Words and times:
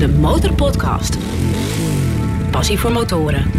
De 0.00 0.08
Motorpodcast. 0.08 1.16
Passie 2.50 2.78
voor 2.78 2.92
motoren. 2.92 3.50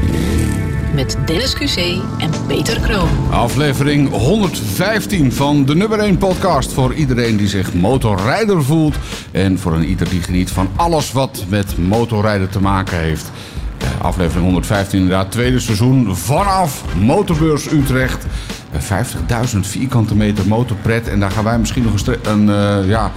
Met 0.95 1.17
Dennis 1.25 1.55
QC 1.55 2.01
en 2.17 2.31
Peter 2.47 2.79
Kroon. 2.79 3.09
Aflevering 3.31 4.09
115 4.09 5.31
van 5.31 5.65
de 5.65 5.75
nummer 5.75 5.99
1 5.99 6.17
podcast 6.17 6.73
voor 6.73 6.93
iedereen 6.93 7.37
die 7.37 7.47
zich 7.47 7.73
motorrijder 7.73 8.63
voelt. 8.63 8.95
En 9.31 9.59
voor 9.59 9.73
een 9.73 9.85
ieder 9.85 10.09
die 10.09 10.21
geniet 10.21 10.51
van 10.51 10.69
alles 10.75 11.11
wat 11.11 11.45
met 11.47 11.77
motorrijden 11.77 12.49
te 12.49 12.61
maken 12.61 12.97
heeft. 12.97 13.31
Eh, 13.77 13.87
Aflevering 14.01 14.43
115 14.45 14.99
inderdaad, 14.99 15.31
tweede 15.31 15.59
seizoen 15.59 16.15
vanaf 16.15 16.83
Motorbeurs 16.99 17.71
Utrecht. 17.71 18.25
Eh, 18.71 18.79
50.000 18.79 19.67
vierkante 19.67 20.15
meter 20.15 20.47
motorpret. 20.47 21.07
En 21.07 21.19
daar 21.19 21.31
gaan 21.31 21.43
wij 21.43 21.59
misschien 21.59 21.83
nog 21.83 22.07
een, 22.07 22.31
een, 22.31 22.49
eh, 22.49 22.89
ja, 22.89 23.11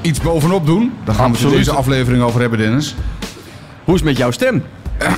iets 0.00 0.20
bovenop 0.20 0.66
doen. 0.66 0.92
Daar 1.04 1.14
gaan 1.14 1.24
we 1.30 1.36
Absoluut. 1.36 1.56
deze 1.56 1.70
aflevering 1.72 2.22
over 2.22 2.40
hebben, 2.40 2.58
Dennis. 2.58 2.94
Hoe 3.84 3.94
is 3.94 4.00
het 4.00 4.08
met 4.08 4.18
jouw 4.18 4.30
stem? 4.30 4.62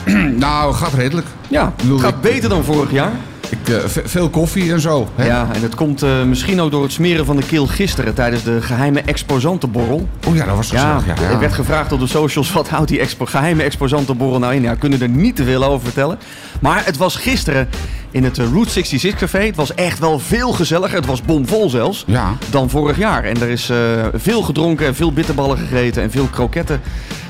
Nou, 0.38 0.74
gaat 0.74 0.92
redelijk. 0.92 1.26
Ja, 1.48 1.72
gaat 1.98 2.14
ik- 2.14 2.20
beter 2.20 2.48
dan 2.48 2.64
vorig 2.64 2.90
jaar. 2.92 3.12
Ik, 3.60 3.68
eh, 3.68 3.78
ve- 3.86 4.02
veel 4.04 4.28
koffie 4.28 4.72
en 4.72 4.80
zo. 4.80 5.08
Hè? 5.14 5.26
Ja, 5.26 5.48
en 5.52 5.62
het 5.62 5.74
komt 5.74 6.02
eh, 6.02 6.22
misschien 6.22 6.60
ook 6.60 6.70
door 6.70 6.82
het 6.82 6.92
smeren 6.92 7.24
van 7.26 7.36
de 7.36 7.42
keel 7.46 7.66
gisteren 7.66 8.14
tijdens 8.14 8.42
de 8.42 8.62
geheime 8.62 9.00
exposantenborrel. 9.00 10.08
Oh 10.26 10.34
ja, 10.36 10.44
dat 10.44 10.56
was 10.56 10.70
gezellig. 10.70 11.06
Ja, 11.06 11.14
ja. 11.20 11.28
er 11.30 11.38
werd 11.38 11.52
gevraagd 11.52 11.92
op 11.92 12.00
de 12.00 12.06
socials 12.06 12.52
wat 12.52 12.68
houdt 12.68 12.88
die 12.88 13.00
expo 13.00 13.24
geheime 13.24 13.62
exposantenborrel 13.62 14.38
nou 14.38 14.54
in. 14.54 14.62
Ja, 14.62 14.70
we 14.72 14.78
kunnen 14.78 15.00
er 15.02 15.08
niet 15.08 15.36
te 15.36 15.44
veel 15.44 15.64
over 15.64 15.84
vertellen. 15.84 16.18
Maar 16.60 16.82
het 16.84 16.96
was 16.96 17.16
gisteren 17.16 17.68
in 18.10 18.24
het 18.24 18.38
eh, 18.38 18.44
Route 18.52 18.70
66 18.70 19.20
café. 19.20 19.46
Het 19.46 19.56
was 19.56 19.74
echt 19.74 19.98
wel 19.98 20.18
veel 20.18 20.52
gezelliger. 20.52 20.96
Het 20.96 21.06
was 21.06 21.22
bomvol 21.22 21.70
zelfs. 21.70 22.04
Ja. 22.06 22.32
Dan 22.50 22.70
vorig 22.70 22.96
jaar. 22.98 23.24
En 23.24 23.40
er 23.40 23.48
is 23.48 23.70
veel 24.14 24.42
gedronken 24.42 24.86
en 24.86 24.94
veel 24.94 25.12
bitterballen 25.12 25.58
gegeten 25.58 26.02
en 26.02 26.10
veel 26.10 26.26
kroketten 26.30 26.80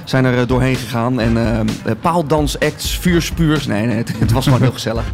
zijn 0.04 0.24
er 0.24 0.46
doorheen 0.46 0.76
gegaan. 0.76 1.20
En 1.20 1.36
eh, 1.36 1.92
paaldansacts, 2.00 2.98
vuurspuurs. 2.98 3.66
Nee, 3.66 3.86
nee, 3.86 3.96
het, 3.96 4.12
het 4.18 4.32
was 4.32 4.44
gewoon 4.44 4.60
heel 4.62 4.72
gezellig. 4.82 5.04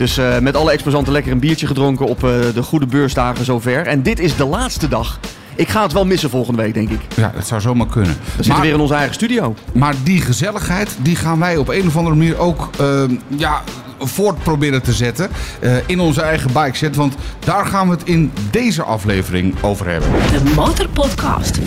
Dus 0.00 0.18
eh, 0.18 0.38
met 0.38 0.56
alle 0.56 0.70
exposanten 0.72 1.12
lekker 1.12 1.32
een 1.32 1.38
biertje 1.40 1.66
gedronken 1.66 2.06
op 2.06 2.24
eh, 2.24 2.30
de 2.54 2.62
goede 2.62 2.86
beursdagen 2.86 3.44
zover. 3.44 3.86
En 3.86 4.02
dit 4.02 4.18
is 4.18 4.36
de 4.36 4.44
laatste 4.44 4.88
dag. 4.88 5.18
Ik 5.54 5.68
ga 5.68 5.82
het 5.82 5.92
wel 5.92 6.04
missen 6.06 6.30
volgende 6.30 6.62
week, 6.62 6.74
denk 6.74 6.90
ik. 6.90 7.00
Ja, 7.16 7.32
dat 7.34 7.46
zou 7.46 7.60
zomaar 7.60 7.86
kunnen. 7.86 8.10
We 8.12 8.32
zitten 8.34 8.52
Maar, 8.52 8.62
weer 8.62 8.72
in 8.72 8.80
onze 8.80 8.94
eigen 8.94 9.14
studio. 9.14 9.54
maar 9.72 9.94
die 10.02 10.20
gezelligheid, 10.20 10.96
die 11.02 11.16
gaan 11.16 11.38
wij 11.38 11.56
op 11.56 11.68
een 11.68 11.86
of 11.86 11.96
andere 11.96 12.16
manier 12.16 12.38
ook 12.38 12.70
ehm, 12.78 13.14
ja, 13.36 13.62
voort 13.98 14.42
proberen 14.42 14.82
te 14.82 14.92
zetten. 14.92 15.30
eh, 15.60 15.76
in 15.86 16.00
onze 16.00 16.20
eigen 16.22 16.52
bike 16.52 16.76
set. 16.76 16.96
Want 16.96 17.14
daar 17.44 17.66
gaan 17.66 17.88
we 17.88 17.94
het 17.94 18.04
in 18.04 18.32
deze 18.50 18.82
aflevering 18.82 19.54
over 19.60 19.86
hebben. 19.88 20.08
De 20.32 20.52
Motorpodcast. 20.54 21.58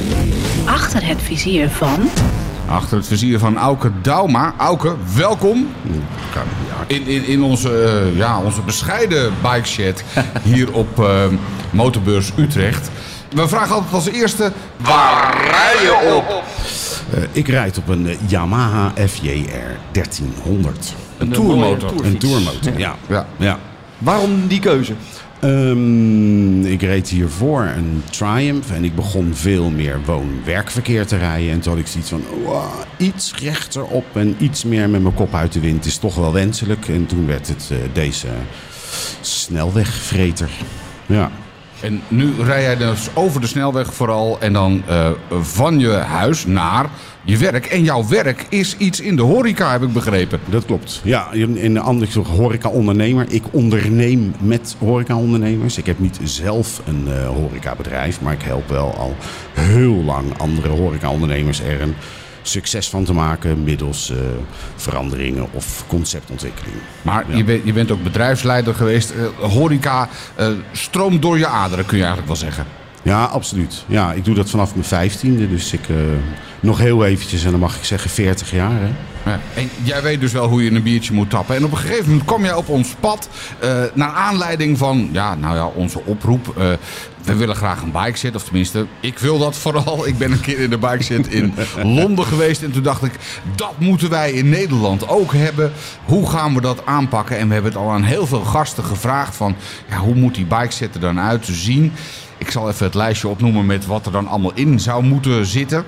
Achter 0.66 1.06
het 1.08 1.22
vizier 1.22 1.70
van... 1.70 2.10
Achter 2.74 2.98
het 2.98 3.08
vizier 3.08 3.40
van 3.40 3.58
Auke 3.58 3.92
Dauma. 4.02 4.54
Auke, 4.58 4.96
welkom. 5.16 5.68
In, 6.88 7.08
in, 7.08 7.26
in 7.26 7.44
onze, 7.44 7.84
eh, 7.84 8.18
ja, 8.18 8.42
onze 8.42 8.62
bescheiden 8.62 9.34
bike 9.42 9.68
shed 9.68 10.04
hier 10.44 10.72
op 10.72 11.00
ehm, 11.00 11.36
Motorbeurs 11.72 12.32
Utrecht. 12.38 12.90
We 13.30 13.48
vragen 13.48 13.76
altijd 13.76 13.94
als 13.94 14.10
eerste, 14.10 14.52
waar 14.78 15.38
rij 15.38 15.84
je 15.84 16.14
op? 16.18 16.44
Eh, 17.14 17.24
ik 17.32 17.48
rijd 17.48 17.78
op 17.78 17.88
een 17.88 18.08
eh, 18.08 18.18
Yamaha 18.28 18.94
FJR 19.08 19.78
1300. 19.92 20.96
Een 21.18 21.28
eh, 21.28 21.34
tourmotor. 21.34 22.06
Een 22.06 22.18
tourmotor, 22.18 22.78
ja. 22.78 22.96
Ja. 23.08 23.26
ja. 23.38 23.60
Waarom 23.98 24.48
die 24.48 24.60
keuze? 24.60 24.94
Ehm, 25.44 26.66
ik 26.66 26.82
reed 26.82 27.10
hiervoor 27.10 27.62
een 27.62 28.04
Triumph 28.10 28.72
en 28.72 28.84
ik 28.84 28.96
begon 28.96 29.36
veel 29.36 29.70
meer 29.70 30.00
woon-werkverkeer 30.06 31.06
te 31.06 31.18
rijden. 31.18 31.52
En 31.52 31.60
toen 31.60 31.72
had 31.72 31.82
ik 31.82 31.88
zoiets 31.88 32.10
van, 32.10 32.24
"Wow, 32.44 32.84
iets 32.98 33.34
rechterop 33.36 34.06
en 34.14 34.36
iets 34.40 34.64
meer 34.64 34.90
met 34.90 35.02
mijn 35.02 35.14
kop 35.14 35.34
uit 35.34 35.54
de 35.54 35.60
wind 35.60 35.86
is 35.86 35.98
toch 35.98 36.16
wel 36.16 36.34
wenselijk. 36.34 36.88
En 36.88 37.06
toen 37.06 37.28
werd 37.28 37.48
het 37.48 37.70
eh, 37.72 37.78
deze 37.94 38.28
snelwegvreter. 39.22 40.50
Ja. 41.06 41.32
En 41.82 42.02
nu 42.08 42.34
rij 42.42 42.62
jij 42.62 42.78
dus 42.78 43.10
over 43.14 43.42
de 43.42 43.48
snelweg 43.48 43.94
vooral 43.94 44.38
en 44.40 44.54
dan 44.54 44.84
eh, 44.88 45.10
van 45.42 45.80
je 45.80 45.92
huis 45.92 46.46
naar 46.46 46.90
je 47.24 47.38
werk. 47.38 47.66
En 47.66 47.84
jouw 47.84 48.08
werk 48.08 48.46
is 48.50 48.78
iets 48.78 49.00
in 49.00 49.16
de 49.16 49.22
horeca, 49.22 49.72
heb 49.72 49.82
ik 49.82 49.94
begrepen. 49.94 50.40
Dat 50.50 50.66
klopt. 50.66 51.02
Ja, 51.04 51.32
in 51.32 51.74
de 51.74 51.80
andere 51.80 52.20
horeca-ondernemer. 52.20 53.26
Ik 53.30 53.44
onderneem 53.52 54.34
met 54.40 54.76
horeca-ondernemers. 54.80 55.78
Ik 55.78 55.86
heb 55.86 56.00
niet 56.00 56.20
zelf 56.24 56.82
een 56.86 57.08
eh 57.08 57.28
horecabedrijf, 57.28 58.22
maar 58.22 58.34
ik 58.34 58.42
help 58.42 58.70
wel 58.70 58.96
al 58.96 59.16
heel 59.54 59.94
lang 59.94 60.38
andere 60.38 60.70
horeca-ondernemers 60.70 61.62
er 61.62 61.82
een 61.82 61.96
succes 62.42 62.90
van 62.90 63.04
te 63.04 63.14
maken 63.14 63.64
middels 63.64 64.12
eh, 64.12 64.18
veranderingen 64.76 65.48
of 65.52 65.84
conceptontwikkeling. 65.88 66.76
Maar 67.02 67.26
je, 67.36 67.44
bent, 67.44 67.66
je 67.66 67.74
bent 67.74 67.92
ook 67.92 68.04
bedrijfsleider 68.04 68.76
geweest. 68.76 69.12
Eh, 69.12 69.50
horeca 69.50 70.10
stroomt 70.72 71.22
door 71.22 71.38
je 71.38 71.48
aderen, 71.48 71.86
kun 71.86 71.98
je 71.98 72.04
eigenlijk 72.04 72.34
wel 72.34 72.50
zeggen. 72.50 72.83
Ja, 73.04 73.24
absoluut. 73.24 73.84
Ja, 73.88 74.12
ik 74.14 74.26
doe 74.26 74.36
dat 74.36 74.50
vanaf 74.50 74.74
mijn 74.74 74.86
vijftiende, 74.88 75.50
dus 75.50 75.74
ik 75.74 75.90
eh, 75.90 75.96
nog 76.60 76.78
heel 76.78 77.06
eventjes 77.06 77.44
en 77.44 77.52
dan 77.52 77.60
mag 77.60 77.76
ik 77.78 77.84
zeggen 77.84 78.10
40 78.10 78.52
jaar. 78.52 78.72
Hè? 78.80 78.88
Ja. 79.32 79.40
En 79.56 79.70
jij 79.84 80.02
weet 80.02 80.20
dus 80.20 80.32
wel 80.32 80.48
hoe 80.48 80.64
je 80.64 80.72
een 80.72 80.84
biertje 80.84 81.14
moet 81.14 81.30
tappen. 81.30 81.56
En 81.56 81.66
op 81.66 81.72
een 81.72 81.78
gegeven 81.78 82.10
moment 82.10 82.26
kom 82.26 82.44
jij 82.44 82.54
op 82.54 82.68
ons 82.70 82.96
pad. 83.00 83.30
eh, 83.60 83.82
naar 83.94 84.10
aanleiding 84.12 84.78
van 84.78 85.10
ja, 85.12 85.36
nou 85.36 85.56
ja, 85.56 85.66
onze 85.66 86.02
oproep. 86.06 86.54
eh, 86.58 86.72
we 87.24 87.36
willen 87.36 87.56
graag 87.56 87.82
een 87.82 87.92
bike 87.92 88.18
set. 88.18 88.36
Of 88.36 88.44
tenminste, 88.44 88.86
ik 89.00 89.20
wil 89.20 89.38
dat 89.38 89.56
vooral. 89.56 90.08
Ik 90.08 90.18
ben 90.18 90.32
een 90.32 90.42
keer 90.42 90.60
in 90.60 90.70
de 90.70 90.78
bike 90.78 91.04
set 91.04 91.28
in 91.28 91.54
Londen 91.84 92.26
geweest. 92.26 92.64
En 92.64 92.72
toen 92.72 92.84
dacht 92.84 93.04
ik, 93.04 93.14
dat 93.56 93.74
moeten 93.78 94.10
wij 94.10 94.32
in 94.32 94.50
Nederland 94.50 95.08
ook 95.08 95.34
hebben. 95.34 95.72
Hoe 96.06 96.30
gaan 96.30 96.54
we 96.54 96.62
dat 96.62 96.86
aanpakken? 96.86 97.38
En 97.38 97.48
we 97.48 97.54
hebben 97.54 97.72
het 97.72 97.82
al 97.82 97.92
aan 97.92 98.04
heel 98.04 98.28
veel 98.28 98.44
gasten 98.44 98.84
gevraagd. 98.84 99.36
Van, 99.36 99.56
ja, 99.90 99.98
hoe 99.98 100.16
moet 100.16 100.36
die 100.36 100.46
bike 100.46 100.72
set 100.72 100.96
er 100.96 101.02
dan 101.02 101.20
uit 101.20 101.46
te 101.46 101.54
zien? 101.54 101.92
Ik 102.38 102.52
zal 102.52 102.70
even 102.70 102.86
het 102.86 102.96
lijstje 102.96 103.28
opnoemen 103.28 103.66
met 103.66 103.86
wat 103.86 104.06
er 104.06 104.12
dan 104.12 104.28
allemaal 104.28 104.54
in 104.54 104.80
zou 104.80 105.04
moeten 105.04 105.46
zitten. 105.46 105.86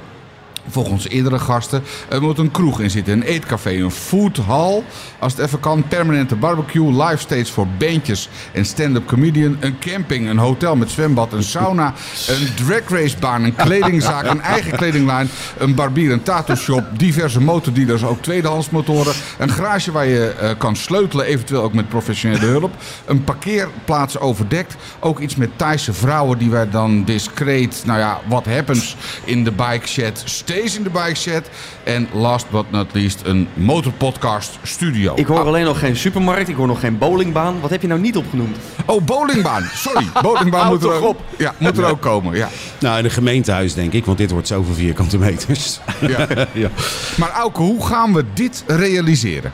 Volgens 0.69 1.09
eerdere 1.09 1.39
gasten. 1.39 1.83
Er 2.09 2.21
moet 2.21 2.37
een 2.37 2.51
kroeg 2.51 2.79
in 2.79 2.89
zitten, 2.89 3.13
een 3.13 3.23
eetcafé, 3.23 3.71
een 3.71 3.91
foodhall. 3.91 4.83
Als 5.19 5.33
het 5.33 5.41
even 5.41 5.59
kan, 5.59 5.87
permanente 5.87 6.35
barbecue, 6.35 7.03
live 7.03 7.17
stage 7.17 7.45
voor 7.45 7.67
bandjes 7.77 8.29
en 8.51 8.65
stand-up 8.65 9.05
comedian. 9.05 9.57
Een 9.59 9.79
camping, 9.79 10.29
een 10.29 10.37
hotel 10.37 10.75
met 10.75 10.89
zwembad, 10.89 11.33
een 11.33 11.43
sauna, 11.43 11.93
een 12.27 12.65
drag 12.65 12.89
racebaan, 12.89 13.43
een 13.43 13.55
kledingzaak, 13.55 14.25
een 14.25 14.41
eigen 14.41 14.77
kledinglijn, 14.77 15.29
een 15.57 15.75
barbier, 15.75 16.11
een 16.11 16.23
tattoo 16.23 16.55
shop, 16.55 16.83
diverse 16.97 17.41
motordealers, 17.41 18.03
ook 18.03 18.21
tweedehands 18.21 18.69
motoren. 18.69 19.13
Een 19.37 19.49
garage 19.49 19.91
waar 19.91 20.05
je 20.05 20.27
eh, 20.29 20.49
kan 20.57 20.75
sleutelen, 20.75 21.25
eventueel 21.25 21.61
ook 21.61 21.73
met 21.73 21.89
professionele 21.89 22.45
hulp. 22.45 22.73
Een 23.05 23.23
parkeerplaats 23.23 24.19
overdekt. 24.19 24.75
Ook 24.99 25.19
iets 25.19 25.35
met 25.35 25.49
Thaise 25.55 25.93
vrouwen 25.93 26.37
die 26.37 26.49
wij 26.49 26.69
dan 26.69 27.03
discreet, 27.03 27.83
nou 27.85 27.99
ja, 27.99 28.19
what 28.27 28.45
happens 28.45 28.95
in 29.23 29.43
de 29.43 29.51
bike 29.51 29.87
shed, 29.87 30.23
stays 30.55 30.77
in 30.77 30.83
de 30.83 30.89
bike 30.89 31.15
shed. 31.15 31.49
En 31.83 32.07
last 32.13 32.49
but 32.49 32.71
not 32.71 32.93
least, 32.93 33.21
een 33.23 33.47
motorpodcast 33.53 34.59
studio. 34.63 35.13
Ik 35.15 35.25
hoor 35.25 35.39
alleen 35.39 35.65
nog 35.65 35.79
geen 35.79 35.95
supermarkt, 35.95 36.49
ik 36.49 36.55
hoor 36.55 36.67
nog 36.67 36.79
geen 36.79 36.97
bowlingbaan. 36.97 37.61
Wat 37.61 37.69
heb 37.69 37.81
je 37.81 37.87
nou 37.87 37.99
niet 37.99 38.17
opgenoemd? 38.17 38.57
Oh, 38.85 39.03
bowlingbaan. 39.03 39.63
Sorry, 39.73 40.05
bowlingbaan 40.21 40.67
moet 40.71 40.83
er, 40.83 40.91
ook, 40.91 41.07
op. 41.07 41.21
ja, 41.37 41.53
moet 41.57 41.77
er 41.77 41.85
ook 41.85 42.01
komen. 42.01 42.35
Ja. 42.35 42.49
Nou, 42.79 42.97
in 42.97 43.05
een 43.05 43.11
gemeentehuis 43.11 43.73
denk 43.73 43.93
ik, 43.93 44.05
want 44.05 44.17
dit 44.17 44.31
wordt 44.31 44.47
zoveel 44.47 44.73
vierkante 44.73 45.17
meters. 45.17 45.79
Ja. 46.01 46.27
ja. 46.53 46.69
Maar 47.17 47.31
Auke, 47.31 47.61
hoe 47.61 47.85
gaan 47.85 48.13
we 48.13 48.23
dit 48.33 48.63
realiseren? 48.67 49.51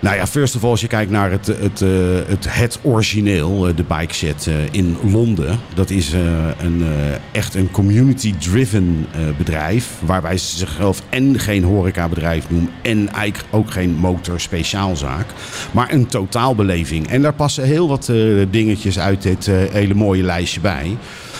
Nou 0.00 0.16
ja, 0.16 0.26
first 0.26 0.56
of 0.56 0.64
all, 0.64 0.70
als 0.70 0.80
je 0.80 0.86
kijkt 0.86 1.10
naar 1.10 1.30
het, 1.30 1.46
het, 1.46 1.82
eh, 1.82 1.88
het, 2.26 2.46
het 2.48 2.78
origineel, 2.82 3.68
eh, 3.68 3.76
de 3.76 3.82
Bike 3.82 4.14
Shed 4.14 4.46
eh, 4.46 4.54
in 4.70 4.96
Londen. 5.10 5.60
Dat 5.74 5.90
is 5.90 6.12
een, 6.58 6.84
echt 7.32 7.54
een 7.54 7.70
community-driven 7.70 9.06
bedrijf. 9.38 9.90
Waarbij 10.00 10.36
ze 10.36 10.56
zichzelf 10.56 11.02
en 11.08 11.38
geen 11.38 11.64
horecabedrijf 11.64 12.50
noemen 12.50 12.70
en 12.82 13.12
eigenlijk 13.12 13.54
ook 13.54 13.70
geen 13.70 13.94
motorspeciaalzaak. 13.94 15.26
Maar 15.70 15.92
een 15.92 16.06
totaalbeleving. 16.06 17.08
En 17.08 17.22
daar 17.22 17.34
passen 17.34 17.64
heel 17.64 17.88
wat 17.88 18.12
dingetjes 18.50 18.98
uit 18.98 19.22
dit 19.22 19.46
hele 19.70 19.94
mooie 19.94 20.22
lijstje 20.22 20.60
bij. 20.60 20.96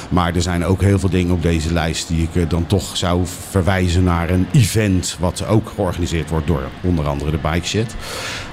Maar 0.09 0.35
er 0.35 0.43
zijn 0.43 0.65
ook 0.65 0.81
heel 0.83 0.99
veel 0.99 1.09
dingen 1.09 1.35
op 1.35 1.43
deze 1.43 1.73
lijst 1.73 2.09
die 2.09 2.23
ik 2.23 2.43
eh, 2.43 2.49
dan 2.49 2.67
toch 2.67 2.97
zou 2.97 3.23
verwijzen 3.51 4.05
naar 4.05 4.31
een 4.31 4.47
event. 4.53 5.17
Wat 5.21 5.47
ook 5.47 5.73
georganiseerd 5.75 6.31
wordt 6.31 6.47
door 6.47 6.63
onder 6.83 7.07
andere 7.09 7.31
de 7.31 7.39
Bike 7.51 7.67
Shed. 7.67 7.95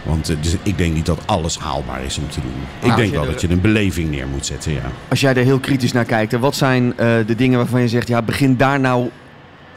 Want 0.03 0.29
eh, 0.29 0.35
dus 0.41 0.55
ik 0.63 0.77
denk 0.77 0.93
niet 0.93 1.05
dat 1.05 1.19
alles 1.25 1.57
haalbaar 1.57 2.03
is 2.03 2.17
om 2.17 2.29
te 2.29 2.41
doen. 2.41 2.51
Ik 2.79 2.87
Nou, 2.87 2.99
denk 3.01 3.13
wel 3.13 3.25
dat 3.25 3.41
je 3.41 3.49
een 3.49 3.61
beleving 3.61 4.09
neer 4.09 4.27
moet 4.27 4.45
zetten, 4.45 4.71
ja. 4.71 4.91
Als 5.07 5.21
jij 5.21 5.33
er 5.35 5.43
heel 5.43 5.59
kritisch 5.59 5.91
naar 5.91 6.05
kijkt, 6.05 6.39
wat 6.39 6.55
zijn 6.55 6.97
eh, 6.97 7.07
de 7.25 7.35
dingen 7.35 7.57
waarvan 7.57 7.81
je 7.81 7.87
zegt, 7.87 8.07
ja, 8.07 8.21
begin 8.21 8.57
daar 8.57 8.79
nou 8.79 9.09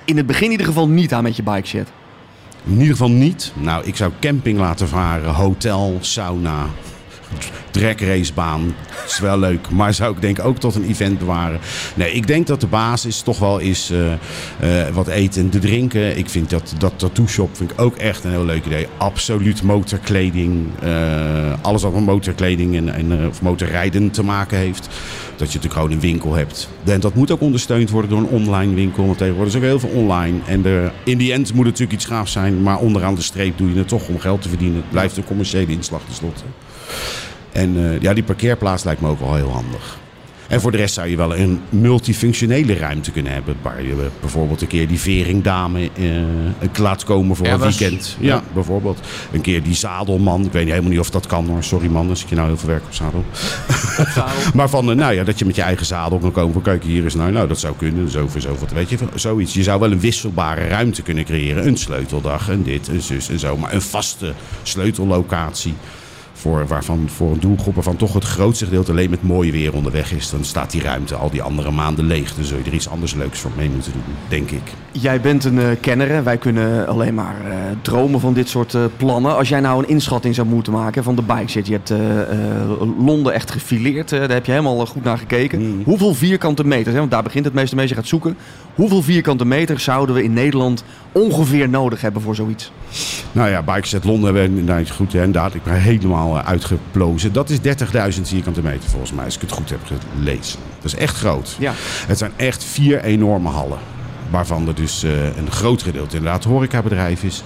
in 0.04 0.16
het 0.16 0.26
begin 0.26 0.44
in 0.44 0.50
ieder 0.50 0.66
geval 0.66 0.88
niet 0.88 1.12
aan 1.12 1.22
met 1.22 1.36
je 1.36 1.42
bike 1.42 1.66
shed? 1.66 1.88
In 2.64 2.72
ieder 2.72 2.90
geval 2.90 3.10
niet. 3.10 3.52
Nou, 3.54 3.84
ik 3.84 3.96
zou 3.96 4.12
camping 4.20 4.58
laten 4.58 4.88
varen, 4.88 5.34
hotel, 5.34 5.98
sauna, 6.00 6.66
Dragracebaan. 7.70 8.74
is 9.06 9.18
wel 9.18 9.38
leuk, 9.38 9.70
maar 9.70 9.94
zou 9.94 10.14
ik 10.14 10.20
denk 10.20 10.44
ook 10.44 10.58
tot 10.58 10.74
een 10.74 10.88
event 10.88 11.18
bewaren. 11.18 11.60
Nee, 11.94 12.12
ik 12.12 12.26
denk 12.26 12.46
dat 12.46 12.60
de 12.60 12.66
basis 12.66 13.20
toch 13.20 13.38
wel 13.38 13.58
is 13.58 13.90
eh, 13.90 14.12
eh, 14.86 14.94
wat 14.94 15.08
eten 15.08 15.42
en 15.42 15.50
te 15.50 15.58
drinken. 15.58 16.18
Ik 16.18 16.28
vind 16.28 16.50
dat, 16.50 16.74
dat 16.78 16.92
tattoo 16.96 17.26
shop 17.26 17.56
vind 17.56 17.70
ik 17.70 17.80
ook 17.80 17.96
echt 17.96 18.24
een 18.24 18.30
heel 18.30 18.44
leuk 18.44 18.64
idee. 18.64 18.86
Absoluut 18.96 19.62
motorkleding. 19.62 20.66
eh, 20.82 21.52
alles 21.62 21.82
wat 21.82 21.92
met 21.92 22.04
motorkleding 22.04 22.76
en, 22.76 22.94
en 22.94 23.28
of 23.28 23.42
motorrijden 23.42 24.10
te 24.10 24.22
maken 24.22 24.58
heeft. 24.58 24.88
Dat 25.36 25.52
je 25.52 25.58
natuurlijk 25.58 25.72
gewoon 25.72 25.90
een 25.90 26.00
winkel 26.00 26.34
hebt. 26.34 26.68
En 26.84 27.00
dat 27.00 27.14
moet 27.14 27.30
ook 27.30 27.40
ondersteund 27.40 27.90
worden 27.90 28.10
door 28.10 28.18
een 28.18 28.26
online 28.26 28.74
winkel. 28.74 29.06
Want 29.06 29.18
tegenwoordig 29.18 29.52
is 29.52 29.58
ook 29.58 29.66
heel 29.66 29.78
veel 29.78 30.00
online. 30.00 30.38
En 30.46 30.62
de, 30.62 30.90
in 31.04 31.18
die 31.18 31.32
end 31.32 31.54
moet 31.54 31.66
het 31.66 31.72
natuurlijk 31.72 31.92
iets 31.92 32.04
gaafs 32.04 32.32
zijn. 32.32 32.62
Maar 32.62 32.78
onderaan 32.78 33.14
de 33.14 33.22
streep 33.22 33.58
doe 33.58 33.70
je 33.72 33.78
het 33.78 33.88
toch 33.88 34.08
om 34.08 34.18
geld 34.18 34.42
te 34.42 34.48
verdienen. 34.48 34.76
Het 34.76 34.90
blijft 34.90 35.16
een 35.16 35.24
commerciële 35.24 35.72
inslag 35.72 36.00
tenslotte. 36.04 36.42
En 37.52 37.76
eh, 37.76 38.00
ja, 38.00 38.14
die 38.14 38.22
parkeerplaats 38.22 38.84
lijkt 38.84 39.00
me 39.00 39.08
ook 39.08 39.20
wel 39.20 39.34
heel 39.34 39.50
handig. 39.50 39.98
En 40.48 40.60
voor 40.60 40.70
de 40.70 40.76
rest 40.76 40.94
zou 40.94 41.08
je 41.08 41.16
wel 41.16 41.36
een 41.36 41.60
multifunctionele 41.68 42.74
ruimte 42.74 43.10
kunnen 43.10 43.32
hebben. 43.32 43.56
Waar 43.62 43.82
je 43.82 44.08
bijvoorbeeld 44.20 44.62
een 44.62 44.68
keer 44.68 44.88
die 44.88 45.00
veringdame 45.00 45.90
eh, 45.94 46.78
laat 46.78 47.04
komen 47.04 47.36
voor 47.36 47.46
Ja, 47.46 47.52
een 47.52 47.60
weekend. 47.60 48.16
Ja, 48.20 48.34
ja. 48.34 48.42
bijvoorbeeld. 48.54 49.00
Een 49.32 49.40
keer 49.40 49.62
die 49.62 49.74
zadelman. 49.74 50.44
Ik 50.44 50.52
weet 50.52 50.68
helemaal 50.68 50.90
niet 50.90 50.98
of 50.98 51.10
dat 51.10 51.26
kan 51.26 51.46
hoor. 51.46 51.64
Sorry 51.64 51.86
man, 51.88 52.08
als 52.08 52.22
ik 52.22 52.28
je 52.28 52.34
nou 52.34 52.46
heel 52.46 52.56
veel 52.56 52.68
werk 52.68 52.84
op 52.84 52.94
zadel. 52.94 53.24
maar 54.54 54.68
van, 54.68 54.90
eh, 54.90 54.96
nou 54.96 55.14
ja, 55.14 55.24
dat 55.24 55.38
je 55.38 55.44
met 55.44 55.56
je 55.56 55.62
eigen 55.62 55.86
zadel 55.86 56.18
kan 56.18 56.32
komen. 56.32 56.52
Van, 56.52 56.62
kijk, 56.62 56.84
hier 56.84 57.04
is 57.04 57.14
nou, 57.14 57.32
nou 57.32 57.48
dat 57.48 57.58
zou 57.58 57.76
kunnen. 57.76 58.10
Zoveel, 58.10 58.40
zoveel. 58.40 58.68
Weet 58.74 58.90
je, 58.90 58.98
zoiets. 59.14 59.54
Je 59.54 59.62
zou 59.62 59.80
wel 59.80 59.92
een 59.92 60.00
wisselbare 60.00 60.66
ruimte 60.66 61.02
kunnen 61.02 61.24
creëren. 61.24 61.66
Een 61.66 61.76
sleuteldag, 61.76 62.48
en 62.48 62.62
dit, 62.62 62.88
een 62.88 63.02
zus 63.02 63.28
en 63.28 63.38
zo. 63.38 63.56
Maar 63.56 63.74
een 63.74 63.82
vaste 63.82 64.32
sleutellocatie. 64.62 65.74
Voor, 66.36 66.66
waarvan, 66.66 67.08
voor 67.08 67.32
een 67.32 67.40
doelgroep 67.40 67.74
waarvan 67.74 67.96
toch 67.96 68.12
het 68.14 68.24
grootste 68.24 68.64
gedeelte 68.64 68.90
alleen 68.90 69.10
met 69.10 69.22
mooi 69.22 69.52
weer 69.52 69.72
onderweg 69.72 70.12
is. 70.12 70.30
Dan 70.30 70.44
staat 70.44 70.70
die 70.70 70.82
ruimte 70.82 71.14
al 71.14 71.30
die 71.30 71.42
andere 71.42 71.70
maanden 71.70 72.06
leeg. 72.06 72.34
Dan 72.34 72.44
zul 72.44 72.58
je 72.58 72.64
er 72.64 72.74
iets 72.74 72.88
anders 72.88 73.14
leuks 73.14 73.38
voor 73.38 73.50
mee 73.56 73.70
moeten 73.70 73.92
doen, 73.92 74.14
denk 74.28 74.50
ik. 74.50 74.72
Jij 75.00 75.20
bent 75.20 75.44
een 75.44 75.58
eh, 75.58 75.66
kenner. 75.80 76.24
Wij 76.24 76.36
kunnen 76.36 76.86
alleen 76.86 77.14
maar 77.14 77.36
eh, 77.44 77.56
dromen 77.82 78.20
van 78.20 78.34
dit 78.34 78.48
soort 78.48 78.74
eh, 78.74 78.82
plannen. 78.96 79.36
Als 79.36 79.48
jij 79.48 79.60
nou 79.60 79.82
een 79.82 79.88
inschatting 79.88 80.34
zou 80.34 80.46
moeten 80.46 80.72
maken 80.72 81.02
van 81.02 81.14
de 81.14 81.22
bike 81.22 81.48
shit. 81.48 81.66
Je 81.66 81.72
hebt 81.72 81.92
Londen 82.98 83.32
echt 83.32 83.50
gefileerd. 83.50 84.08
daar 84.08 84.30
heb 84.30 84.46
je 84.46 84.52
helemaal 84.52 84.86
goed 84.86 85.04
naar 85.04 85.18
gekeken. 85.18 85.60
Mm. 85.60 85.82
Hoeveel 85.84 86.14
vierkante 86.14 86.64
meters, 86.64 86.92
hè, 86.92 86.98
want 86.98 87.10
daar 87.10 87.22
begint 87.22 87.44
het 87.44 87.54
meeste 87.54 87.88
je 87.88 87.94
gaat 87.94 88.06
zoeken. 88.06 88.36
Hoeveel 88.74 89.02
vierkante 89.02 89.44
meters 89.44 89.84
zouden 89.84 90.14
we 90.14 90.22
in 90.22 90.32
Nederland 90.32 90.84
ongeveer 91.12 91.68
nodig 91.68 92.00
hebben 92.00 92.22
voor 92.22 92.34
zoiets? 92.34 92.72
Nou 93.32 93.50
ja, 93.50 93.62
Bikeset 93.62 94.04
Londen 94.04 94.34
hebben 94.34 94.58
inderdaad 94.58 94.90
goed, 94.90 95.12
hè, 95.12 95.18
inderdaad. 95.22 95.54
Ik 95.54 95.62
ben 95.62 95.80
helemaal 95.80 96.40
uitgeplozen. 96.40 97.32
Dat 97.32 97.50
is 97.50 97.58
30.000 97.58 98.22
vierkante 98.22 98.62
meter 98.62 98.90
volgens 98.90 99.12
mij, 99.12 99.24
als 99.24 99.34
ik 99.34 99.40
het 99.40 99.52
goed 99.52 99.70
heb 99.70 99.80
gelezen. 100.14 100.58
Dat 100.80 100.92
is 100.92 100.94
echt 100.94 101.16
groot. 101.16 101.56
Ja. 101.58 101.72
Het 102.06 102.18
zijn 102.18 102.32
echt 102.36 102.64
vier 102.64 103.02
enorme 103.04 103.48
hallen. 103.48 103.78
Waarvan 104.30 104.68
er 104.68 104.74
dus 104.74 105.02
eh, 105.02 105.36
een 105.36 105.50
groot 105.50 105.82
gedeelte 105.82 106.16
inderdaad 106.16 106.44
horecabedrijf 106.44 107.22
is. 107.22 107.42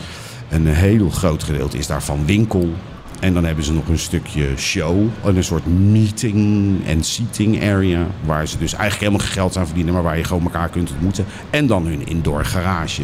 Een 0.49 0.67
heel 0.67 1.11
groot 1.11 1.43
gedeelte 1.43 1.79
is 1.79 1.87
daarvan 1.87 2.27
winkel. 2.27 2.73
En 3.20 3.34
dan 3.34 3.44
hebben 3.44 3.64
ze 3.64 3.72
nog 3.72 3.88
een 3.88 3.99
stukje 3.99 4.46
show. 4.56 5.06
en 5.25 5.37
Een 5.37 5.44
soort 5.44 5.67
meeting 5.67 6.76
en 6.87 7.05
seating 7.05 7.62
area. 7.62 8.06
Waar 8.25 8.49
ze 8.49 8.58
dus 8.58 8.72
eigenlijk 8.72 9.00
helemaal 9.00 9.26
geen 9.26 9.37
geld 9.37 9.56
aan 9.56 9.67
verdienen. 9.67 9.94
Maar 9.94 10.02
waar 10.02 10.17
je 10.17 10.25
gewoon 10.25 10.43
elkaar 10.43 10.69
kunt 10.69 10.90
ontmoeten. 10.90 11.25
En 11.50 11.67
dan 11.67 11.87
hun 11.87 12.06
indoor 12.06 12.44
garage. 12.44 13.02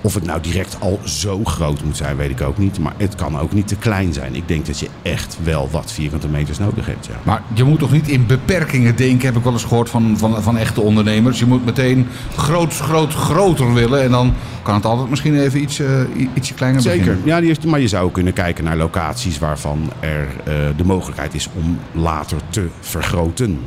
Of 0.00 0.14
het 0.14 0.24
nou 0.24 0.40
direct 0.40 0.76
al 0.80 1.00
zo 1.04 1.44
groot 1.44 1.84
moet 1.84 1.96
zijn, 1.96 2.16
weet 2.16 2.30
ik 2.30 2.40
ook 2.40 2.58
niet. 2.58 2.78
Maar 2.78 2.94
het 2.96 3.14
kan 3.14 3.38
ook 3.38 3.52
niet 3.52 3.68
te 3.68 3.76
klein 3.76 4.12
zijn. 4.12 4.34
Ik 4.34 4.48
denk 4.48 4.66
dat 4.66 4.78
je 4.78 4.88
echt 5.02 5.36
wel 5.42 5.68
wat 5.70 5.92
vierkante 5.92 6.28
meters 6.28 6.58
nodig 6.58 6.86
hebt. 6.86 7.06
Ja. 7.06 7.14
Maar 7.22 7.42
je 7.54 7.64
moet 7.64 7.78
toch 7.78 7.92
niet 7.92 8.08
in 8.08 8.26
beperkingen 8.26 8.96
denken, 8.96 9.26
heb 9.26 9.36
ik 9.36 9.42
wel 9.42 9.52
eens 9.52 9.64
gehoord 9.64 9.90
van, 9.90 10.18
van, 10.18 10.42
van 10.42 10.56
echte 10.56 10.80
ondernemers. 10.80 11.38
Je 11.38 11.46
moet 11.46 11.64
meteen 11.64 12.06
groot, 12.36 12.74
groot, 12.74 13.14
groter 13.14 13.74
willen. 13.74 14.02
En 14.02 14.10
dan 14.10 14.34
kan 14.62 14.74
het 14.74 14.84
altijd 14.84 15.10
misschien 15.10 15.40
even 15.40 15.62
iets, 15.62 15.78
eh, 15.78 16.00
ietsje 16.34 16.54
kleiner 16.54 16.82
Zeker. 16.82 16.98
beginnen. 16.98 17.26
Ja, 17.26 17.38
die 17.38 17.48
heeft, 17.48 17.64
maar 17.64 17.80
je 17.80 17.88
zou 17.88 18.10
kunnen 18.10 18.32
kijken 18.32 18.64
naar 18.64 18.76
locaties 18.76 19.33
waarvan 19.38 19.92
er 20.00 20.28
eh, 20.44 20.54
de 20.76 20.84
mogelijkheid 20.84 21.34
is 21.34 21.48
om 21.54 21.78
later 21.92 22.38
te 22.48 22.66
vergroten. 22.80 23.58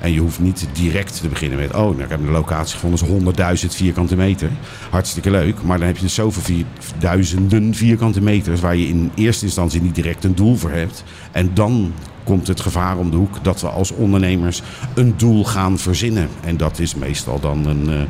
En 0.00 0.12
je 0.12 0.20
hoeft 0.20 0.40
niet 0.40 0.68
direct 0.72 1.20
te 1.20 1.28
beginnen 1.28 1.58
met, 1.58 1.74
oh, 1.74 1.80
nou, 1.80 2.02
ik 2.02 2.08
heb 2.08 2.20
een 2.20 2.30
locatie 2.30 2.78
gevonden, 2.78 3.34
is 3.54 3.64
100.000 3.64 3.74
vierkante 3.74 4.16
meter. 4.16 4.50
Hartstikke 4.90 5.30
leuk, 5.30 5.62
maar 5.62 5.78
dan 5.78 5.86
heb 5.86 5.96
je 5.96 6.08
zoveel 6.08 6.42
vier, 6.42 6.64
duizenden 6.98 7.74
vierkante 7.74 8.20
meters 8.20 8.60
waar 8.60 8.76
je 8.76 8.88
in 8.88 9.10
eerste 9.14 9.44
instantie 9.44 9.82
niet 9.82 9.94
direct 9.94 10.24
een 10.24 10.34
doel 10.34 10.56
voor 10.56 10.70
hebt. 10.70 11.04
En 11.32 11.50
dan 11.54 11.92
komt 12.24 12.46
het 12.46 12.60
gevaar 12.60 12.98
om 12.98 13.10
de 13.10 13.16
hoek 13.16 13.44
dat 13.44 13.60
we 13.60 13.68
als 13.68 13.90
ondernemers 13.90 14.62
een 14.94 15.14
doel 15.16 15.44
gaan 15.44 15.78
verzinnen. 15.78 16.28
En 16.44 16.56
dat 16.56 16.78
is 16.78 16.94
meestal 16.94 17.40
dan 17.40 17.66
een 17.66 17.88
eh, 17.88 18.00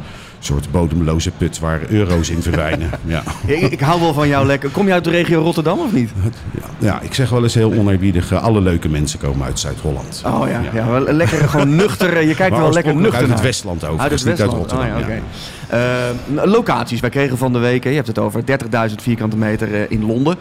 soort 0.44 0.70
bodemloze 0.70 1.31
put 1.31 1.58
waar 1.58 1.81
euro's 1.88 2.31
in 2.31 2.42
verdwijnen. 2.42 2.90
ja. 3.04 3.22
Ik, 3.46 3.60
ik 3.60 3.81
hou 3.81 4.00
wel 4.00 4.12
van 4.12 4.28
jou 4.28 4.46
lekker. 4.46 4.70
Kom 4.70 4.87
je 4.87 4.92
uit 4.92 5.04
de 5.04 5.10
regio 5.10 5.40
Rotterdam 5.42 5.78
of 5.78 5.92
niet? 5.92 6.10
Ja, 6.50 6.60
ja, 6.78 7.00
ik 7.00 7.14
zeg 7.14 7.31
wel 7.31 7.42
eens 7.42 7.54
heel 7.54 7.72
oneerbiedig, 7.72 8.32
eh, 8.32 8.42
alle 8.42 8.60
leuke 8.60 8.88
mensen 8.88 9.19
komen 9.19 9.46
uit 9.46 9.58
Zuid-Holland. 9.58 10.22
Oh 10.26 10.48
ja, 10.48 10.60
ja. 10.72 10.87
wel 10.90 11.00
lekker 11.14 11.48
gewoon 11.48 11.76
nuchter. 11.82 12.16
eh, 12.16 12.28
Je 12.28 12.34
kijkt 12.34 12.56
wel 12.56 12.72
lekker 12.72 12.94
nuchter 12.96 13.20
uit 13.20 13.28
het. 13.31 13.40
Westland 13.40 13.84
over, 13.84 14.00
Uit 14.00 14.10
het 14.10 14.25
niet 14.25 14.28
uit 14.28 14.38
Westland. 14.38 14.70
Rotterdam. 14.70 14.96
Oh, 14.96 15.00
ja, 15.08 15.14
ja. 15.14 15.14
oké. 15.14 16.48
Locaties. 16.48 17.00
Wij 17.00 17.10
kregen 17.10 17.38
van 17.38 17.52
de 17.52 17.58
week, 17.58 17.84
je 17.84 17.90
hebt 17.90 18.06
het 18.06 18.19
over 18.19 18.42
30.000 18.88 18.94
vierkante 19.02 19.37
meter 19.37 19.90
in 19.90 20.06
Londen. 20.06 20.37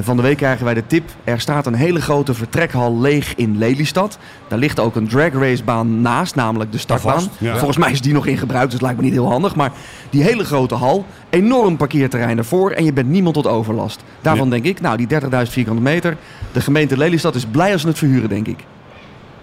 Van 0.00 0.16
de 0.16 0.22
week 0.22 0.36
krijgen 0.36 0.64
wij 0.64 0.74
de 0.74 0.86
tip. 0.86 1.10
Er 1.24 1.40
staat 1.40 1.66
een 1.66 1.74
hele 1.74 2.00
grote 2.00 2.34
vertrekhal 2.34 3.00
leeg 3.00 3.34
in 3.36 3.58
Lelystad. 3.58 4.18
Daar 4.48 4.58
ligt 4.58 4.80
ook 4.80 4.96
een 4.96 5.08
drag 5.08 5.32
racebaan 5.32 6.00
naast, 6.00 6.34
namelijk 6.34 6.72
de 6.72 6.78
startbaan. 6.78 7.22
Volgens 7.40 7.76
mij 7.76 7.92
is 7.92 8.00
die 8.00 8.12
nog 8.12 8.26
in 8.26 8.38
gebruik, 8.38 8.64
dus 8.64 8.72
het 8.72 8.82
lijkt 8.82 8.96
me 8.98 9.04
niet 9.04 9.12
heel 9.12 9.30
handig. 9.30 9.43
Maar 9.52 9.72
die 10.10 10.22
hele 10.22 10.44
grote 10.44 10.74
hal, 10.74 11.04
enorm 11.30 11.76
parkeerterrein 11.76 12.38
ervoor 12.38 12.70
en 12.70 12.84
je 12.84 12.92
bent 12.92 13.08
niemand 13.08 13.34
tot 13.34 13.46
overlast. 13.46 14.04
Daarvan 14.20 14.44
Ja. 14.44 14.52
denk 14.52 14.64
ik, 14.64 14.80
nou 14.80 14.96
die 14.96 15.06
30.000 15.06 15.52
vierkante 15.52 15.82
meter, 15.82 16.16
de 16.52 16.60
gemeente 16.60 16.96
Lelystad 16.96 17.34
is 17.34 17.44
blij 17.46 17.72
als 17.72 17.80
ze 17.80 17.88
het 17.88 17.98
verhuren, 17.98 18.28
denk 18.28 18.46
ik. 18.46 18.64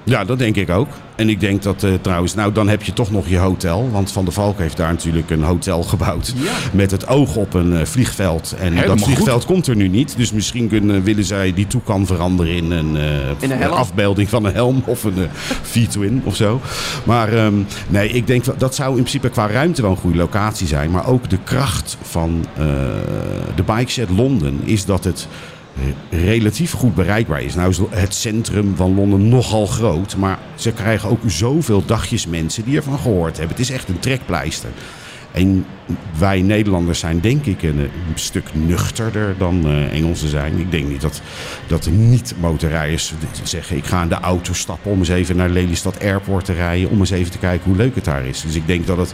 Ja, 0.03 0.25
dat 0.25 0.39
denk 0.39 0.56
ik 0.56 0.69
ook. 0.69 0.88
En 1.15 1.30
ik 1.30 1.39
denk 1.39 1.63
dat 1.63 1.83
eh, 1.83 1.94
trouwens, 2.01 2.33
nou 2.33 2.51
dan 2.51 2.69
heb 2.69 2.83
je 2.83 2.94
toch 2.94 3.12
nog 3.12 3.27
je 3.27 3.38
hotel. 3.38 3.89
Want 3.92 4.12
Van 4.12 4.24
der 4.24 4.33
Valk 4.33 4.59
heeft 4.59 4.77
daar 4.77 4.92
natuurlijk 4.92 5.30
een 5.30 5.44
hotel 5.44 5.83
gebouwd. 5.83 6.33
Ja. 6.36 6.51
Met 6.74 6.92
het 6.92 7.07
oog 7.07 7.36
op 7.36 7.53
een 7.53 7.77
eh, 7.77 7.86
vliegveld. 7.86 8.56
En 8.59 8.74
Helemaal 8.74 8.95
dat 8.95 9.06
vliegveld 9.06 9.45
komt 9.45 9.68
er 9.68 9.75
nu 9.75 9.88
niet. 9.88 10.18
Dus 10.18 10.31
misschien 10.31 10.68
kunnen, 10.68 11.03
willen 11.03 11.24
zij 11.24 11.53
die 11.53 11.68
toekan 11.68 12.06
veranderen 12.06 12.56
in 12.56 12.71
een, 12.71 12.98
eh, 12.98 13.30
In 13.39 13.51
een 13.51 13.69
afbeelding 13.69 14.30
van 14.30 14.45
een 14.45 14.53
helm. 14.53 14.83
Of 14.86 15.03
een 15.03 15.27
V-twin 15.71 16.21
of 16.24 16.36
zo. 16.36 16.62
Maar 17.03 17.33
ehm, 17.33 17.53
nee, 17.88 18.09
ik 18.09 18.27
denk 18.27 18.59
dat 18.59 18.75
zou 18.75 18.89
in 18.89 18.95
principe 18.95 19.30
qua 19.30 19.48
ruimte 19.48 19.81
wel 19.81 19.92
een 19.92 19.98
goede 19.98 20.18
locatie 20.18 20.68
zijn. 20.68 20.92
Maar 20.92 21.07
ook 21.07 21.30
de 21.30 21.39
kracht 21.44 21.98
van 22.01 22.45
eh, 22.57 22.65
de 23.56 23.63
Bike 23.63 23.91
Shed 23.91 24.10
Londen 24.10 24.60
is 24.63 24.86
dat 24.86 25.03
het 25.03 25.27
relatief 26.10 26.72
goed 26.72 26.96
bereikbaar 26.96 27.42
is. 27.42 27.56
Nou 27.56 27.70
is 27.70 27.80
het 27.90 28.13
centrum 28.13 28.75
van 28.75 28.96
Londen 28.96 29.30
nogal 29.30 29.66
groot, 29.66 30.16
maar 30.16 30.40
ze 30.56 30.72
krijgen 30.72 31.10
ook 31.10 31.20
zoveel 31.25 31.86
dagjes 31.86 32.28
mensen 32.28 32.63
die 32.63 32.75
ervan 32.75 33.00
gehoord 33.00 33.38
hebben. 33.38 33.56
Het 33.58 33.66
is 33.66 33.72
echt 33.72 33.90
een 33.90 34.00
trekpleister. 34.00 34.70
En 35.32 35.66
wij 36.18 36.42
Nederlanders 36.42 37.00
zijn 37.00 37.20
denk 37.20 37.46
ik 37.46 37.63
een, 37.63 37.90
stuk 38.16 38.50
nuchterder 38.54 39.36
dan 39.38 39.66
eh, 39.66 39.94
Engelsen 39.94 40.30
zijn. 40.30 40.60
Ik 40.60 40.72
denk 40.72 40.90
niet 40.90 41.01
dat, 41.01 41.22
dat 41.68 41.84
de 41.84 41.92
niet-motorrijders 41.92 43.13
zeggen... 43.44 43.78
ik 43.78 43.86
ga 43.86 44.01
in 44.01 44.10
de 44.10 44.20
auto 44.20 44.54
stappen 44.54 44.92
om 44.92 45.00
eens 45.00 45.10
even 45.10 45.36
naar 45.36 45.50
Lelystad 45.50 46.00
Airport 46.00 46.46
te 46.46 46.54
rijden... 46.54 46.90
om 46.90 47.00
eens 47.00 47.10
even 47.10 47.32
te 47.32 47.38
kijken 47.38 47.68
hoe 47.68 47.78
leuk 47.78 47.96
het 47.96 48.06
daar 48.06 48.25
is. 48.25 48.42
Dus 48.42 48.56
ik 48.56 48.68
denk 48.68 48.88
dat 48.88 48.98
het 48.98 49.13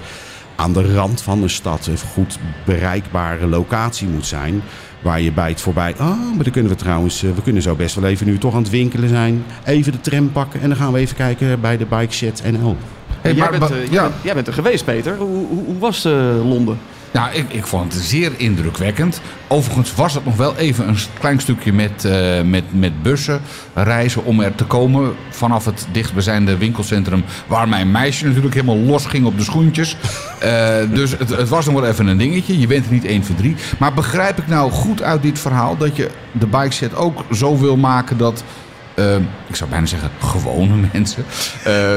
aan 0.55 0.73
de 0.73 0.93
rand 0.93 1.21
van 1.21 1.41
de 1.41 1.47
stad 1.47 1.87
een 1.87 1.97
goed 1.97 2.39
bereikbare 2.65 3.47
locatie 3.47 4.07
moet 4.07 4.25
zijn... 4.25 4.61
Waar 5.01 5.21
je 5.21 5.31
bij 5.31 5.49
het 5.49 5.61
voorbij. 5.61 5.93
Ah, 5.97 6.07
maar 6.35 6.43
dan 6.43 6.51
kunnen 6.53 6.71
we 6.71 6.77
trouwens. 6.77 7.23
eh, 7.23 7.29
We 7.35 7.41
kunnen 7.41 7.61
zo 7.61 7.75
best 7.75 7.95
wel 7.95 8.09
even 8.09 8.25
nu 8.25 8.37
toch 8.37 8.53
aan 8.55 8.61
het 8.61 8.69
winkelen 8.71 9.09
zijn. 9.09 9.43
Even 9.65 9.91
de 9.91 10.01
tram 10.01 10.31
pakken. 10.31 10.61
En 10.61 10.67
dan 10.69 10.77
gaan 10.77 10.93
we 10.93 10.99
even 10.99 11.15
kijken 11.15 11.61
bij 11.61 11.77
de 11.77 11.85
Bike 11.85 12.13
Shed 12.13 12.43
NL. 12.51 12.75
Hey, 13.21 13.33
jij, 13.33 13.49
maar- 13.49 13.59
bent, 13.59 13.71
eh, 13.71 13.77
jij, 13.77 13.87
ja. 13.91 14.01
bent, 14.01 14.13
jij 14.23 14.33
bent 14.33 14.47
er 14.47 14.53
geweest, 14.53 14.85
Peter. 14.85 15.17
Hoe, 15.17 15.45
hoe, 15.47 15.65
hoe 15.65 15.77
was 15.79 16.05
eh, 16.05 16.13
Londen? 16.49 16.77
Nou, 17.17 17.33
ik, 17.33 17.45
ik 17.53 17.65
vond 17.65 17.93
het 17.93 18.03
zeer 18.03 18.31
indrukwekkend. 18.37 19.21
Overigens 19.47 19.95
was 19.95 20.13
het 20.13 20.25
nog 20.25 20.35
wel 20.35 20.55
even 20.55 20.87
een 20.87 20.97
klein 21.19 21.39
stukje 21.39 21.73
met, 21.73 22.05
eh, 22.05 22.41
met, 22.41 22.63
met 22.69 23.03
bussen 23.03 23.41
reizen 23.73 24.25
om 24.25 24.39
er 24.39 24.55
te 24.55 24.63
komen. 24.65 25.15
Vanaf 25.29 25.65
het 25.65 25.87
dichtstbijzijnde 25.91 26.57
winkelcentrum 26.57 27.23
waar 27.47 27.67
mijn 27.67 27.91
meisje 27.91 28.25
natuurlijk 28.25 28.53
helemaal 28.53 28.77
los 28.77 29.05
ging 29.05 29.25
op 29.25 29.37
de 29.37 29.43
schoentjes. 29.43 29.95
Eh, 30.37 30.75
dus 30.93 31.11
het, 31.11 31.29
het 31.29 31.49
was 31.49 31.65
nog 31.65 31.73
wel 31.73 31.89
even 31.89 32.07
een 32.07 32.17
dingetje. 32.17 32.59
Je 32.59 32.67
bent 32.67 32.85
er 32.85 32.91
niet 32.91 33.05
1 33.05 33.23
voor 33.23 33.35
3. 33.35 33.55
Maar 33.79 33.93
begrijp 33.93 34.37
ik 34.37 34.47
nou 34.47 34.71
goed 34.71 35.01
uit 35.01 35.21
dit 35.21 35.39
verhaal 35.39 35.77
dat 35.77 35.95
je 35.95 36.09
de 36.31 36.47
bike 36.47 36.71
set 36.71 36.95
ook 36.95 37.23
zo 37.33 37.57
wil 37.57 37.77
maken 37.77 38.17
dat... 38.17 38.43
eh, 38.93 39.15
ik 39.47 39.55
zou 39.55 39.69
bijna 39.69 39.85
zeggen 39.85 40.09
gewone 40.19 40.87
mensen, 40.93 41.25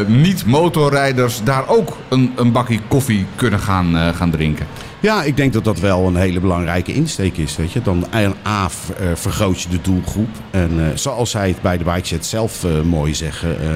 niet 0.07 0.47
motorrijders, 0.47 1.41
daar 1.45 1.69
ook 1.69 1.97
een, 2.09 2.33
een 2.37 2.53
bakje 2.53 2.81
koffie 2.89 3.27
kunnen 3.37 3.61
gaan, 3.61 4.15
gaan 4.15 4.31
drinken. 4.31 4.67
Ja, 5.03 5.23
ik 5.23 5.37
denk 5.37 5.53
dat 5.53 5.65
dat 5.65 5.79
wel 5.81 6.07
een 6.07 6.17
hele 6.17 6.41
belangrijke 6.41 6.93
insteek 6.93 7.37
is. 7.37 7.57
Weet 7.57 7.73
je? 7.73 7.83
Dan 7.83 8.07
een 8.11 8.35
A 8.47 8.65
eh, 8.65 9.11
vergroot 9.15 9.61
je 9.63 9.69
de 9.69 9.81
doelgroep. 9.81 10.29
En 10.51 10.71
eh, 10.81 10.97
zoals 10.97 11.31
zij 11.31 11.49
het 11.49 11.63
bij 11.63 11.79
de 11.79 11.85
Bikeset 11.85 12.27
zelf 12.27 12.65
eh, 12.65 12.81
mooi 12.81 13.15
zeggen: 13.15 13.61
eh, 13.61 13.69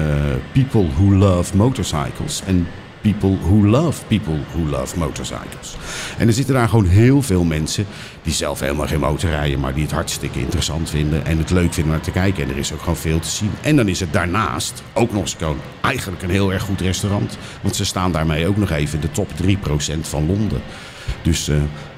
people 0.51 0.87
who 0.95 1.15
love 1.15 1.57
motorcycles. 1.57 2.41
En 2.45 2.67
people 3.01 3.37
who 3.41 3.67
love 3.67 4.05
people 4.05 4.39
who 4.51 4.69
love 4.69 4.99
motorcycles. 4.99 5.77
En 6.17 6.27
er 6.27 6.33
zitten 6.33 6.53
daar 6.53 6.69
gewoon 6.69 6.87
heel 6.87 7.21
veel 7.21 7.43
mensen 7.43 7.85
die 8.21 8.33
zelf 8.33 8.59
helemaal 8.59 8.87
geen 8.87 8.99
motor 8.99 9.29
rijden, 9.29 9.59
maar 9.59 9.73
die 9.73 9.83
het 9.83 9.91
hartstikke 9.91 10.39
interessant 10.39 10.89
vinden 10.89 11.25
en 11.25 11.37
het 11.37 11.49
leuk 11.49 11.73
vinden 11.73 11.83
om 11.83 11.89
naar 11.89 11.99
te 11.99 12.11
kijken. 12.11 12.43
En 12.43 12.49
er 12.49 12.57
is 12.57 12.73
ook 12.73 12.79
gewoon 12.79 12.97
veel 12.97 13.19
te 13.19 13.29
zien. 13.29 13.51
En 13.61 13.75
dan 13.75 13.87
is 13.87 13.99
het 13.99 14.13
daarnaast 14.13 14.83
ook 14.93 15.11
nog 15.11 15.21
eens 15.21 15.35
gewoon 15.37 15.59
eigenlijk 15.81 16.23
een 16.23 16.29
heel 16.29 16.53
erg 16.53 16.63
goed 16.63 16.81
restaurant. 16.81 17.37
Want 17.61 17.75
ze 17.75 17.85
staan 17.85 18.11
daarmee 18.11 18.47
ook 18.47 18.57
nog 18.57 18.69
even 18.69 18.95
in 18.95 19.01
de 19.01 19.11
top 19.11 19.29
3% 19.43 19.99
van 20.01 20.25
Londen. 20.25 20.61
Dus 21.21 21.47
eh, 21.47 21.57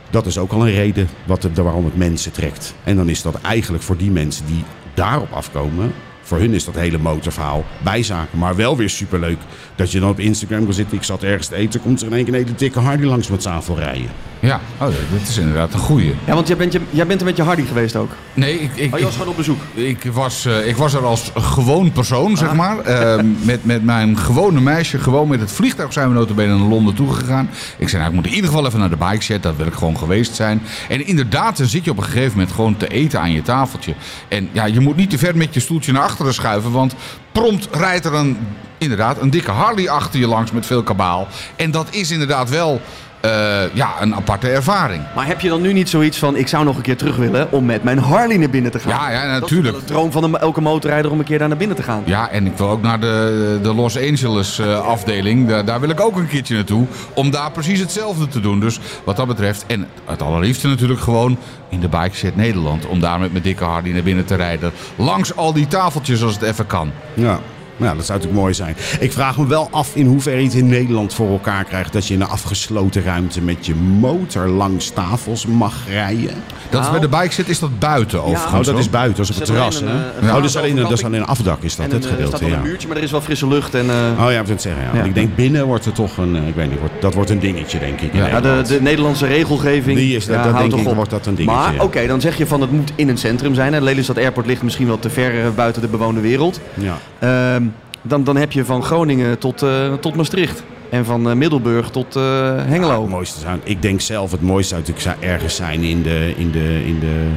dat 0.09 0.25
is 0.25 0.37
ook 0.37 0.51
al 0.51 0.67
een 0.67 0.73
reden 0.73 1.09
wat 1.25 1.43
waarom 1.63 1.85
het 1.85 1.97
mensen 1.97 2.31
trekt. 2.31 2.73
En 2.83 2.95
dan 2.95 3.09
is 3.09 3.21
dat 3.21 3.41
eigenlijk 3.41 3.83
voor 3.83 3.97
die 3.97 4.11
mensen 4.11 4.45
die 4.45 4.63
daarop 4.93 5.31
afkomen. 5.31 5.93
Voor 6.27 6.37
hun 6.37 6.53
is 6.53 6.65
dat 6.65 6.75
hele 6.75 6.97
motorverhaal 6.97 7.65
bijzaken. 7.83 8.39
Maar 8.39 8.55
wel 8.55 8.77
weer 8.77 8.89
superleuk 8.89 9.37
dat 9.75 9.91
je 9.91 9.99
dan 9.99 10.09
op 10.09 10.19
Instagram 10.19 10.63
kan 10.63 10.73
zitten. 10.73 10.97
Ik 10.97 11.03
zat 11.03 11.23
ergens 11.23 11.47
te 11.47 11.55
eten, 11.55 11.81
komt 11.81 12.01
er 12.01 12.07
in 12.07 12.13
één 12.13 12.25
keer 12.25 12.33
een 12.33 12.39
hele 12.39 12.55
dikke 12.55 12.79
Hardy 12.79 13.03
langs 13.03 13.27
met 13.27 13.41
tafel 13.41 13.77
rijden. 13.77 14.09
Ja, 14.39 14.59
oh, 14.73 14.87
dat 14.87 15.27
is 15.27 15.37
inderdaad 15.37 15.73
een 15.73 15.79
goeie. 15.79 16.13
Ja, 16.25 16.33
want 16.33 16.47
jij 16.47 16.57
bent, 16.57 16.73
je, 16.73 16.79
jij 16.89 17.07
bent 17.07 17.19
er 17.19 17.25
met 17.25 17.37
je 17.37 17.43
Hardy 17.43 17.65
geweest 17.65 17.95
ook. 17.95 18.11
Nee, 18.33 18.59
ik, 18.59 18.71
ik, 18.75 18.93
Oh, 18.93 18.99
je 18.99 19.05
was 19.05 19.13
gewoon 19.13 19.27
op 19.27 19.35
bezoek. 19.35 19.59
Ik 19.73 20.03
was, 20.13 20.45
eh, 20.45 20.67
ik 20.67 20.75
was 20.75 20.93
er 20.93 21.05
als 21.05 21.31
gewoon 21.35 21.91
persoon, 21.91 22.37
zeg 22.37 22.53
maar. 22.53 22.79
Eh, 22.79 23.23
met, 23.41 23.65
met 23.65 23.83
mijn 23.83 24.17
gewone 24.17 24.59
meisje. 24.59 24.99
Gewoon 24.99 25.27
met 25.27 25.39
het 25.39 25.51
vliegtuig 25.51 25.93
zijn 25.93 26.07
we 26.07 26.13
notabene 26.13 26.57
naar 26.57 26.67
Londen 26.67 26.93
toegegaan. 26.93 27.49
Ik 27.77 27.89
zei, 27.89 28.01
nou, 28.01 28.13
ik 28.13 28.19
moet 28.19 28.27
in 28.27 28.35
ieder 28.35 28.49
geval 28.49 28.65
even 28.65 28.79
naar 28.79 28.89
de 28.89 28.97
bike 28.97 29.23
set. 29.23 29.43
Dat 29.43 29.55
wil 29.55 29.65
ik 29.65 29.73
gewoon 29.73 29.97
geweest 29.97 30.35
zijn. 30.35 30.61
En 30.89 31.05
inderdaad, 31.05 31.57
dan 31.57 31.67
zit 31.67 31.83
je 31.85 31.91
op 31.91 31.97
een 31.97 32.03
gegeven 32.03 32.31
moment 32.31 32.51
gewoon 32.51 32.77
te 32.77 32.87
eten 32.87 33.19
aan 33.19 33.31
je 33.31 33.41
tafeltje. 33.41 33.93
En 34.27 34.49
ja, 34.51 34.65
je 34.65 34.79
moet 34.79 34.95
niet 34.95 35.09
te 35.09 35.17
ver 35.17 35.37
met 35.37 35.53
je 35.53 35.59
stoeltje 35.59 35.91
naar 35.91 36.09
achteren 36.17 36.33
schuiven. 36.33 36.71
Want 36.71 36.95
prompt 37.31 37.67
rijdt 37.71 38.05
er 38.05 38.13
een, 38.13 38.47
inderdaad, 38.77 39.21
een 39.21 39.29
dikke 39.29 39.51
Harley 39.51 39.89
achter 39.89 40.19
je 40.19 40.27
langs 40.27 40.51
met 40.51 40.65
veel 40.65 40.83
kabaal. 40.83 41.27
En 41.55 41.71
dat 41.71 41.87
is 41.91 42.11
inderdaad 42.11 42.49
wel... 42.49 42.81
eh, 43.19 43.31
ja, 43.73 43.93
een 44.01 44.15
aparte 44.15 44.47
ervaring. 44.49 45.01
Maar 45.15 45.27
heb 45.27 45.39
je 45.41 45.49
dan 45.49 45.61
nu 45.61 45.73
niet 45.73 45.89
zoiets 45.89 46.17
van, 46.17 46.35
ik 46.35 46.47
zou 46.47 46.65
nog 46.65 46.75
een 46.75 46.81
keer 46.81 46.97
terug 46.97 47.15
willen 47.15 47.51
om 47.51 47.65
met 47.65 47.83
mijn 47.83 47.97
Harley 47.99 48.37
naar 48.37 48.49
binnen 48.49 48.71
te 48.71 48.79
gaan? 48.79 48.89
Ja, 48.89 49.11
ja, 49.11 49.23
Dat 49.25 49.33
is 49.35 49.39
natuurlijk. 49.41 49.71
wel 49.71 49.79
de 49.79 49.85
droom 49.93 50.11
van 50.11 50.23
een- 50.23 50.37
elke 50.37 50.61
motorrijder 50.61 51.11
om 51.11 51.19
een 51.19 51.25
keer 51.25 51.39
daar 51.39 51.47
naar 51.47 51.57
binnen 51.57 51.75
te 51.75 51.83
gaan. 51.83 52.01
Ja, 52.05 52.29
en 52.29 52.45
ik 52.45 52.57
wil 52.57 52.69
ook 52.69 52.81
naar 52.81 52.99
de, 52.99 53.59
de 53.61 53.73
Los 53.73 53.97
Angeles 53.97 54.59
eh, 54.59 54.79
afdeling. 54.87 55.47
Daar, 55.47 55.65
daar 55.65 55.79
wil 55.79 55.89
ik 55.89 55.99
ook 56.01 56.15
een 56.15 56.27
keertje 56.27 56.55
naartoe. 56.55 56.85
Om 57.13 57.31
daar 57.31 57.51
precies 57.51 57.79
hetzelfde 57.79 58.27
te 58.27 58.39
doen. 58.39 58.59
Dus 58.59 58.79
wat 59.03 59.15
dat 59.15 59.27
betreft. 59.27 59.63
En 59.67 59.87
het 60.05 60.21
allerliefste 60.21 60.67
natuurlijk 60.67 60.99
gewoon 60.99 61.37
in 61.69 61.79
de 61.79 61.87
Bike 61.89 62.15
Set 62.15 62.35
Nederland. 62.35 62.85
Om 62.85 62.99
daar 62.99 63.19
met 63.19 63.31
mijn 63.31 63.43
dikke 63.43 63.63
Hardy 63.63 63.89
naar 63.89 64.03
binnen 64.03 64.25
te 64.25 64.35
rijden. 64.35 64.71
Langs 64.95 65.35
al 65.35 65.53
die 65.53 65.67
tafeltjes 65.67 66.23
als 66.23 66.33
het 66.33 66.43
even 66.43 66.67
kan. 66.67 66.91
Ja. 67.13 67.39
Nou, 67.77 67.95
dat 67.95 68.05
zou 68.05 68.17
natuurlijk 68.17 68.43
mooi 68.43 68.53
zijn. 68.53 68.75
Ik 68.99 69.11
vraag 69.11 69.37
me 69.37 69.47
wel 69.47 69.67
af 69.71 69.95
in 69.95 70.05
hoeverre 70.05 70.37
je 70.37 70.43
het 70.43 70.53
in 70.53 70.67
Nederland 70.67 71.13
voor 71.13 71.29
elkaar 71.29 71.63
krijgt 71.63 71.93
dat 71.93 72.07
je 72.07 72.13
in 72.13 72.21
een 72.21 72.27
afgesloten 72.27 73.03
ruimte 73.03 73.41
met 73.41 73.65
je 73.65 73.75
motor 73.75 74.47
langs 74.47 74.89
tafels 74.89 75.45
mag 75.45 75.73
rijden. 75.89 76.33
Dat 76.69 76.83
is 76.83 76.89
bij 76.89 76.99
de 76.99 77.07
Bike 77.07 77.31
Set 77.33 77.49
is 77.49 77.59
dat 77.59 77.79
buiten 77.79 78.23
overigens. 78.23 78.67
Oh, 78.67 78.73
dat 78.73 78.79
is 78.83 78.89
buiten, 78.89 79.15
dat 79.17 79.29
is 79.29 79.35
op 79.35 79.39
het 79.41 79.49
er 79.49 79.55
terras. 79.55 79.81
een, 79.81 79.87
eh, 79.87 80.27
oh, 80.29 80.33
dat 80.35 80.43
is 80.43 80.55
alleen, 80.57 80.75
dat 80.75 80.91
is 80.91 81.03
alleen 81.03 81.21
een 81.21 81.27
afdak, 81.27 81.63
is 81.63 81.75
dat 81.75 81.85
en 81.85 81.91
het 81.91 82.03
een, 82.03 82.09
eh, 82.09 82.15
gedeelte? 82.15 82.37
staat 82.37 82.47
wel 82.49 82.57
Ja. 82.57 82.63
een 82.63 82.69
muurtje, 82.69 82.87
maar 82.87 82.97
er 82.97 83.03
is 83.03 83.11
wel 83.11 83.21
frisse 83.21 83.47
lucht. 83.47 83.73
En, 83.75 83.89
eh, 83.89 83.95
Oh 84.25 84.31
ja, 84.31 84.39
ik 84.39 84.45
wil 84.45 84.53
het 84.53 84.61
zeggen. 84.61 84.81
Ja. 84.81 84.87
Ja. 84.87 84.93
Want 84.95 85.07
Ik 85.07 85.13
denk 85.15 85.35
binnen 85.35 85.65
wordt 85.65 85.85
het 85.85 85.95
toch 85.95 86.17
een, 86.17 86.35
ik 86.35 86.55
weet 86.55 86.69
niet, 86.69 86.79
wordt, 86.79 86.93
dat 87.01 87.13
wordt 87.13 87.29
een 87.29 87.39
dingetje, 87.39 87.79
denk 87.79 88.01
ik. 88.01 88.13
Ja, 88.13 88.27
ja, 88.27 88.41
de, 88.41 88.61
de 88.67 88.81
Nederlandse 88.81 89.25
regelgeving. 89.27 89.97
Die 89.97 90.15
is 90.15 90.25
dat- 90.25 90.35
ja, 90.35 90.43
dat 90.43 90.51
houdt 90.51 90.59
denk 90.59 90.71
toch 90.71 90.81
ik, 90.81 90.87
op. 90.87 90.95
wordt 90.95 91.09
dat 91.09 91.25
een 91.25 91.35
dingetje, 91.35 91.59
Maar 91.59 91.73
ja. 91.73 91.83
oké, 91.83 92.07
dan 92.07 92.21
zeg 92.21 92.37
je 92.37 92.47
van 92.47 92.61
het 92.61 92.71
moet 92.71 92.91
in 92.95 93.09
een 93.09 93.17
centrum 93.17 93.53
zijn. 93.55 93.73
hè. 93.73 93.79
Lelystad 93.79 94.17
Airport 94.17 94.45
ligt 94.45 94.61
misschien 94.63 94.87
wel 94.87 94.99
te 94.99 95.09
ver 95.09 95.53
buiten 95.53 95.81
de 95.81 95.87
bewoonde 95.87 96.21
wereld. 96.21 96.59
Ja. 96.73 96.97
Ehm, 97.19 97.63
dan, 98.01 98.23
dan 98.23 98.35
heb 98.35 98.51
je 98.51 98.65
van 98.65 98.83
Groningen 98.83 99.39
tot, 99.39 99.61
eh, 99.61 99.93
tot 99.93 100.15
Maastricht. 100.15 100.63
En 100.89 101.05
van 101.05 101.29
eh, 101.29 101.35
Middelburg 101.35 101.89
tot 101.89 102.15
eh, 102.15 102.21
Hengelo. 102.55 103.01
Het 103.01 103.09
mooiste 103.09 103.39
zou, 103.39 103.59
ik 103.63 103.81
denk 103.81 104.01
zelf 104.01 104.31
het 104.31 104.41
mooiste 104.41 104.75
zou 104.95 105.15
ergens 105.19 105.55
zijn 105.55 105.81
in 105.83 106.01
de, 106.03 106.33
in 106.37 106.51
de, 106.51 106.83
in 106.85 106.99
de 106.99 107.27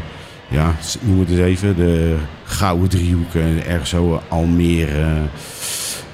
ja, 0.49 0.75
noem 1.00 1.21
het 1.21 1.29
eens 1.29 1.38
even, 1.38 1.76
de 1.76 2.17
Gouden 2.45 2.88
Driehoek. 2.88 3.35
eh, 3.35 3.71
Ergens 3.71 3.90
zo 3.90 4.21
Almere, 4.29 5.07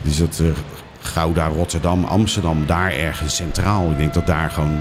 dus 0.03 0.17
dat 0.17 0.43
Gouda, 1.00 1.47
Rotterdam, 1.47 2.05
Amsterdam, 2.05 2.67
daar 2.67 2.93
ergens 2.93 3.37
centraal. 3.37 3.91
Ik 3.91 3.97
denk 3.97 4.15
dat 4.15 4.26
daar 4.26 4.50
gewoon 4.50 4.79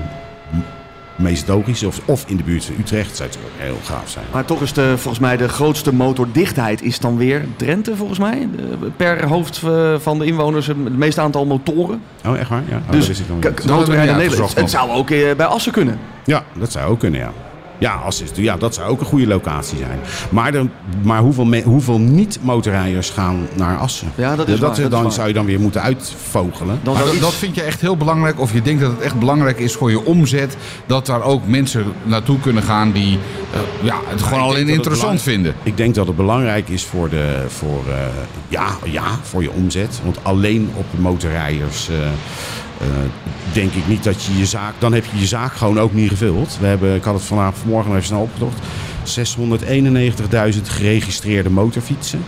meest 1.16 1.48
logisch 1.48 1.82
is. 1.82 1.88
Of, 1.88 2.02
of 2.06 2.24
in 2.28 2.38
de 2.38 2.44
buurt 2.44 2.66
van 2.66 2.76
Utrecht 2.80 3.16
zou 3.16 3.30
het 3.30 3.38
ook 3.38 3.52
heel 3.56 3.78
gaaf 3.84 4.10
zijn. 4.10 4.26
Maar 4.32 4.46
toch 4.46 4.62
is 4.62 4.74
de, 4.74 4.94
volgens 4.98 5.20
mij 5.20 5.38
de 5.38 5.50
grootste 5.50 5.94
motordichtheid 5.94 6.82
is 6.82 7.00
dan 7.00 7.18
weer 7.18 7.46
Drenthe, 7.56 7.96
volgens 7.96 8.20
mij. 8.20 8.50
Per 8.96 9.28
hoofd 9.28 9.62
eh, 9.64 9.96
van 10.00 10.20
de 10.20 10.26
inwoners 10.26 10.68
het 10.68 10.98
meeste 10.98 11.22
aantal 11.22 11.46
motoren. 11.46 12.02
Oh, 12.26 12.38
echt 12.38 12.50
waar? 12.50 12.64
Ja, 12.70 12.82
oh, 12.86 12.92
Dus 12.92 13.22
motorrijden 13.68 14.14
in 14.14 14.20
Nederland. 14.20 14.56
Het 14.56 14.70
zou 14.70 14.92
ook 14.92 15.10
eh, 15.10 15.36
bij 15.36 15.46
Assen 15.46 15.72
kunnen. 15.72 16.00
Ja, 16.26 16.44
dat 16.54 16.72
zou 16.72 16.92
ook 16.92 17.00
kunnen, 17.00 17.20
ja. 17.20 17.32
Ja, 17.78 17.94
als 17.94 18.22
is, 18.22 18.30
ja, 18.36 18.58
dat 18.58 18.74
zou 18.74 18.90
ook 18.90 19.00
een 19.00 19.06
goede 19.06 19.28
locatie 19.28 19.78
zijn. 19.78 20.00
Maar, 20.30 20.52
dan, 20.52 20.70
maar 21.04 21.20
hoeveel, 21.20 21.46
me- 21.46 21.62
hoeveel 21.62 22.00
niet-motorrijders 22.00 23.10
gaan 23.10 23.48
naar 23.54 23.78
Assen? 23.78 24.08
Ja, 24.16 24.36
dat 24.36 24.48
is 24.48 24.60
waar, 24.60 24.76
dat 24.82 24.92
dan 24.92 25.12
zou 25.12 25.28
je 25.28 25.34
dan 25.34 25.46
weer 25.46 25.60
moeten 25.60 25.82
uitvogelen. 25.82 26.80
Dan 26.84 26.94
zou 26.94 27.06
dat, 27.06 27.16
iets- 27.16 27.24
dat 27.26 27.34
vind 27.34 27.56
je 27.56 27.62
echt 27.62 27.82
heel 27.82 27.98
belangrijk, 27.98 28.40
of 28.40 28.54
je 28.54 28.62
denkt 28.62 28.82
dat 28.82 28.92
het 28.92 29.00
echt 29.02 29.20
belangrijk 29.20 29.60
is 29.60 29.74
voor 29.74 29.90
je 29.90 30.06
omzet, 30.06 30.58
dat 30.86 31.06
daar 31.06 31.24
ook 31.24 31.48
mensen 31.48 31.86
naartoe 32.04 32.40
kunnen 32.40 32.64
gaan 32.64 32.92
die 32.92 33.20
eh, 33.54 33.60
ja, 33.86 33.96
het 34.06 34.22
gewoon 34.22 34.40
alleen 34.44 34.66
dat 34.68 34.76
interessant 34.76 35.22
vinden. 35.22 35.56
Ik 35.64 35.78
denk 35.78 35.96
dat 35.96 36.08
het 36.08 36.16
belangrijk 36.16 36.70
is 36.70 36.84
voor, 36.86 37.10
de, 37.10 37.46
voor, 37.48 37.84
eh, 37.90 37.96
ja, 38.48 38.68
ja, 38.84 39.04
voor 39.22 39.42
je 39.42 39.52
omzet. 39.52 40.00
Want 40.04 40.18
alleen 40.24 40.70
op 40.76 40.86
motorrijders 41.00 41.90
eh, 41.90 41.96
denk 43.54 43.72
ik 43.72 43.88
niet 43.88 44.04
dat 44.04 44.24
je 44.24 44.38
je 44.38 44.46
zaak... 44.46 44.74
Dan 44.80 44.94
heb 44.94 45.06
je 45.06 45.20
je 45.20 45.26
zaak 45.26 45.54
gewoon 45.54 45.80
ook 45.80 45.94
niet 45.94 46.10
gevuld. 46.10 46.58
We 46.60 46.66
hebben, 46.66 46.96
ik 46.96 47.04
had 47.04 47.14
het 47.14 47.24
vanavond 47.24 47.58
vanmorgen 47.58 47.92
even 47.92 48.04
snel 48.04 48.22
opgezocht. 48.22 48.60
691.000 50.56 50.62
geregistreerde 50.64 51.50
motorfietsen. 51.50 52.24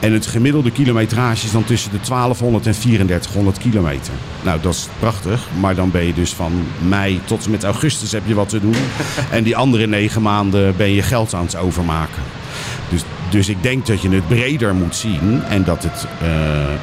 En 0.00 0.12
het 0.12 0.26
gemiddelde 0.26 0.70
kilometrage 0.70 1.46
is 1.46 1.52
dan 1.52 1.64
tussen 1.64 1.90
de 1.90 1.98
1200 2.08 2.66
en 2.66 2.72
3400 2.72 3.58
kilometer. 3.58 4.12
Nou, 4.42 4.60
dat 4.60 4.74
is 4.74 4.88
prachtig. 4.98 5.48
Maar 5.60 5.74
dan 5.74 5.90
ben 5.90 6.04
je 6.04 6.14
dus 6.14 6.32
van 6.32 6.52
mei 6.88 7.20
tot 7.24 7.44
en 7.44 7.50
met 7.50 7.64
augustus 7.64 8.12
heb 8.12 8.22
je 8.26 8.34
wat 8.34 8.48
te 8.48 8.60
doen. 8.60 8.74
En 9.30 9.42
die 9.42 9.56
andere 9.56 9.86
negen 9.86 10.22
maanden 10.22 10.76
ben 10.76 10.90
je 10.90 11.02
geld 11.02 11.34
aan 11.34 11.44
het 11.44 11.56
overmaken. 11.56 12.22
Dus, 12.88 13.02
dus 13.30 13.48
ik 13.48 13.62
denk 13.62 13.86
dat 13.86 14.02
je 14.02 14.08
het 14.08 14.28
breder 14.28 14.74
moet 14.74 14.96
zien. 14.96 15.42
En 15.42 15.64
dat 15.64 15.82
het, 15.82 16.06
eh, 16.20 16.28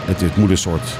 het, 0.05 0.21
het 0.21 0.35
moet 0.35 0.49
een 0.49 0.57
soort, 0.57 0.97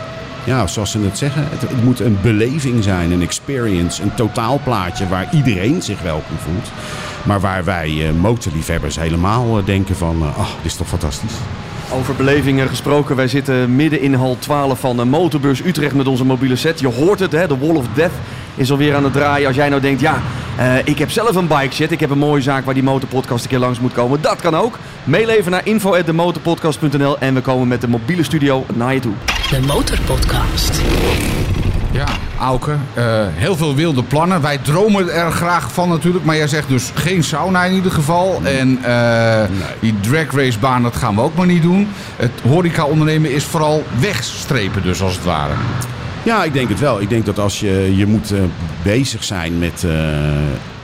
ja, 0.49 0.67
zoals 0.67 0.91
ze 0.91 0.99
het 0.99 1.17
zeggen, 1.17 1.47
het, 1.49 1.83
moet 1.83 1.99
een 1.99 2.17
beleving 2.21 2.83
zijn, 2.83 3.11
een 3.11 3.21
experience, 3.21 4.01
een 4.01 4.13
totaalplaatje 4.13 5.07
waar 5.07 5.29
iedereen 5.33 5.81
zich 5.81 6.01
welkom 6.01 6.37
voelt. 6.37 6.71
Maar 7.23 7.39
waar 7.39 7.63
wij 7.63 8.07
eh, 8.07 8.13
motorliefhebbers 8.13 8.99
helemaal 8.99 9.57
eh, 9.57 9.65
denken 9.65 9.95
van, 9.95 10.21
eh, 10.21 10.39
ach, 10.39 10.55
dit 10.55 10.65
is 10.65 10.75
toch 10.75 10.87
fantastisch. 10.87 11.33
Over 11.93 12.15
belevingen 12.15 12.67
gesproken, 12.67 13.15
wij 13.15 13.27
zitten 13.27 13.75
midden 13.75 14.01
in 14.01 14.13
hal 14.13 14.37
12 14.39 14.79
van 14.79 14.97
de 14.97 15.05
Motorbeurs 15.05 15.65
Utrecht 15.65 15.95
met 15.95 16.07
onze 16.07 16.25
mobiele 16.25 16.55
set. 16.55 16.79
Je 16.79 16.87
hoort 16.87 17.19
het, 17.19 17.31
hè? 17.31 17.47
de 17.47 17.57
Wall 17.57 17.75
of 17.75 17.85
Death 17.93 18.13
is 18.59 18.71
alweer 18.71 18.95
aan 18.95 19.03
het 19.03 19.13
draaien. 19.13 19.47
Als 19.47 19.55
jij 19.55 19.69
nou 19.69 19.81
denkt, 19.81 20.01
ja, 20.01 20.21
eh, 20.57 20.77
ik 20.83 20.99
heb 20.99 21.11
zelf 21.11 21.35
een 21.35 21.47
bike 21.47 21.75
set, 21.75 21.91
ik 21.91 21.99
heb 21.99 22.09
een 22.09 22.17
mooie 22.17 22.41
zaak 22.41 22.65
waar 22.65 22.73
die 22.73 22.83
motorpodcast 22.83 23.43
een 23.43 23.49
keer 23.49 23.59
langs 23.59 23.79
moet 23.79 23.93
komen. 23.93 24.21
Dat 24.21 24.41
kan 24.41 24.55
ook. 24.55 24.77
Mail 25.03 25.29
even 25.29 25.51
naar 25.51 25.61
info.demotorpodcast.nl 25.63 27.19
en 27.19 27.33
we 27.33 27.41
komen 27.41 27.67
met 27.67 27.81
de 27.81 27.87
mobiele 27.87 28.23
studio 28.23 28.65
naar 28.73 28.93
je 28.93 28.99
toe. 28.99 29.13
De 29.49 29.59
Motorpodcast. 29.67 30.81
Ja, 31.91 32.05
Auke, 32.39 32.75
eh, 32.93 33.03
heel 33.29 33.55
veel 33.55 33.75
wilde 33.75 34.03
plannen. 34.03 34.41
Wij 34.41 34.57
dromen 34.57 35.13
er 35.13 35.31
graag 35.31 35.71
van 35.71 35.89
natuurlijk, 35.89 36.25
maar 36.25 36.35
jij 36.35 36.47
zegt 36.47 36.67
dus 36.67 36.91
geen 36.93 37.23
sauna 37.23 37.63
in 37.63 37.73
ieder 37.73 37.91
geval. 37.91 38.41
En 38.43 38.83
eh, 38.83 39.43
die 39.79 39.95
drag 40.01 40.31
race 40.31 40.59
baan, 40.59 40.83
dat 40.83 40.95
gaan 40.95 41.15
we 41.15 41.21
ook 41.21 41.35
maar 41.35 41.45
niet 41.45 41.61
doen. 41.61 41.87
Het 42.15 42.31
horeca 42.47 42.85
ondernemen 42.85 43.31
is 43.31 43.43
vooral 43.43 43.83
wegstrepen 43.99 44.83
dus 44.83 45.01
als 45.01 45.15
het 45.15 45.23
ware. 45.23 45.53
Ja, 46.29 46.43
ik 46.43 46.53
denk 46.53 46.69
het 46.69 46.79
wel. 46.79 47.01
Ik 47.01 47.09
denk 47.09 47.25
dat 47.25 47.39
als 47.39 47.59
je, 47.59 47.93
je 47.95 48.05
moet 48.05 48.31
eh, 48.31 48.39
bezig 48.83 49.23
zijn 49.23 49.59
met... 49.59 49.83
eh, 49.83 49.91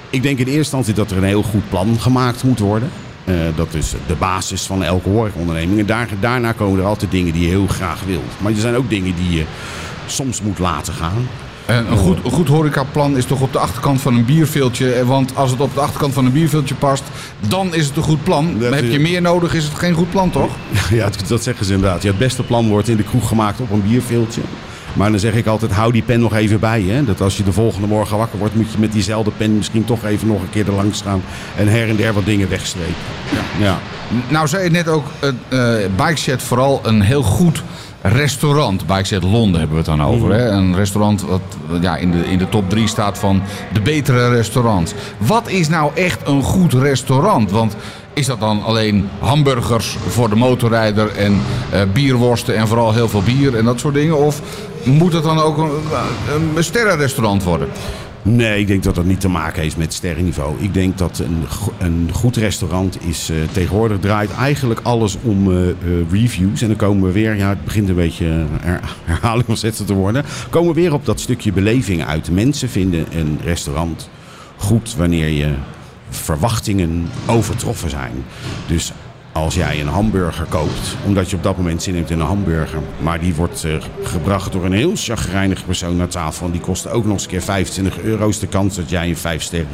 ik 0.10 0.24
denk 0.24 0.38
in 0.40 0.46
eerste 0.46 0.58
instantie 0.60 0.94
dat 0.94 1.12
er 1.12 1.18
een 1.18 1.24
heel 1.24 1.44
goed 1.44 1.70
plan 1.70 1.98
gemaakt 2.00 2.44
moet 2.44 2.60
worden. 2.60 2.90
Eh, 3.24 3.34
dat 3.56 3.74
is 3.74 3.94
de 4.08 4.16
basis 4.16 4.62
van 4.62 4.84
elke 4.84 5.10
horecaonderneming. 5.10 5.80
En 5.80 5.86
daar, 5.86 6.08
daarna 6.20 6.52
komen 6.52 6.80
er 6.80 6.86
altijd 6.86 7.12
dingen 7.12 7.34
die 7.34 7.42
je 7.42 7.48
heel 7.48 7.68
graag 7.68 8.00
wilt. 8.06 8.32
Maar 8.38 8.52
er 8.52 8.58
zijn 8.58 8.76
ook 8.76 8.90
dingen 8.90 9.16
die 9.16 9.38
je 9.38 9.44
soms 10.06 10.42
moet 10.42 10.60
laten 10.60 10.94
gaan. 10.94 11.28
En 11.66 11.92
een 11.92 11.98
goed, 11.98 12.18
een 12.26 12.32
goed 12.32 12.48
horecaplan 12.48 13.18
is 13.18 13.26
toch 13.26 13.42
op 13.42 13.54
de 13.54 13.60
achterkant 13.60 14.02
van 14.02 14.16
een 14.16 14.26
bierveeltje. 14.26 15.06
Want 15.06 15.36
als 15.36 15.52
het 15.52 15.60
op 15.60 15.74
de 15.74 15.80
achterkant 15.82 16.14
van 16.14 16.26
een 16.26 16.32
bierveeltje 16.32 16.76
past, 16.76 17.04
dan 17.48 17.74
is 17.74 17.86
het 17.86 17.98
een 17.98 18.04
goed 18.04 18.24
plan. 18.24 18.60
Dat 18.60 18.70
Maar 18.70 18.80
heb 18.80 18.92
je 18.92 19.00
meer 19.00 19.22
nodig, 19.22 19.54
is 19.54 19.64
het 19.64 19.74
geen 19.74 19.94
goed 19.94 20.10
plan, 20.10 20.30
toch? 20.32 20.52
Ja, 20.90 21.04
dat- 21.10 21.28
dat 21.28 21.44
zeggen 21.44 21.66
ze 21.66 21.74
inderdaad. 21.74 22.02
Ja, 22.04 22.10
het 22.10 22.18
beste 22.18 22.44
plan 22.44 22.68
wordt 22.70 22.88
in 22.88 22.98
de 22.98 23.04
kroeg 23.04 23.28
gemaakt 23.28 23.60
op 23.60 23.72
een 23.72 23.84
bierveeltje. 23.88 24.42
Maar 24.96 25.12
dan 25.12 25.20
zeg 25.20 25.34
ik 25.34 25.46
altijd, 25.46 25.72
hou 25.72 25.92
die 25.92 26.02
pen 26.02 26.20
nog 26.20 26.36
even 26.36 26.60
bij. 26.60 26.82
Hè? 26.82 27.04
Dat 27.04 27.22
als 27.22 27.38
je 27.38 27.44
de 27.44 27.52
volgende 27.52 27.88
morgen 27.88 28.18
wakker 28.18 28.40
wordt, 28.40 28.56
moet 28.56 28.72
je 28.72 28.78
met 28.80 28.92
diezelfde 28.92 29.32
pen 29.32 29.58
misschien 29.58 29.86
toch 29.86 30.06
even 30.06 30.28
nog 30.28 30.42
een 30.42 30.50
keer 30.50 30.68
er 30.68 30.74
langs 30.74 31.02
gaan. 31.02 31.24
En 31.56 31.68
her 31.68 31.90
en 31.90 31.96
der 31.96 32.14
wat 32.14 32.26
dingen 32.26 32.50
wegstrepen. 32.50 32.94
Ja. 33.60 33.66
ja. 33.66 33.80
Nou 34.28 34.48
zei 34.48 34.64
je 34.64 34.70
net 34.70 34.88
ook, 34.88 35.06
uh, 35.50 35.76
Bikeset 35.96 36.44
vooral 36.44 36.80
een 36.84 37.02
heel 37.02 37.24
goed 37.24 37.64
restaurant. 38.02 38.88
Bikeset 38.88 39.24
Londen 39.24 39.60
hebben 39.60 39.78
we 39.78 39.84
het 39.90 39.98
dan 39.98 40.04
over. 40.04 40.34
Hè? 40.34 40.50
Een 40.50 40.76
restaurant 40.76 41.22
wat 41.22 41.42
ja, 41.82 41.98
in, 41.98 42.12
de, 42.12 42.26
in 42.26 42.38
de 42.38 42.50
top 42.50 42.70
3 42.70 42.88
staat 42.88 43.18
van 43.18 43.42
de 43.74 43.82
betere 43.82 44.30
restaurants. 44.30 44.94
Wat 45.18 45.50
is 45.50 45.70
nou 45.70 45.92
echt 45.96 46.28
een 46.28 46.44
goed 46.44 46.74
restaurant? 46.74 47.52
Want 47.52 47.76
is 48.14 48.26
dat 48.26 48.40
dan 48.40 48.64
alleen 48.64 49.10
hamburgers 49.20 49.98
voor 50.08 50.30
de 50.30 50.36
motorrijder 50.36 51.16
en 51.16 51.42
uh, 51.74 51.82
bierworsten 51.94 52.56
en 52.56 52.68
vooral 52.68 52.94
heel 52.94 53.10
veel 53.10 53.24
bier 53.24 53.56
en 53.56 53.66
dat 53.66 53.80
soort 53.80 53.94
dingen? 53.94 54.18
Of 54.18 54.42
moet 54.86 55.14
het 55.14 55.24
dan 55.24 55.40
ook 55.40 55.58
een, 55.58 55.72
een 56.56 56.64
sterrenrestaurant 56.64 57.44
worden? 57.44 57.68
Nee, 58.28 58.60
ik 58.60 58.68
denk 58.68 58.84
dat 58.84 58.96
dat 58.96 59.06
niet 59.06 59.20
te 59.20 59.30
maken 59.30 59.62
heeft 59.62 59.78
met 59.78 59.94
sterrenniveau. 59.94 60.56
Ik 60.60 60.74
denk 60.74 60.98
dat 60.98 61.20
een, 61.20 61.44
een 61.78 62.10
goed 62.14 62.36
restaurant 62.36 62.98
is... 63.08 63.30
Uh, 63.30 63.38
tegenwoordig 63.52 64.00
draait 64.00 64.32
eigenlijk 64.32 64.80
alles 64.84 65.18
om 65.22 65.52
uh, 65.52 65.68
uh, 65.68 65.74
reviews. 66.12 66.62
En 66.62 66.68
dan 66.68 66.78
komen 66.78 67.04
we 67.04 67.12
weer... 67.12 67.36
Ja, 67.36 67.50
het 67.50 67.64
begint 67.64 67.90
een 67.90 67.96
beetje 67.96 68.46
her, 68.62 68.80
herhaling 69.04 69.48
ontzettend 69.48 69.88
te 69.88 69.94
worden. 69.94 70.26
Komen 70.50 70.74
we 70.74 70.82
weer 70.82 70.94
op 70.94 71.06
dat 71.06 71.20
stukje 71.20 71.52
beleving 71.52 72.06
uit. 72.06 72.32
Mensen 72.32 72.70
vinden 72.70 73.06
een 73.12 73.40
restaurant 73.44 74.10
goed 74.58 74.96
wanneer 74.96 75.30
je 75.30 75.54
verwachtingen 76.10 77.10
overtroffen 77.26 77.90
zijn. 77.90 78.14
Dus 78.68 78.92
als 79.36 79.56
jij 79.56 79.82
een 79.82 79.88
hamburger 79.88 80.46
koopt, 80.50 80.96
omdat 81.06 81.30
je 81.30 81.36
op 81.36 81.44
dat 81.44 81.58
moment 81.58 81.84
zin 81.84 81.96
hebt 81.96 82.10
in 82.10 82.20
een 82.20 82.26
hamburger, 82.26 82.80
maar 83.02 83.20
die 83.20 83.36
wordt 83.36 83.64
uh, 83.66 83.76
gebracht 84.04 84.52
door 84.52 84.66
een 84.66 84.74
heel 84.74 84.92
chagrijnig 84.96 85.66
persoon 85.66 85.96
naar 85.96 86.08
tafel 86.08 86.46
en 86.46 86.52
die 86.52 86.62
kost 86.62 86.90
ook 86.90 87.04
nog 87.04 87.14
eens 87.14 87.24
een 87.24 87.30
keer 87.30 87.42
25 87.42 88.02
euro, 88.02 88.28
is 88.28 88.40
de 88.40 88.48
kans 88.48 88.76
dat 88.76 88.90
jij 88.90 89.10
een 89.10 89.18
5 89.18 89.42
sterren 89.42 89.68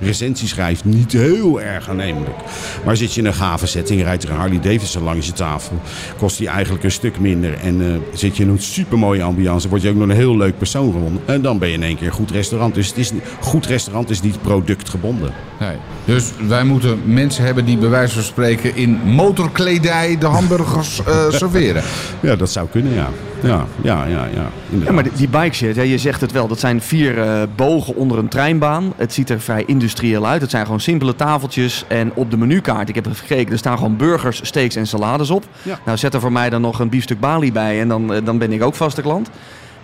recensie 0.00 0.48
schrijft 0.48 0.84
niet 0.84 1.12
heel 1.12 1.60
erg 1.60 1.88
aannemelijk. 1.88 2.36
Maar 2.84 2.96
zit 2.96 3.14
je 3.14 3.20
in 3.20 3.26
een 3.26 3.34
gave 3.34 3.66
setting, 3.66 4.02
rijdt 4.02 4.22
er 4.22 4.30
een 4.30 4.36
Harley 4.36 4.60
Davidson 4.60 5.02
langs 5.02 5.26
je 5.26 5.32
tafel, 5.32 5.80
kost 6.18 6.38
die 6.38 6.48
eigenlijk 6.48 6.84
een 6.84 6.90
stuk 6.90 7.18
minder 7.18 7.54
en 7.54 7.80
uh, 7.80 7.96
zit 8.12 8.36
je 8.36 8.42
in 8.42 8.48
een 8.48 8.62
supermooie 8.62 9.22
ambiance, 9.22 9.68
word 9.68 9.82
je 9.82 9.88
ook 9.88 9.94
nog 9.94 10.08
een 10.08 10.14
heel 10.14 10.36
leuk 10.36 10.58
persoon 10.58 10.92
gewonnen 10.92 11.22
en 11.24 11.42
dan 11.42 11.58
ben 11.58 11.68
je 11.68 11.74
in 11.74 11.82
één 11.82 11.96
keer 11.96 12.12
goed 12.12 12.30
restaurant. 12.30 12.74
Dus 12.74 12.88
het 12.88 12.98
is, 12.98 13.12
goed 13.40 13.66
restaurant 13.66 14.10
is 14.10 14.20
niet 14.20 14.42
productgebonden. 14.42 15.32
Nee. 15.60 15.76
Dus 16.04 16.32
wij 16.48 16.64
moeten 16.64 17.00
mensen 17.04 17.44
hebben 17.44 17.64
die 17.64 17.76
bij 17.76 17.88
wijze 17.88 18.14
van 18.14 18.22
spreken 18.22 18.76
in 18.76 18.98
motorkledij 19.04 20.16
de 20.18 20.26
hamburgers 20.26 21.00
uh, 21.08 21.30
serveren. 21.40 21.82
Ja, 22.20 22.36
dat 22.36 22.50
zou 22.50 22.68
kunnen, 22.70 22.92
ja. 22.92 23.08
Ja, 23.42 23.66
ja, 23.82 24.04
ja. 24.04 24.26
ja, 24.34 24.46
ja 24.84 24.92
maar 24.92 25.04
die, 25.14 25.28
bike 25.28 25.54
shit, 25.54 25.76
je 25.76 25.98
zegt 25.98 26.20
het 26.20 26.32
wel, 26.32 26.48
dat 26.48 26.60
zijn 26.60 26.80
vier 26.80 27.18
uh, 27.18 27.42
bogen 27.56 27.96
onder 27.96 28.18
een 28.18 28.28
treinbaan. 28.28 28.92
Het 28.96 29.12
ziet 29.12 29.30
er 29.30 29.40
vrij 29.40 29.62
industrieel 29.66 30.26
uit. 30.26 30.40
Het 30.40 30.50
zijn 30.50 30.64
gewoon 30.64 30.80
simpele 30.80 31.16
tafeltjes. 31.16 31.84
En 31.88 32.12
op 32.14 32.30
de 32.30 32.36
menukaart, 32.36 32.88
ik 32.88 32.94
heb 32.94 33.06
even 33.06 33.18
gekeken, 33.18 33.52
er 33.52 33.58
staan 33.58 33.76
gewoon 33.76 33.96
burgers, 33.96 34.40
steaks 34.42 34.76
en 34.76 34.86
salades 34.86 35.30
op. 35.30 35.44
Ja. 35.62 35.78
Nou, 35.84 35.98
zet 35.98 36.14
er 36.14 36.20
voor 36.20 36.32
mij 36.32 36.50
dan 36.50 36.60
nog 36.60 36.78
een 36.78 36.88
biefstuk 36.88 37.20
Bali 37.20 37.52
bij 37.52 37.80
en 37.80 37.88
dan, 37.88 38.12
dan 38.24 38.38
ben 38.38 38.52
ik 38.52 38.62
ook 38.62 38.74
vaste 38.74 39.02
klant. 39.02 39.30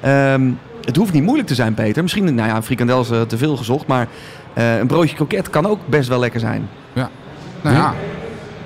Um, 0.07 0.59
het 0.85 0.97
hoeft 0.97 1.13
niet 1.13 1.23
moeilijk 1.23 1.49
te 1.49 1.55
zijn, 1.55 1.75
Peter. 1.75 2.03
Misschien, 2.03 2.35
nou 2.35 2.49
ja, 2.49 2.63
frikandel 2.63 3.01
is 3.01 3.11
uh, 3.11 3.21
te 3.21 3.39
veel 3.39 3.57
gezocht, 3.57 3.87
maar 3.87 4.09
uh, 4.59 4.79
een 4.79 4.87
broodje 4.87 5.15
kroket 5.15 5.51
kan 5.51 5.67
ook 5.67 5.79
best 5.87 6.09
wel 6.09 6.19
lekker 6.19 6.41
zijn. 6.41 6.69
Ja. 6.93 7.11
Nou 7.63 7.77
ja, 7.77 7.95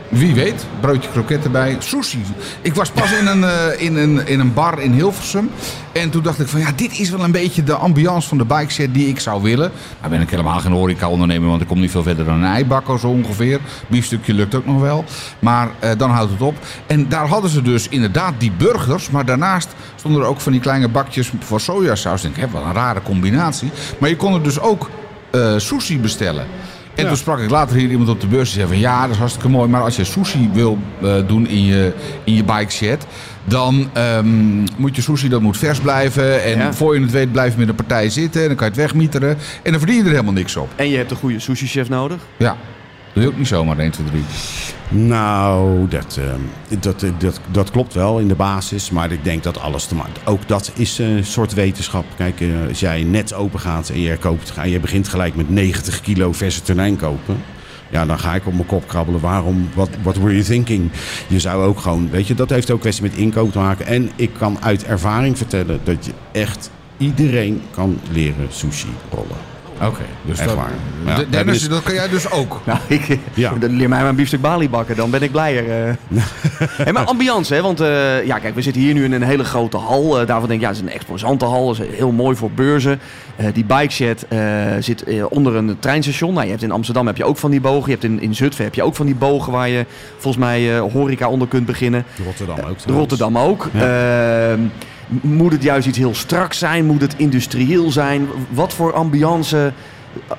wie 0.08 0.34
weet, 0.34 0.66
broodje 0.80 1.10
kroket 1.10 1.44
erbij. 1.44 1.76
Sushi. 1.78 2.22
Ik 2.60 2.74
was 2.74 2.90
pas 2.90 3.12
in 3.12 3.26
een, 3.26 3.40
uh, 3.40 3.80
in, 3.80 3.96
een, 3.96 4.26
in 4.26 4.40
een 4.40 4.54
bar 4.54 4.80
in 4.80 4.92
Hilversum. 4.92 5.50
En 5.92 6.10
toen 6.10 6.22
dacht 6.22 6.40
ik 6.40 6.48
van 6.48 6.60
ja, 6.60 6.72
dit 6.76 6.98
is 6.98 7.10
wel 7.10 7.24
een 7.24 7.32
beetje 7.32 7.62
de 7.62 7.74
ambiance 7.74 8.28
van 8.28 8.38
de 8.38 8.44
bikeset 8.44 8.94
die 8.94 9.08
ik 9.08 9.20
zou 9.20 9.42
willen. 9.42 9.70
Nou 9.98 10.10
ben 10.10 10.20
ik 10.20 10.30
helemaal 10.30 10.60
geen 10.60 10.72
horeca-ondernemer, 10.72 11.48
want 11.48 11.60
ik 11.60 11.66
kom 11.66 11.80
niet 11.80 11.90
veel 11.90 12.02
verder 12.02 12.24
dan 12.24 12.34
een 12.34 12.52
eibakker 12.52 12.98
zo 12.98 13.08
ongeveer. 13.08 13.60
Biefstukje 13.86 14.34
lukt 14.34 14.54
ook 14.54 14.66
nog 14.66 14.80
wel. 14.80 15.04
Maar 15.38 15.68
uh, 15.84 15.90
dan 15.96 16.10
houdt 16.10 16.32
het 16.32 16.40
op. 16.40 16.56
En 16.86 17.08
daar 17.08 17.26
hadden 17.26 17.50
ze 17.50 17.62
dus 17.62 17.88
inderdaad 17.88 18.32
die 18.38 18.52
burgers. 18.52 19.10
Maar 19.10 19.24
daarnaast 19.24 19.68
stonden 19.96 20.22
er 20.22 20.28
ook 20.28 20.40
van 20.40 20.52
die 20.52 20.60
kleine 20.60 20.88
bakjes 20.88 21.30
voor 21.38 21.60
sojasaus. 21.60 22.24
Ik 22.24 22.34
denk, 22.34 22.52
wat 22.52 22.64
een 22.64 22.72
rare 22.72 23.02
combinatie. 23.02 23.70
Maar 23.98 24.08
je 24.08 24.16
kon 24.16 24.34
er 24.34 24.42
dus 24.42 24.60
ook 24.60 24.90
uh, 25.34 25.54
sushi 25.56 25.98
bestellen. 25.98 26.46
En 26.94 27.02
ja. 27.02 27.08
toen 27.08 27.18
sprak 27.18 27.38
ik 27.38 27.50
later 27.50 27.76
hier 27.76 27.90
iemand 27.90 28.08
op 28.08 28.20
de 28.20 28.26
beurs 28.26 28.48
die 28.48 28.58
zei 28.58 28.68
van 28.72 28.78
ja, 28.78 29.02
dat 29.02 29.10
is 29.10 29.16
hartstikke 29.16 29.48
mooi. 29.48 29.68
Maar 29.68 29.82
als 29.82 29.96
je 29.96 30.04
sushi 30.04 30.50
wil 30.52 30.78
uh, 31.02 31.14
doen 31.26 31.48
in 31.48 31.64
je, 31.64 31.92
in 32.24 32.34
je 32.34 32.44
bike 32.44 32.72
set, 32.72 33.06
dan 33.44 33.90
um, 33.96 34.64
moet 34.76 34.96
je 34.96 35.02
sushi, 35.02 35.28
dat 35.28 35.40
moet 35.40 35.56
vers 35.56 35.78
blijven. 35.78 36.44
En 36.44 36.58
ja. 36.58 36.72
voor 36.72 36.94
je 36.94 37.00
het 37.00 37.10
weet 37.10 37.32
blijf 37.32 37.52
je 37.52 37.58
met 37.58 37.68
een 37.68 37.74
partij 37.74 38.10
zitten. 38.10 38.40
En 38.40 38.46
dan 38.46 38.56
kan 38.56 38.66
je 38.66 38.72
het 38.72 38.82
wegmieteren. 38.82 39.38
En 39.62 39.70
dan 39.70 39.78
verdien 39.78 39.96
je 39.96 40.02
er 40.02 40.10
helemaal 40.10 40.32
niks 40.32 40.56
op. 40.56 40.68
En 40.76 40.88
je 40.88 40.96
hebt 40.96 41.10
een 41.10 41.16
goede 41.16 41.38
sushi 41.38 41.66
chef 41.66 41.88
nodig. 41.88 42.18
Ja. 42.36 42.56
Doe 43.14 43.22
je 43.22 43.28
ook 43.28 43.36
niet 43.36 43.46
zomaar 43.46 43.78
1, 43.78 43.90
2, 43.90 44.06
3. 44.06 44.22
Nou, 44.88 45.88
dat, 45.88 46.18
uh, 46.20 46.80
dat, 46.80 47.04
dat, 47.18 47.40
dat 47.50 47.70
klopt 47.70 47.94
wel 47.94 48.18
in 48.18 48.28
de 48.28 48.34
basis. 48.34 48.90
Maar 48.90 49.12
ik 49.12 49.24
denk 49.24 49.42
dat 49.42 49.60
alles 49.60 49.86
te 49.86 49.94
maken. 49.94 50.26
Ook 50.26 50.48
dat 50.48 50.72
is 50.74 50.98
een 50.98 51.24
soort 51.24 51.54
wetenschap. 51.54 52.04
Kijk, 52.16 52.40
uh, 52.40 52.68
als 52.68 52.80
jij 52.80 53.02
net 53.02 53.34
open 53.34 53.60
gaat 53.60 53.88
en 53.88 54.00
je, 54.00 54.16
koopt, 54.16 54.52
je 54.64 54.80
begint 54.80 55.08
gelijk 55.08 55.34
met 55.34 55.50
90 55.50 56.00
kilo 56.00 56.32
verse 56.32 56.62
tonijn 56.62 56.96
kopen. 56.96 57.36
Ja, 57.90 58.06
dan 58.06 58.18
ga 58.18 58.34
ik 58.34 58.46
op 58.46 58.52
mijn 58.52 58.66
kop 58.66 58.88
krabbelen. 58.88 59.20
Waarom? 59.20 59.68
Wat 59.74 59.88
what 60.02 60.16
were 60.16 60.32
you 60.32 60.42
thinking? 60.42 60.90
Je 61.26 61.40
zou 61.40 61.64
ook 61.64 61.80
gewoon, 61.80 62.10
weet 62.10 62.26
je, 62.26 62.34
dat 62.34 62.50
heeft 62.50 62.70
ook 62.70 62.80
kwestie 62.80 63.02
met 63.02 63.14
inkoop 63.14 63.52
te 63.52 63.58
maken. 63.58 63.86
En 63.86 64.10
ik 64.16 64.30
kan 64.38 64.58
uit 64.60 64.84
ervaring 64.84 65.36
vertellen 65.36 65.80
dat 65.84 66.04
je 66.04 66.12
echt 66.32 66.70
iedereen 66.96 67.62
kan 67.70 68.00
leren 68.10 68.46
sushi 68.50 68.88
rollen. 69.10 69.53
Oké, 69.74 69.86
okay, 69.86 70.06
dus 70.22 70.38
Echt 70.38 70.48
dat, 70.48 70.56
waar. 70.56 70.72
Ja. 71.06 71.24
Dennis, 71.30 71.58
dus, 71.58 71.68
dat 71.68 71.82
kan 71.82 71.94
jij 71.94 72.08
dus 72.08 72.30
ook. 72.30 72.60
Nou, 72.64 72.78
ik, 72.86 73.18
ja. 73.34 73.52
leer 73.60 73.88
mij 73.88 74.02
mijn 74.02 74.14
biefstuk 74.14 74.40
balie 74.40 74.68
bakken, 74.68 74.96
dan 74.96 75.10
ben 75.10 75.22
ik 75.22 75.30
blijer. 75.30 75.64
Uh. 75.88 75.94
hey, 76.84 76.92
maar 76.92 77.04
ambiance, 77.04 77.54
hè? 77.54 77.62
want 77.62 77.80
uh, 77.80 78.26
ja, 78.26 78.38
kijk, 78.38 78.54
we 78.54 78.62
zitten 78.62 78.82
hier 78.82 78.94
nu 78.94 79.04
in 79.04 79.12
een 79.12 79.22
hele 79.22 79.44
grote 79.44 79.76
hal. 79.76 80.20
Uh, 80.20 80.26
daarvan 80.26 80.48
denk 80.48 80.60
ik, 80.60 80.60
ja, 80.60 80.68
het 80.68 80.76
is 80.76 80.82
een 80.82 80.92
exposante 80.92 81.44
hal, 81.44 81.66
dat 81.66 81.78
is 81.78 81.96
heel 81.96 82.12
mooi 82.12 82.36
voor 82.36 82.50
beurzen. 82.50 83.00
die 83.52 83.64
bike 83.64 83.92
shed 83.92 84.26
zit 84.78 85.04
onder 85.28 85.54
een 85.54 85.76
treinstation. 85.78 86.32
Nou, 86.32 86.44
je 86.44 86.50
hebt 86.50 86.62
in 86.62 86.70
Amsterdam 86.70 87.06
heb 87.06 87.16
je 87.16 87.24
ook 87.24 87.36
van 87.36 87.50
die 87.50 87.60
bogen. 87.60 87.84
Je 87.84 87.90
hebt 87.90 88.04
in, 88.04 88.20
in 88.20 88.34
Zutphen 88.34 88.64
heb 88.64 88.74
je 88.74 88.82
ook 88.82 88.94
van 88.94 89.06
die 89.06 89.14
bogen 89.14 89.52
waar 89.52 89.68
je 89.68 89.86
volgens 90.12 90.44
mij 90.44 90.78
horeca 90.78 91.28
onder 91.28 91.48
kunt 91.48 91.66
beginnen. 91.66 92.04
Rotterdam 92.24 92.58
ook. 92.58 92.76
Rotterdam 92.86 93.38
ook. 93.38 93.68
Ja. 93.72 94.56
Moet 95.06 95.52
het 95.52 95.62
juist 95.62 95.86
iets 95.86 95.98
heel 95.98 96.14
strak 96.14 96.52
zijn? 96.52 96.86
Moet 96.86 97.00
het 97.00 97.14
industrieel 97.16 97.90
zijn? 97.90 98.28
Wat 98.50 98.74
voor 98.74 98.92
ambiance? 98.92 99.72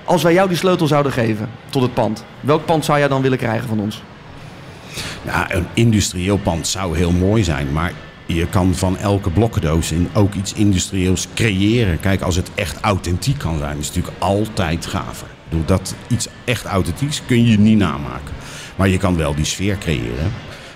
Als 0.04 0.23
wij 0.23 0.34
jou 0.34 0.47
die 0.47 0.58
sleutel 0.58 0.88
zouden 0.88 1.12
geven 1.12 1.49
tot 1.69 1.82
het 1.82 1.93
pand, 1.93 2.25
welk 2.39 2.65
pand 2.65 2.86
zou 2.86 2.99
jij 2.99 3.08
dan 3.08 3.21
willen 3.21 3.38
krijgen 3.38 3.67
van 3.67 3.80
ons? 3.80 4.04
Ja, 5.21 5.54
een 5.54 5.65
industrieel 5.73 6.38
pand 6.38 6.67
zou 6.67 6.97
heel 6.97 7.12
mooi 7.12 7.43
zijn, 7.43 7.71
maar 7.71 7.91
je 8.25 8.47
kan 8.47 8.75
van 8.75 8.97
elke 8.97 9.30
blokkendoos 9.30 9.91
in 9.91 10.10
ook 10.13 10.34
iets 10.34 10.54
industrieels 10.54 11.28
creëren. 11.34 11.99
Kijk, 11.99 12.21
als 12.21 12.36
het 12.36 12.49
echt 12.56 12.80
authentiek 12.82 13.38
kan 13.38 13.58
zijn, 13.58 13.78
is 13.78 13.88
het 13.88 13.95
natuurlijk 13.95 14.23
altijd 14.23 14.86
gaver. 14.86 15.28
Dat 15.65 15.95
iets 16.08 16.28
echt 16.43 16.65
authentieks 16.65 17.21
kun 17.25 17.45
je 17.45 17.60
niet 17.60 17.78
namaken. 17.78 18.34
Maar 18.75 18.89
je 18.89 18.97
kan 18.97 19.17
wel 19.17 19.36
die 19.36 19.45
sfeer 19.45 19.78
creëren 19.78 20.32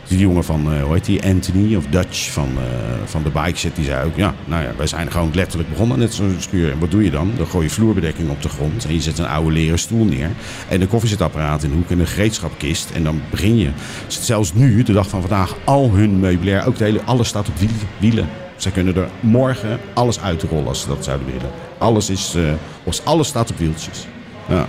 die 0.10 0.20
jongen 0.20 0.44
van, 0.44 0.74
uh, 0.74 0.84
hoe 0.84 0.94
heet 0.94 1.06
die, 1.06 1.24
Anthony 1.24 1.76
of 1.76 1.86
Dutch 1.86 2.32
van, 2.32 2.50
uh, 2.58 2.64
van 3.06 3.24
de 3.24 3.30
bike 3.30 3.58
set, 3.58 3.76
die 3.76 3.86
zei 3.86 4.06
ook, 4.06 4.16
ja, 4.16 4.34
nou 4.46 4.64
ja, 4.64 4.72
wij 4.78 4.88
zijn 4.88 5.12
gewoon 5.12 5.32
letterlijk 5.34 5.70
begonnen 5.70 6.00
net 6.00 6.14
zo'n 6.14 6.36
schuur. 6.40 6.72
En 6.72 6.80
wat 6.80 6.92
doe 6.92 7.04
je 7.04 7.12
dan? 7.12 7.32
Dan 7.38 7.48
gooi 7.48 7.66
je 7.66 7.72
vloerbedekking 7.72 8.30
op 8.30 8.42
de 8.42 8.50
grond 8.50 8.86
en 8.86 8.94
je 8.94 9.02
zet 9.02 9.18
een 9.18 9.28
oude 9.28 9.52
leren 9.52 9.80
stoel 9.80 10.06
neer 10.06 10.30
en 10.70 10.82
een 10.82 10.88
koffiezetapparaat 10.88 11.64
in 11.64 11.70
de 11.70 11.76
hoek 11.76 11.90
en 11.90 12.00
een 12.00 12.08
gereedschapkist 12.08 12.92
en 12.92 13.04
dan 13.04 13.22
begin 13.30 13.58
je. 13.58 13.70
Zelfs 14.08 14.54
nu, 14.54 14.84
de 14.84 14.94
dag 14.94 15.10
van 15.10 15.22
vandaag, 15.22 15.56
al 15.64 15.92
hun 15.92 16.20
meubilair, 16.20 16.66
ook 16.66 16.78
de 16.78 16.84
hele, 16.84 17.04
alles 17.04 17.28
staat 17.28 17.48
op 17.48 17.54
wielen. 18.00 18.28
Zij 18.56 18.72
kunnen 18.72 18.96
er 18.96 19.10
morgen 19.20 19.80
alles 19.94 20.20
uitrollen 20.20 20.68
als 20.68 20.82
ze 20.82 20.88
dat 20.88 21.04
zouden 21.04 21.28
willen. 21.28 21.50
Alles, 21.78 22.10
is, 22.10 22.36
uh, 22.36 22.52
alles 23.04 23.28
staat 23.28 23.52
op 23.52 23.58
wieltjes. 23.58 24.08
Ja, 24.50 24.66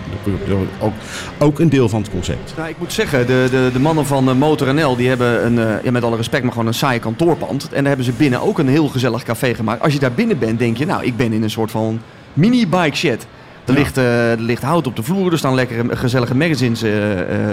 ook, 0.80 0.92
ook 1.38 1.58
een 1.58 1.68
deel 1.68 1.88
van 1.88 2.00
het 2.00 2.10
concept. 2.10 2.52
Nou, 2.56 2.68
ik 2.68 2.78
moet 2.78 2.92
zeggen, 2.92 3.26
de, 3.26 3.48
de, 3.50 3.70
de 3.72 3.78
mannen 3.78 4.06
van 4.06 4.28
uh, 4.28 4.34
Motor 4.34 4.74
NL 4.74 4.96
die 4.96 5.08
hebben 5.08 5.46
een, 5.46 5.54
uh, 5.54 5.82
ja, 5.82 5.90
met 5.90 6.04
alle 6.04 6.16
respect, 6.16 6.42
maar 6.42 6.52
gewoon 6.52 6.66
een 6.66 6.74
saai 6.74 6.98
kantoorpand. 6.98 7.64
En 7.64 7.78
daar 7.78 7.86
hebben 7.86 8.04
ze 8.04 8.12
binnen 8.12 8.40
ook 8.40 8.58
een 8.58 8.68
heel 8.68 8.88
gezellig 8.88 9.22
café 9.22 9.54
gemaakt. 9.54 9.82
Als 9.82 9.92
je 9.92 9.98
daar 9.98 10.12
binnen 10.12 10.38
bent, 10.38 10.58
denk 10.58 10.76
je, 10.76 10.86
nou, 10.86 11.04
ik 11.04 11.16
ben 11.16 11.32
in 11.32 11.42
een 11.42 11.50
soort 11.50 11.70
van 11.70 12.00
mini-bike 12.32 12.96
shed. 12.96 13.26
Er, 13.64 13.72
ja. 13.72 13.78
ligt, 13.78 13.98
uh, 13.98 14.30
er 14.30 14.40
ligt 14.40 14.62
hout 14.62 14.86
op 14.86 14.96
de 14.96 15.02
vloer, 15.02 15.32
er 15.32 15.38
staan 15.38 15.54
lekkere 15.54 15.96
gezellige 15.96 16.36
magazines 16.36 16.84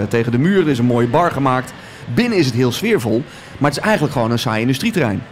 tegen 0.08 0.32
de 0.32 0.38
muur. 0.38 0.60
Er 0.60 0.68
is 0.68 0.78
een 0.78 0.84
mooie 0.84 1.08
bar 1.08 1.30
gemaakt. 1.30 1.72
Binnen 2.14 2.38
is 2.38 2.46
het 2.46 2.54
heel 2.54 2.72
sfeervol, 2.72 3.22
maar 3.58 3.70
het 3.70 3.78
is 3.78 3.84
eigenlijk 3.84 4.12
gewoon 4.12 4.30
een 4.30 4.38
saai 4.38 4.60
industrieterrein. 4.60 5.22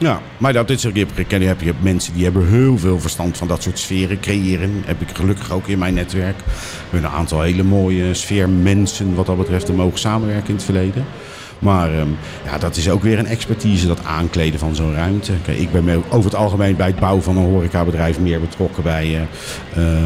Ja, 0.00 0.20
maar 0.38 0.52
dat 0.52 0.70
is, 0.70 0.82
hebt, 0.82 1.30
heb 1.30 1.60
je 1.60 1.74
mensen 1.80 2.14
die 2.14 2.24
hebben 2.24 2.48
heel 2.48 2.78
veel 2.78 3.00
verstand 3.00 3.36
van 3.36 3.48
dat 3.48 3.62
soort 3.62 3.78
sferen 3.78 4.20
creëren. 4.20 4.82
Heb 4.86 5.00
ik 5.00 5.08
gelukkig 5.16 5.52
ook 5.52 5.66
in 5.66 5.78
mijn 5.78 5.94
netwerk. 5.94 6.36
Een 6.92 7.06
aantal 7.06 7.40
hele 7.40 7.62
mooie 7.62 8.14
sfeermensen 8.14 9.14
wat 9.14 9.26
dat 9.26 9.36
betreft 9.36 9.66
te 9.66 9.72
mogen 9.72 9.98
samenwerken 9.98 10.48
in 10.48 10.54
het 10.54 10.64
verleden. 10.64 11.04
Maar 11.58 11.94
ehm, 11.94 12.08
ja, 12.44 12.58
dat 12.58 12.76
is 12.76 12.90
ook 12.90 13.02
weer 13.02 13.18
een 13.18 13.26
expertise, 13.26 13.86
dat 13.86 14.04
aankleden 14.04 14.58
van 14.58 14.74
zo'n 14.74 14.94
ruimte. 14.94 15.32
Kijk, 15.44 15.58
ik 15.58 15.72
ben 15.72 16.02
over 16.08 16.30
het 16.30 16.40
algemeen 16.40 16.76
bij 16.76 16.86
het 16.86 17.00
bouwen 17.00 17.22
van 17.22 17.36
een 17.36 17.50
horecabedrijf 17.50 18.20
meer 18.20 18.40
betrokken 18.40 18.82
bij... 18.82 19.28
eh, 19.74 19.96
eh, 19.96 20.02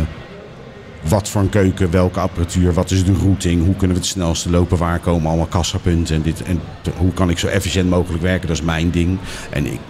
wat 1.09 1.29
voor 1.29 1.41
een 1.41 1.49
keuken, 1.49 1.91
welke 1.91 2.21
apparatuur, 2.21 2.73
wat 2.73 2.91
is 2.91 3.05
de 3.05 3.13
routing, 3.13 3.65
hoe 3.65 3.77
kunnen 3.77 3.97
we 3.97 4.03
het 4.03 4.13
snelste 4.13 4.51
lopen, 4.51 4.79
waar 4.79 4.99
komen 4.99 5.29
allemaal 5.29 5.47
kassapunten 5.47 6.15
en, 6.15 6.23
dit, 6.23 6.43
en 6.43 6.61
hoe 6.97 7.13
kan 7.13 7.31
ik 7.31 7.39
zo 7.39 7.47
efficiënt 7.47 7.91
mogelijk 7.91 8.23
werken, 8.23 8.49
dat 8.49 8.57
is 8.57 8.63
mijn 8.63 8.91
ding. 8.91 9.19
En 9.51 9.67
ik, 9.67 9.81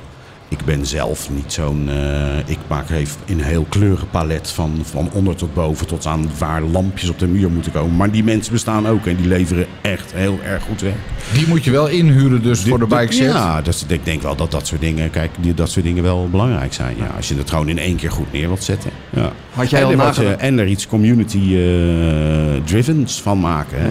ik 0.58 0.64
ben 0.64 0.86
zelf 0.86 1.30
niet 1.30 1.52
zo'n, 1.52 1.88
eh, 1.88 2.38
ik 2.46 2.58
maak 2.66 2.90
even 2.90 3.16
een 3.26 3.40
heel 3.40 3.66
kleurenpalet 3.68 4.50
van, 4.50 4.80
van 4.82 5.10
onder 5.12 5.36
tot 5.36 5.54
boven 5.54 5.86
tot 5.86 6.06
aan 6.06 6.30
waar 6.38 6.62
lampjes 6.62 7.08
op 7.08 7.18
de 7.18 7.26
muur 7.26 7.50
moeten 7.50 7.72
komen. 7.72 7.96
Maar 7.96 8.10
die 8.10 8.24
mensen 8.24 8.52
bestaan 8.52 8.88
ook 8.88 9.06
en 9.06 9.16
die 9.16 9.26
leveren 9.26 9.66
echt 9.80 10.12
heel 10.12 10.38
erg 10.44 10.62
goed 10.62 10.80
werk. 10.80 10.94
Die 11.32 11.48
moet 11.48 11.64
je 11.64 11.70
wel 11.70 11.88
inhuren 11.88 12.42
dus 12.42 12.60
voor 12.60 12.78
de 12.78 12.86
bike 12.86 13.12
set. 13.12 13.32
Ja, 13.32 13.62
dus 13.62 13.84
ik 13.86 14.04
denk 14.04 14.22
wel 14.22 14.36
dat 14.36 14.50
dat 14.50 14.66
soort 14.66 14.80
dingen, 14.80 15.10
kijk, 15.10 15.30
die, 15.40 15.54
dat 15.54 15.70
soort 15.70 15.84
dingen 15.84 16.02
wel 16.02 16.28
belangrijk 16.30 16.72
zijn. 16.72 16.96
Ja, 16.96 17.06
als 17.16 17.28
je 17.28 17.36
het 17.36 17.50
gewoon 17.50 17.68
in 17.68 17.78
één 17.78 17.96
keer 17.96 18.10
goed 18.10 18.32
neer 18.32 18.46
wilt 18.46 18.64
zetten. 18.64 18.90
Ja. 19.10 19.32
Had 19.50 19.70
jij 19.70 19.80
en, 19.80 19.86
al 19.86 19.92
er 19.92 19.96
wat, 19.96 20.18
eh, 20.18 20.42
en 20.42 20.58
er 20.58 20.66
iets 20.66 20.86
community-drivens 20.86 23.22
van 23.22 23.40
maken. 23.40 23.78
Hè? 23.80 23.88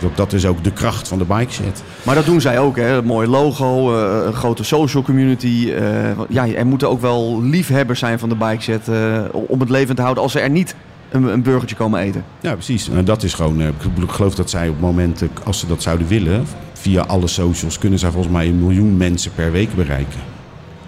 Dat, 0.00 0.16
dat 0.16 0.32
is 0.32 0.46
ook 0.46 0.64
de 0.64 0.72
kracht 0.72 1.08
van 1.08 1.18
de 1.18 1.24
bike 1.24 1.52
set. 1.52 1.82
Maar 2.02 2.14
dat 2.14 2.24
doen 2.24 2.40
zij 2.40 2.58
ook, 2.58 2.76
hè? 2.76 2.96
Een 2.96 3.04
mooi 3.04 3.28
logo, 3.28 3.96
eh, 3.96 4.26
een 4.26 4.32
grote 4.32 4.64
social 4.64 5.02
community. 5.02 5.70
eh, 5.70 6.01
ja, 6.28 6.48
er 6.48 6.66
moeten 6.66 6.88
ook 6.88 7.00
wel 7.00 7.42
liefhebbers 7.42 7.98
zijn 7.98 8.18
van 8.18 8.28
de 8.28 8.34
bikeset 8.34 8.88
eh 8.88 9.24
om 9.32 9.60
het 9.60 9.70
levend 9.70 9.96
te 9.96 10.02
houden 10.02 10.22
als 10.22 10.32
ze 10.32 10.40
er 10.40 10.50
niet 10.50 10.74
een, 11.10 11.22
een 11.22 11.42
burgertje 11.42 11.76
komen 11.76 12.00
eten. 12.00 12.24
Ja, 12.40 12.52
precies. 12.52 12.88
En 12.88 13.04
dat 13.04 13.22
is 13.22 13.34
gewoon, 13.34 13.60
eh, 13.60 13.66
ik 13.68 14.10
geloof 14.10 14.34
dat 14.34 14.50
zij 14.50 14.68
op 14.68 14.74
het 14.74 14.82
moment, 14.82 15.22
eh, 15.22 15.28
als 15.44 15.58
ze 15.58 15.66
dat 15.66 15.82
zouden 15.82 16.06
willen, 16.06 16.44
via 16.72 17.02
alle 17.02 17.26
socials, 17.26 17.78
kunnen 17.78 17.98
zij 17.98 18.10
volgens 18.10 18.32
mij 18.32 18.48
een 18.48 18.58
miljoen 18.60 18.96
mensen 18.96 19.32
per 19.34 19.52
week 19.52 19.74
bereiken. 19.74 20.20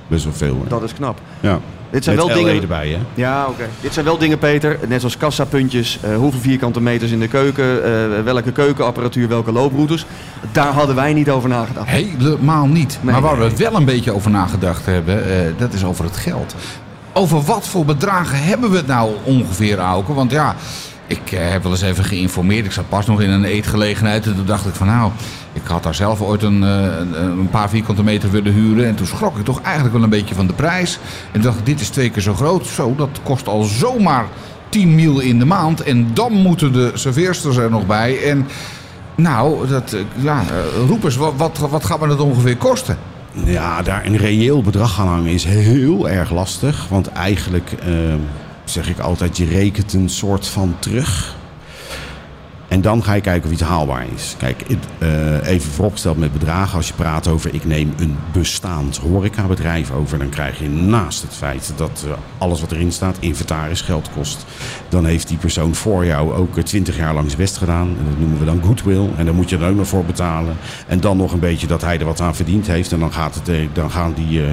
Best 0.06 0.24
wel 0.24 0.32
veel. 0.32 0.58
hè? 0.62 0.68
Dat 0.68 0.82
is 0.82 0.94
knap. 0.94 1.20
Ja. 1.40 1.60
Dit 1.94 2.04
zijn 2.04 2.16
Met 2.16 2.26
wel 2.26 2.36
LA 2.36 2.42
dingen. 2.42 2.62
erbij, 2.62 2.88
hè? 2.88 2.98
Ja, 3.14 3.46
oké. 3.46 3.68
Dit 3.80 3.92
zijn 3.92 4.04
wel 4.04 4.18
dingen, 4.18 4.38
Peter. 4.38 4.78
Net 4.88 5.00
zoals 5.00 5.16
kassapuntjes, 5.16 5.98
eh, 6.02 6.16
hoeveel 6.16 6.40
vierkante 6.40 6.80
meters 6.80 7.10
in 7.10 7.20
de 7.20 7.28
keuken, 7.28 7.84
eh, 7.84 8.22
welke 8.24 8.52
keukenapparatuur, 8.52 9.28
welke 9.28 9.52
looproutes. 9.52 10.06
Daar 10.52 10.72
hadden 10.72 10.94
wij 10.94 11.12
niet 11.12 11.30
over 11.30 11.48
nagedacht. 11.48 11.88
Helemaal 11.88 12.66
niet. 12.66 12.98
Nee, 13.00 13.12
maar 13.12 13.22
waar 13.22 13.38
nee. 13.38 13.48
we 13.48 13.56
wel 13.56 13.74
een 13.74 13.84
beetje 13.84 14.12
over 14.12 14.30
nagedacht 14.30 14.86
hebben, 14.86 15.24
eh, 15.24 15.52
dat 15.56 15.72
is 15.72 15.84
over 15.84 16.04
het 16.04 16.16
geld. 16.16 16.54
Over 17.12 17.42
wat 17.42 17.66
voor 17.68 17.84
bedragen 17.84 18.42
hebben 18.42 18.70
we 18.70 18.76
het 18.76 18.86
nou 18.86 19.10
ongeveer, 19.24 19.78
Auke? 19.78 20.14
Want 20.14 20.30
ja, 20.30 20.54
ik 21.06 21.30
heb 21.30 21.62
wel 21.62 21.72
eens 21.72 21.82
even 21.82 22.04
geïnformeerd. 22.04 22.64
Ik 22.64 22.72
zat 22.72 22.88
pas 22.88 23.06
nog 23.06 23.22
in 23.22 23.30
een 23.30 23.44
eetgelegenheid 23.44 24.26
en 24.26 24.34
toen 24.36 24.46
dacht 24.46 24.66
ik 24.66 24.74
van 24.74 24.86
nou, 24.86 25.10
ik 25.54 25.66
had 25.66 25.82
daar 25.82 25.94
zelf 25.94 26.20
ooit 26.20 26.42
een, 26.42 26.62
eh, 26.64 26.98
een, 26.98 27.14
een 27.38 27.50
paar 27.50 27.68
vierkante 27.68 28.02
meter 28.02 28.30
willen 28.30 28.52
huren. 28.52 28.86
En 28.86 28.94
toen 28.94 29.06
schrok 29.06 29.38
ik 29.38 29.44
toch 29.44 29.60
eigenlijk 29.62 29.94
wel 29.94 30.02
een 30.02 30.10
beetje 30.10 30.34
van 30.34 30.46
de 30.46 30.52
prijs. 30.52 30.98
En 31.32 31.40
dacht 31.40 31.58
ik, 31.58 31.66
dit 31.66 31.80
is 31.80 31.88
twee 31.88 32.10
keer 32.10 32.22
zo 32.22 32.34
groot. 32.34 32.66
Zo, 32.66 32.94
dat 32.96 33.20
kost 33.22 33.48
al 33.48 33.62
zomaar 33.62 34.26
10 34.68 34.94
mil 34.94 35.20
in 35.20 35.38
de 35.38 35.44
maand. 35.44 35.82
En 35.82 36.10
dan 36.14 36.32
moeten 36.32 36.72
de 36.72 36.90
serveersters 36.94 37.56
er 37.56 37.70
nog 37.70 37.86
bij. 37.86 38.22
En 38.22 38.46
nou, 39.14 39.68
dat, 39.68 39.92
eh, 39.92 40.00
ja, 40.14 40.40
eh, 40.40 40.86
roep 40.88 41.04
eens, 41.04 41.16
wat, 41.16 41.32
wat, 41.36 41.58
wat 41.58 41.84
gaat 41.84 42.00
me 42.00 42.06
dat 42.06 42.20
ongeveer 42.20 42.56
kosten? 42.56 42.98
Ja, 43.32 43.82
daar 43.82 44.06
een 44.06 44.16
reëel 44.16 44.62
bedrag 44.62 45.00
aan 45.00 45.08
hangen 45.08 45.32
is 45.32 45.44
heel 45.44 46.08
erg 46.08 46.30
lastig. 46.30 46.86
Want 46.88 47.08
eigenlijk 47.08 47.72
eh, 47.72 47.88
zeg 48.64 48.88
ik 48.88 48.98
altijd, 48.98 49.36
je 49.36 49.46
rekent 49.46 49.92
een 49.92 50.08
soort 50.08 50.46
van 50.48 50.74
terug. 50.78 51.36
En 52.74 52.80
dan 52.80 53.04
ga 53.04 53.12
je 53.12 53.20
kijken 53.20 53.46
of 53.46 53.52
iets 53.52 53.62
haalbaar 53.62 54.04
is. 54.14 54.34
Kijk, 54.38 54.64
het, 54.68 54.86
eh, 54.98 55.46
even 55.52 55.70
vooropgesteld 55.70 56.18
met 56.18 56.32
bedragen. 56.32 56.76
Als 56.76 56.88
je 56.88 56.94
praat 56.94 57.28
over, 57.28 57.54
ik 57.54 57.64
neem 57.64 57.92
een 57.96 58.16
bestaand 58.32 58.96
horecabedrijf 58.96 59.90
over... 59.90 60.18
dan 60.18 60.28
krijg 60.28 60.58
je 60.58 60.68
naast 60.68 61.22
het 61.22 61.34
feit 61.34 61.72
dat 61.76 62.04
eh, 62.06 62.12
alles 62.38 62.60
wat 62.60 62.72
erin 62.72 62.92
staat, 62.92 63.16
inventaris, 63.20 63.80
geld 63.80 64.10
kost... 64.14 64.44
dan 64.88 65.04
heeft 65.04 65.28
die 65.28 65.36
persoon 65.36 65.74
voor 65.74 66.06
jou 66.06 66.34
ook 66.34 66.60
twintig 66.60 66.96
jaar 66.96 67.14
lang 67.14 67.26
zijn 67.26 67.40
best 67.40 67.56
gedaan. 67.56 67.88
En 67.98 68.04
dat 68.08 68.18
noemen 68.18 68.38
we 68.38 68.44
dan 68.44 68.62
goodwill. 68.64 69.08
En 69.16 69.24
daar 69.24 69.34
moet 69.34 69.50
je 69.50 69.58
dan 69.58 69.68
ook 69.68 69.76
nog 69.76 69.88
voor 69.88 70.04
betalen. 70.04 70.56
En 70.86 71.00
dan 71.00 71.16
nog 71.16 71.32
een 71.32 71.38
beetje 71.38 71.66
dat 71.66 71.82
hij 71.82 71.98
er 71.98 72.04
wat 72.04 72.20
aan 72.20 72.34
verdiend 72.34 72.66
heeft. 72.66 72.92
En 72.92 72.98
dan, 72.98 73.12
gaat 73.12 73.34
het, 73.34 73.48
eh, 73.48 73.68
dan 73.72 73.90
gaan 73.90 74.12
die... 74.12 74.42
eh, 74.42 74.48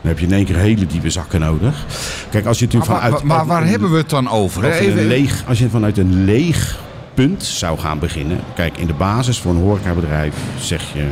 dan 0.00 0.10
heb 0.10 0.18
je 0.18 0.26
in 0.26 0.32
één 0.32 0.44
keer 0.44 0.56
hele 0.56 0.86
diepe 0.86 1.10
zakken 1.10 1.40
nodig. 1.40 1.86
Kijk, 2.30 2.46
als 2.46 2.58
je 2.58 2.64
natuurlijk 2.64 2.92
maar, 2.92 3.02
vanuit... 3.02 3.22
maar 3.22 3.46
waar 3.46 3.66
hebben 3.66 3.90
we 3.90 3.96
het 3.96 4.10
dan 4.10 4.30
over? 4.30 4.62
hè? 4.62 4.68
Over 4.68 4.80
Even- 4.80 4.98
een 4.98 5.06
leeg, 5.06 5.44
als 5.48 5.58
je 5.58 5.68
vanuit 5.68 5.98
een 5.98 6.24
leeg 6.24 6.80
punt 7.14 7.42
zou 7.42 7.78
gaan 7.78 7.98
beginnen. 7.98 8.40
Kijk, 8.54 8.76
in 8.76 8.86
de 8.86 8.94
basis 8.94 9.38
voor 9.38 9.50
een 9.50 9.60
horecabedrijf 9.60 10.34
zeg 10.60 10.92
je 10.92 11.10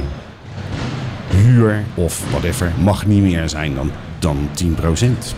huur 1.30 1.84
of 1.94 2.30
whatever 2.30 2.72
mag 2.82 3.06
niet 3.06 3.22
meer 3.22 3.48
zijn 3.48 3.74
dan, 3.74 3.90
dan 4.18 4.48
10%. 4.54 5.34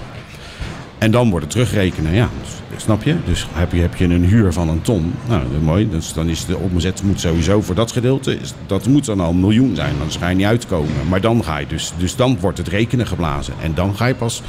En 0.98 1.10
dan 1.10 1.30
wordt 1.30 1.44
het 1.44 1.54
terugrekenen, 1.54 2.14
ja. 2.14 2.28
Dus, 2.42 2.61
snap 2.76 3.02
je? 3.02 3.16
Dus 3.24 3.46
heb 3.52 3.72
je, 3.72 3.80
heb 3.80 3.94
je 3.94 4.04
een 4.04 4.24
huur 4.24 4.52
van 4.52 4.68
een 4.68 4.82
ton, 4.82 5.14
nou, 5.28 5.42
dat 5.42 5.50
is 5.60 5.64
mooi. 5.64 5.88
Dus 5.90 6.12
dan 6.12 6.28
is 6.28 6.46
de 6.46 6.56
omzet 6.56 7.02
moet 7.02 7.20
sowieso 7.20 7.60
voor 7.62 7.74
dat 7.74 7.92
gedeelte, 7.92 8.38
dat 8.66 8.86
moet 8.86 9.04
dan 9.04 9.20
al 9.20 9.30
een 9.30 9.40
miljoen 9.40 9.76
zijn. 9.76 9.94
Dan 9.98 10.10
ga 10.20 10.28
je 10.28 10.34
niet 10.36 10.46
uitkomen. 10.46 11.08
Maar 11.08 11.20
dan 11.20 11.44
ga 11.44 11.58
je 11.58 11.66
dus, 11.66 11.92
dus 11.96 12.16
dan 12.16 12.38
wordt 12.40 12.58
het 12.58 12.68
rekenen 12.68 13.06
geblazen. 13.06 13.54
En 13.62 13.74
dan 13.74 13.96
ga 13.96 14.06
je 14.06 14.14
pas, 14.14 14.42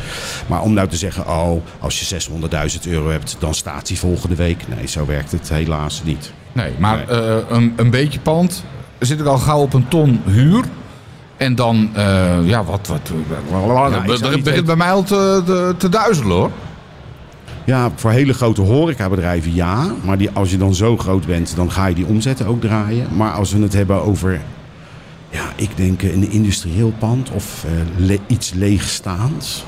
maar 0.48 0.62
om 0.62 0.74
nou 0.74 0.88
te 0.88 0.98
zeggen, 0.98 1.28
oh, 1.28 1.62
als 1.80 2.00
je 2.00 2.22
600.000 2.86 2.90
euro 2.90 3.10
hebt, 3.10 3.36
dan 3.40 3.54
staat 3.54 3.88
die 3.88 4.00
volgende 4.00 4.36
week. 4.36 4.68
Nee, 4.76 4.88
zo 4.88 5.06
werkt 5.06 5.32
het 5.32 5.50
helaas 5.50 6.02
niet. 6.04 6.34
Nee, 6.52 6.72
maar 6.78 6.96
Nee. 7.08 7.20
eh, 7.20 7.36
een, 7.50 7.74
een 7.76 7.90
beetje 7.90 8.20
pand 8.20 8.64
zit 9.00 9.20
ik 9.20 9.26
al 9.26 9.38
gauw 9.38 9.62
op 9.62 9.74
een 9.74 9.88
ton 9.88 10.22
huur. 10.26 10.64
En 11.38 11.56
dan, 11.56 11.90
eh, 11.94 12.48
ja, 12.48 12.64
wat, 12.64 12.88
wat, 12.88 13.12
niet 14.36 14.44
begint 14.44 14.66
bij 14.66 14.76
mij 14.76 14.92
al 14.92 15.04
te, 15.04 15.42
te, 15.46 15.76
te 15.78 15.90
duizelen 15.90 16.36
hoor. 16.36 16.52
Ja, 17.66 17.92
voor 17.96 18.12
hele 18.12 18.34
grote 18.34 18.62
horecabedrijven 18.62 19.54
ja. 19.54 19.94
Maar 20.04 20.18
die, 20.18 20.30
als 20.34 20.52
je 20.52 20.58
dan 20.58 20.76
zo 20.76 20.98
groot 20.98 21.26
bent, 21.26 21.56
dan 21.56 21.72
ga 21.72 21.86
je 21.86 21.96
die 21.96 22.06
omzetten 22.06 22.46
ook 22.46 22.62
draaien. 22.62 23.08
Maar 23.16 23.32
als 23.32 23.52
we 23.52 23.62
het 23.62 23.74
hebben 23.74 24.02
over, 24.02 24.42
ja, 25.30 25.44
ik 25.56 25.70
denk 25.76 26.02
een 26.02 26.32
industrieel 26.32 26.94
pand 27.00 27.32
of 27.32 27.66
eh, 28.08 28.18
iets 28.28 28.54
leegstaands. 28.54 29.66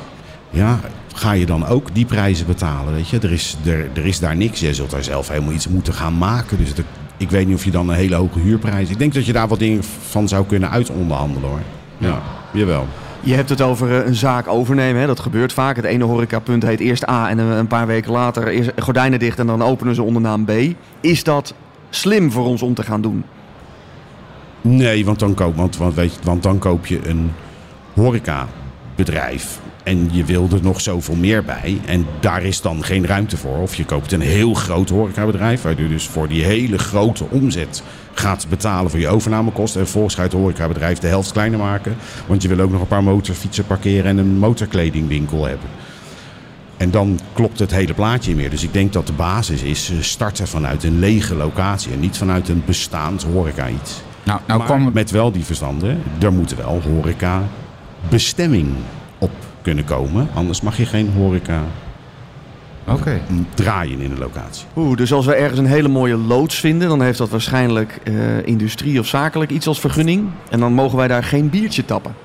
Ja, 0.49 0.79
ga 1.13 1.31
je 1.31 1.45
dan 1.45 1.67
ook 1.67 1.95
die 1.95 2.05
prijzen 2.05 2.45
betalen, 2.45 2.93
weet 2.93 3.09
je. 3.09 3.19
Er 3.19 3.31
is, 3.31 3.57
er, 3.65 3.89
er 3.93 4.05
is 4.05 4.19
daar 4.19 4.35
niks. 4.35 4.59
Je 4.59 4.73
zult 4.73 4.91
daar 4.91 5.03
zelf 5.03 5.27
helemaal 5.27 5.53
iets 5.53 5.67
moeten 5.67 5.93
gaan 5.93 6.17
maken. 6.17 6.57
Dus 6.57 6.69
ik 7.17 7.29
weet 7.29 7.47
niet 7.47 7.55
of 7.55 7.65
je 7.65 7.71
dan 7.71 7.89
een 7.89 7.95
hele 7.95 8.15
hoge 8.15 8.39
huurprijs... 8.39 8.89
Ik 8.89 8.99
denk 8.99 9.13
dat 9.13 9.25
je 9.25 9.33
daar 9.33 9.47
wat 9.47 9.59
dingen 9.59 9.83
van 10.09 10.27
zou 10.27 10.45
kunnen 10.45 10.69
uitonderhandelen, 10.69 11.49
hoor. 11.49 11.61
Ja, 11.97 12.21
jawel. 12.53 12.87
Je 13.25 13.33
hebt 13.33 13.49
het 13.49 13.61
over 13.61 13.99
eh, 13.99 14.07
een 14.07 14.15
zaak 14.15 14.47
overnemen. 14.47 15.01
Hè? 15.01 15.07
Dat 15.07 15.19
gebeurt 15.19 15.53
vaak. 15.53 15.75
Het 15.75 15.85
ene 15.85 16.03
horecapunt 16.03 16.63
heet 16.63 16.79
eerst 16.79 17.09
A 17.09 17.29
en 17.29 17.37
een 17.37 17.51
een 17.51 17.67
paar 17.67 17.87
weken 17.87 18.11
later 18.11 18.47
eerst 18.47 18.71
gordijnen 18.77 19.19
dicht 19.19 19.39
en 19.39 19.47
dan 19.47 19.61
openen 19.61 19.95
ze 19.95 20.03
onder 20.03 20.21
naam 20.21 20.45
B. 20.45 20.51
Is 20.99 21.23
dat 21.23 21.53
slim 21.89 22.31
voor 22.31 22.45
ons 22.45 22.61
om 22.61 22.73
te 22.73 22.83
gaan 22.83 23.01
doen? 23.01 23.23
Nee, 24.61 25.05
want 25.05 25.19
dan 25.19 25.33
koop, 25.33 25.55
want, 25.55 25.77
want, 25.77 25.95
weet 25.95 26.13
je, 26.13 26.19
want 26.23 26.43
dan 26.43 26.59
koop 26.59 26.85
je 26.85 27.09
een 27.09 27.31
horecabedrijf. 27.93 29.59
En 29.83 30.09
je 30.11 30.23
wil 30.23 30.47
er 30.51 30.61
nog 30.61 30.81
zoveel 30.81 31.15
meer 31.15 31.43
bij. 31.43 31.79
En 31.85 32.05
daar 32.19 32.43
is 32.43 32.61
dan 32.61 32.83
geen 32.83 33.05
ruimte 33.05 33.37
voor. 33.37 33.57
Of 33.57 33.75
je 33.75 33.85
koopt 33.85 34.11
een 34.11 34.21
heel 34.21 34.53
groot 34.53 34.89
horecabedrijf. 34.89 35.61
Waar 35.61 35.81
je 35.81 35.87
dus 35.87 36.07
voor 36.07 36.27
die 36.27 36.43
hele 36.43 36.77
grote 36.77 37.25
omzet 37.29 37.83
gaat 38.19 38.45
betalen 38.49 38.91
voor 38.91 38.99
je 38.99 39.07
overnamekosten. 39.07 39.79
En 39.79 39.85
vervolgens 39.85 40.15
ga 40.15 40.21
je 40.21 40.27
het 40.27 40.37
horecabedrijf 40.37 40.99
de 40.99 41.07
helft 41.07 41.31
kleiner 41.31 41.59
maken. 41.59 41.95
Want 42.27 42.41
je 42.41 42.47
wil 42.47 42.59
ook 42.59 42.71
nog 42.71 42.81
een 42.81 42.87
paar 42.87 43.03
motorfietsen 43.03 43.65
parkeren 43.65 44.05
en 44.05 44.17
een 44.17 44.37
motorkledingwinkel 44.37 45.45
hebben. 45.45 45.69
En 46.77 46.91
dan 46.91 47.19
klopt 47.33 47.59
het 47.59 47.71
hele 47.71 47.93
plaatje 47.93 48.35
meer. 48.35 48.49
Dus 48.49 48.63
ik 48.63 48.73
denk 48.73 48.93
dat 48.93 49.07
de 49.07 49.13
basis 49.13 49.61
is 49.61 49.89
eh, 49.89 49.97
starten 49.99 50.47
vanuit 50.47 50.83
een 50.83 50.99
lege 50.99 51.35
locatie. 51.35 51.91
En 51.91 51.99
niet 51.99 52.17
vanuit 52.17 52.49
een 52.49 52.63
bestaand 52.65 53.23
horeca 53.23 53.69
iets. 53.69 54.01
Nou, 54.23 54.39
nou 54.47 54.59
maar 54.59 54.67
kwam 54.67 54.91
met 54.93 55.11
wel 55.11 55.31
die 55.31 55.43
verstanden, 55.43 56.01
er 56.19 56.33
moet 56.33 56.55
wel 56.55 56.81
horeca 56.81 57.43
bestemming 58.09 58.73
op 59.17 59.31
kunnen 59.61 59.83
komen. 59.83 60.27
Anders 60.33 60.61
mag 60.61 60.77
je 60.77 60.85
geen 60.85 61.11
horeca 61.11 61.63
Oké. 62.87 63.21
draaien 63.53 63.99
in 63.99 64.11
een 64.11 64.17
locatie. 64.19 64.65
Oeh, 64.75 64.97
dus 64.97 65.13
als 65.13 65.25
we 65.25 65.33
ergens 65.33 65.59
een 65.59 65.65
hele 65.65 65.87
mooie 65.87 66.17
loods 66.17 66.55
vinden, 66.59 66.87
dan 66.89 67.01
heeft 67.01 67.17
dat 67.17 67.29
waarschijnlijk 67.29 67.99
eh, 68.03 68.13
industrie 68.45 68.99
of 68.99 69.07
zakelijk 69.07 69.51
iets 69.51 69.67
als 69.67 69.79
vergunning. 69.79 70.27
En 70.49 70.59
dan 70.59 70.73
mogen 70.73 70.97
wij 70.97 71.07
daar 71.07 71.23
geen 71.23 71.49
biertje 71.49 71.85
tappen. 71.85 72.15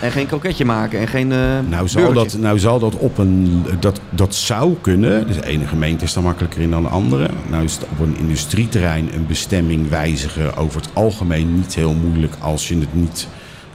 En 0.00 0.10
geen 0.10 0.26
kroketje 0.26 0.64
maken 0.64 0.98
en 1.00 1.08
geen. 1.08 1.32
eh 1.32 1.38
Nou 1.68 1.88
zal, 1.88 2.12
dat, 2.12 2.36
nou 2.38 2.58
zal 2.58 2.78
dat 2.78 2.96
op 2.96 3.18
een. 3.18 3.64
Dat, 3.80 4.00
dat 4.10 4.34
zou 4.34 4.74
kunnen. 4.80 5.26
Dus 5.26 5.36
de 5.36 5.46
ene 5.46 5.66
gemeente 5.66 6.04
is 6.04 6.14
er 6.16 6.22
makkelijker 6.22 6.60
in 6.60 6.70
dan 6.70 6.82
de 6.82 6.88
andere. 6.88 7.28
Nou 7.50 7.64
is 7.64 7.74
het 7.74 7.82
op 7.90 7.98
een 8.06 8.16
industrieterrein 8.18 9.08
een 9.14 9.26
bestemming 9.26 9.88
wijzigen 9.88 10.56
over 10.56 10.80
het 10.80 10.90
algemeen 10.92 11.54
niet 11.54 11.74
heel 11.74 11.94
moeilijk 11.94 12.34
als 12.40 12.68
je 12.68 12.78
het 12.78 12.94
niet. 12.94 13.28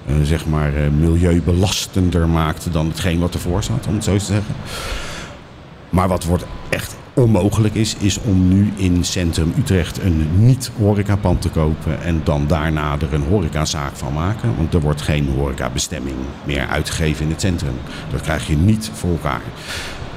eh, 0.08 0.15
zeg 0.23 0.45
maar 0.45 0.75
eh, 0.75 0.89
milieubelastender 0.99 2.28
maakt 2.28 2.67
dan 2.71 2.88
hetgeen 2.88 3.19
wat 3.19 3.34
ervoor 3.34 3.63
staat, 3.63 3.88
om 3.88 3.93
het 3.93 4.04
zo 4.04 4.17
te 4.17 4.25
zeggen. 4.25 4.56
Maar 5.95 6.08
wat 6.08 6.23
wordt 6.23 6.45
echt 6.69 6.95
onmogelijk 7.13 7.75
is, 7.75 7.95
is 7.95 8.21
om 8.21 8.47
nu 8.47 8.73
in 8.75 9.03
centrum 9.03 9.53
Utrecht 9.58 9.97
een 10.03 10.45
niet-horecapand 10.45 11.41
te 11.41 11.49
kopen 11.49 12.01
en 12.01 12.21
dan 12.23 12.47
daarna 12.47 12.97
er 12.99 13.13
een 13.13 13.27
horecazaak 13.29 13.95
van 13.95 14.13
maken. 14.13 14.55
Want 14.58 14.73
er 14.73 14.79
wordt 14.79 15.01
geen 15.01 15.29
horecabestemming 15.29 16.15
meer 16.43 16.67
uitgegeven 16.67 17.25
in 17.25 17.31
het 17.31 17.41
centrum. 17.41 17.73
Dat 18.12 18.21
krijg 18.21 18.47
je 18.47 18.55
niet 18.55 18.91
voor 18.93 19.10
elkaar. 19.10 19.41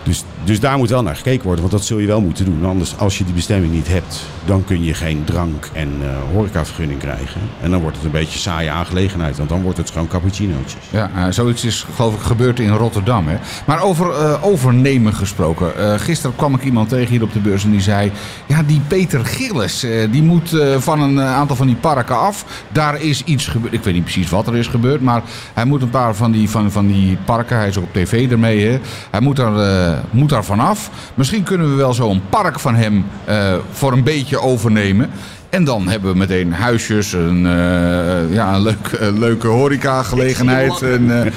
Dus, 0.09 0.25
dus 0.45 0.61
daar 0.61 0.79
moet 0.79 0.89
wel 0.89 1.03
naar 1.03 1.17
gekeken 1.17 1.43
worden, 1.43 1.61
want 1.61 1.73
dat 1.73 1.85
zul 1.85 1.99
je 1.99 2.07
wel 2.07 2.21
moeten 2.21 2.45
doen. 2.45 2.65
Anders, 2.65 2.99
als 2.99 3.19
je 3.19 3.25
die 3.25 3.35
bestemming 3.35 3.73
niet 3.73 3.89
hebt, 3.89 4.23
dan 4.45 4.65
kun 4.65 4.85
je 4.85 4.95
geen 4.95 5.23
drank- 5.25 5.69
en 5.73 5.89
uh, 6.01 6.09
horecavergunning 6.33 7.01
krijgen. 7.01 7.41
En 7.61 7.71
dan 7.71 7.81
wordt 7.81 7.97
het 7.97 8.05
een 8.05 8.11
beetje 8.11 8.39
saaie 8.39 8.71
aangelegenheid, 8.71 9.37
want 9.37 9.49
dan 9.49 9.63
wordt 9.63 9.79
het 9.79 9.91
gewoon 9.91 10.09
cappuccinootjes. 10.09 10.83
Ja, 10.91 11.11
uh, 11.17 11.25
zoiets 11.31 11.65
is 11.65 11.87
geloof 11.95 12.15
ik 12.15 12.21
gebeurd 12.21 12.61
in 12.61 12.69
Rotterdam. 12.69 13.29
Hè? 13.29 13.37
Maar 13.67 13.83
over 13.83 14.07
uh, 14.07 14.45
overnemen 14.45 15.15
gesproken. 15.15 16.01
gisteren 16.01 16.37
kwam 16.37 16.55
ik 16.55 16.65
iemand 16.65 16.89
tegen 16.89 17.09
hier 17.09 17.23
op 17.23 17.33
de 17.33 17.41
beurs 17.41 17.65
en 17.65 17.71
die 17.71 17.81
zei... 17.81 18.13
Ja, 18.47 18.63
die 18.63 18.81
Peter 18.87 19.25
Gillis, 19.25 19.87
die 20.11 20.23
moet 20.23 20.57
van 20.79 21.01
een 21.01 21.21
aantal 21.21 21.57
van 21.57 21.67
die 21.67 21.77
parken 21.77 22.19
af. 22.19 22.65
Daar 22.73 23.01
is 23.01 23.25
iets 23.25 23.47
gebeurd. 23.47 23.73
Ik 23.73 23.83
weet 23.83 23.95
niet 23.95 24.03
precies 24.03 24.31
wat 24.31 24.47
er 24.47 24.57
is 24.57 24.67
gebeurd, 24.67 25.01
maar 25.01 25.23
hij 25.55 25.65
moet 25.65 25.83
een 25.83 25.91
paar 25.91 26.15
van 26.15 26.33
die, 26.33 26.51
van, 26.51 26.71
van 26.71 26.87
die 26.87 27.19
parken... 27.25 27.57
Hij 27.57 27.69
is 27.69 27.79
ook 27.79 27.85
op 27.85 27.93
tv 27.93 28.31
ermee, 28.31 28.67
hè? 28.67 28.79
Hij 29.11 29.21
moet 29.21 29.37
daar 29.37 29.97
moet 30.11 30.29
daar 30.29 30.45
vanaf. 30.45 30.91
Misschien 31.15 31.43
kunnen 31.43 31.71
we 31.71 31.77
wel 31.77 31.95
zo'n 31.95 32.23
park 32.29 32.61
van 32.61 32.75
hem 32.75 33.05
uh, 33.29 33.55
voor 33.73 33.93
een 33.93 34.03
beetje 34.03 34.41
overnemen. 34.41 35.11
En 35.51 35.65
dan 35.65 35.89
hebben 35.89 36.13
we 36.13 36.19
meteen 36.19 36.53
huisjes, 36.53 37.13
een, 37.13 37.45
uh, 37.45 38.35
ja, 38.35 38.55
een 38.55 38.63
leuk, 38.63 38.99
uh, 39.01 39.19
leuke 39.19 39.47
horecagelegenheid, 39.47 40.81
een 40.81 41.33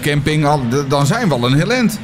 camping. 0.00 0.44
Al, 0.44 0.62
dan 0.88 1.06
zijn 1.06 1.28
we 1.28 1.34
al 1.34 1.46
een 1.46 1.54
heel 1.54 1.72
eind. 1.72 1.98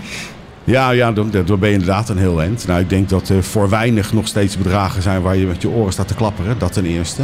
Ja, 0.64 0.90
ja 0.90 1.12
dan, 1.12 1.30
dan 1.30 1.58
ben 1.58 1.68
je 1.68 1.74
inderdaad 1.74 2.08
een 2.08 2.18
heel 2.18 2.40
eind. 2.40 2.66
Nou, 2.66 2.80
ik 2.80 2.88
denk 2.88 3.08
dat 3.08 3.28
er 3.28 3.42
voor 3.42 3.68
weinig 3.68 4.12
nog 4.12 4.26
steeds 4.26 4.56
bedragen 4.56 5.02
zijn 5.02 5.22
waar 5.22 5.36
je 5.36 5.46
met 5.46 5.62
je 5.62 5.68
oren 5.68 5.92
staat 5.92 6.08
te 6.08 6.14
klapperen. 6.14 6.58
Dat 6.58 6.72
ten 6.72 6.84
eerste. 6.84 7.22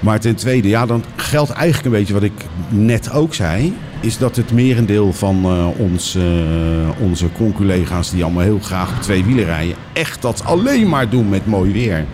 Maar 0.00 0.20
ten 0.20 0.34
tweede, 0.34 0.68
ja, 0.68 0.86
dan 0.86 1.04
geldt 1.16 1.50
eigenlijk 1.50 1.84
een 1.84 2.00
beetje 2.00 2.14
wat 2.14 2.22
ik 2.22 2.44
net 2.68 3.12
ook 3.12 3.34
zei. 3.34 3.74
Is 4.02 4.18
dat 4.18 4.36
het 4.36 4.52
merendeel 4.52 5.12
van 5.12 5.46
uh, 5.46 5.80
ons, 5.80 6.16
uh, 6.16 6.22
onze 7.00 7.32
conculega's 7.32 8.10
die 8.10 8.24
allemaal 8.24 8.42
heel 8.42 8.58
graag 8.58 8.96
op 8.96 9.02
twee 9.02 9.24
wielen 9.24 9.44
rijden, 9.44 9.74
echt 9.92 10.22
dat 10.22 10.44
alleen 10.44 10.88
maar 10.88 11.08
doen 11.08 11.28
met 11.28 11.46
mooi 11.46 11.72
weer. 11.72 12.04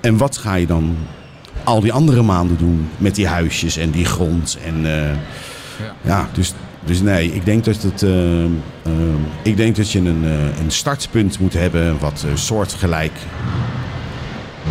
En 0.00 0.16
wat 0.16 0.36
ga 0.36 0.54
je 0.54 0.66
dan 0.66 0.96
al 1.64 1.80
die 1.80 1.92
andere 1.92 2.22
maanden 2.22 2.56
doen 2.58 2.88
met 2.98 3.14
die 3.14 3.26
huisjes 3.26 3.76
en 3.76 3.90
die 3.90 4.04
grond? 4.04 4.58
En 4.64 4.80
uh, 4.84 5.10
ja. 5.10 5.94
ja, 6.00 6.28
dus 6.32 6.54
dus 6.84 7.00
nee, 7.00 7.32
ik 7.32 7.44
denk 7.44 7.64
dat, 7.64 7.82
het, 7.82 8.02
uh, 8.02 8.44
uh, 8.44 8.50
ik 9.42 9.56
denk 9.56 9.76
dat 9.76 9.92
je 9.92 9.98
een, 9.98 10.24
uh, 10.24 10.58
een 10.58 10.70
startpunt 10.70 11.38
moet 11.38 11.52
hebben 11.52 11.98
wat 11.98 12.26
soortgelijk 12.34 13.12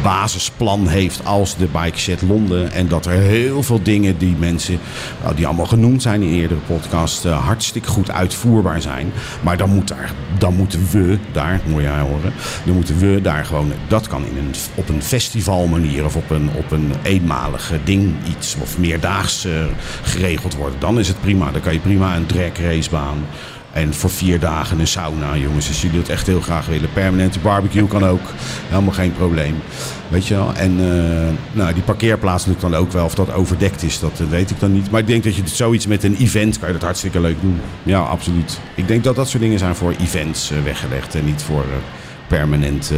basisplan 0.02 0.88
heeft 0.88 1.26
als 1.26 1.58
de 1.58 1.68
Bike 1.72 1.98
Shed 1.98 2.22
Londen. 2.22 2.72
En 2.72 2.88
dat 2.88 3.06
er 3.06 3.12
heel 3.12 3.64
veel 3.64 3.84
dingen 3.84 4.18
die 4.18 4.36
mensen, 4.40 4.80
nou, 5.24 5.36
die 5.36 5.46
allemaal 5.46 5.66
genoemd 5.66 6.02
zijn 6.02 6.22
in 6.22 6.34
eerdere 6.34 6.60
podcasts, 6.60 7.26
uh, 7.26 7.46
hartstikke 7.46 7.88
goed 7.88 8.12
uitvoerbaar 8.12 8.82
zijn. 8.82 9.12
Maar 9.42 9.58
dan, 9.58 9.70
moet 9.70 9.88
daar, 9.88 10.14
dan 10.38 10.56
moeten 10.56 10.88
we 10.92 11.18
daar, 11.32 11.62
moet 11.66 11.82
jij 11.82 12.00
horen, 12.00 12.34
dan 12.66 12.76
moeten 12.76 12.98
we 12.98 13.20
daar 13.22 13.46
gewoon, 13.46 13.72
dat 13.88 14.08
kan 14.08 14.26
in 14.26 14.38
een, 14.38 14.54
op 14.76 14.90
een 14.90 15.04
festivalmanier 15.04 16.06
of 16.06 16.16
op 16.16 16.30
een, 16.30 16.50
op 16.56 16.72
een 16.72 16.92
eenmalige 17.04 17.80
ding 17.84 18.14
iets 18.30 18.56
of 18.62 18.78
meerdaags 18.78 19.46
uh, 19.46 19.54
geregeld 20.02 20.56
worden. 20.56 20.80
Dan 20.80 21.00
is 21.00 21.08
het 21.08 21.22
prima. 21.22 21.52
Dan 21.52 21.62
kan 21.62 21.74
je 21.74 21.80
prima 21.80 22.16
een 22.16 22.26
drag 22.26 22.60
racebaan 22.60 23.18
en 23.76 23.94
voor 23.94 24.10
vier 24.10 24.40
dagen 24.40 24.80
een 24.80 24.88
sauna, 24.88 25.38
jongens. 25.38 25.68
Als 25.68 25.82
jullie 25.82 26.00
het 26.00 26.10
echt 26.10 26.28
heel 26.28 26.42
graag 26.42 26.66
willen. 26.66 26.90
Permanente 26.94 27.40
barbecue 27.40 27.88
kan 27.88 28.06
ook. 28.06 28.22
Helemaal 28.68 28.94
geen 28.94 29.14
probleem. 29.14 29.56
Weet 30.08 30.28
je 30.28 30.34
wel? 30.34 30.54
En 30.54 30.80
uh, 30.80 31.28
nou, 31.52 31.74
die 31.74 31.84
parkeerplaats 31.84 32.46
doet 32.46 32.62
dan 32.62 32.76
ook 32.76 32.92
wel. 32.92 33.06
Of 33.06 33.16
dat 33.16 33.34
overdekt 33.34 33.84
is, 33.84 34.00
dat 34.00 34.22
weet 34.30 34.52
ik 34.52 34.60
dan 34.60 34.74
niet. 34.74 34.92
Maar 34.92 35.00
ik 35.00 35.08
denk 35.08 35.24
dat 35.24 35.36
je 35.36 35.42
zoiets 35.46 35.88
met 35.88 36.04
een 36.04 36.16
event 36.16 36.60
kan 36.60 36.68
je 36.68 36.74
dat 36.74 36.84
hartstikke 36.84 37.20
leuk 37.20 37.42
doen. 37.42 37.60
Ja, 37.84 38.00
absoluut. 38.00 38.60
Ik 38.76 38.88
denk 38.88 39.04
dat 39.04 39.16
dat 39.16 39.30
soort 39.30 39.44
dingen 39.44 39.60
zijn 39.60 39.76
voor 39.76 39.94
events 40.02 40.52
uh, 40.52 40.64
weggelegd. 40.64 41.16
En 41.16 41.26
niet 41.26 41.42
voor 41.42 41.66
permanente, 42.28 42.96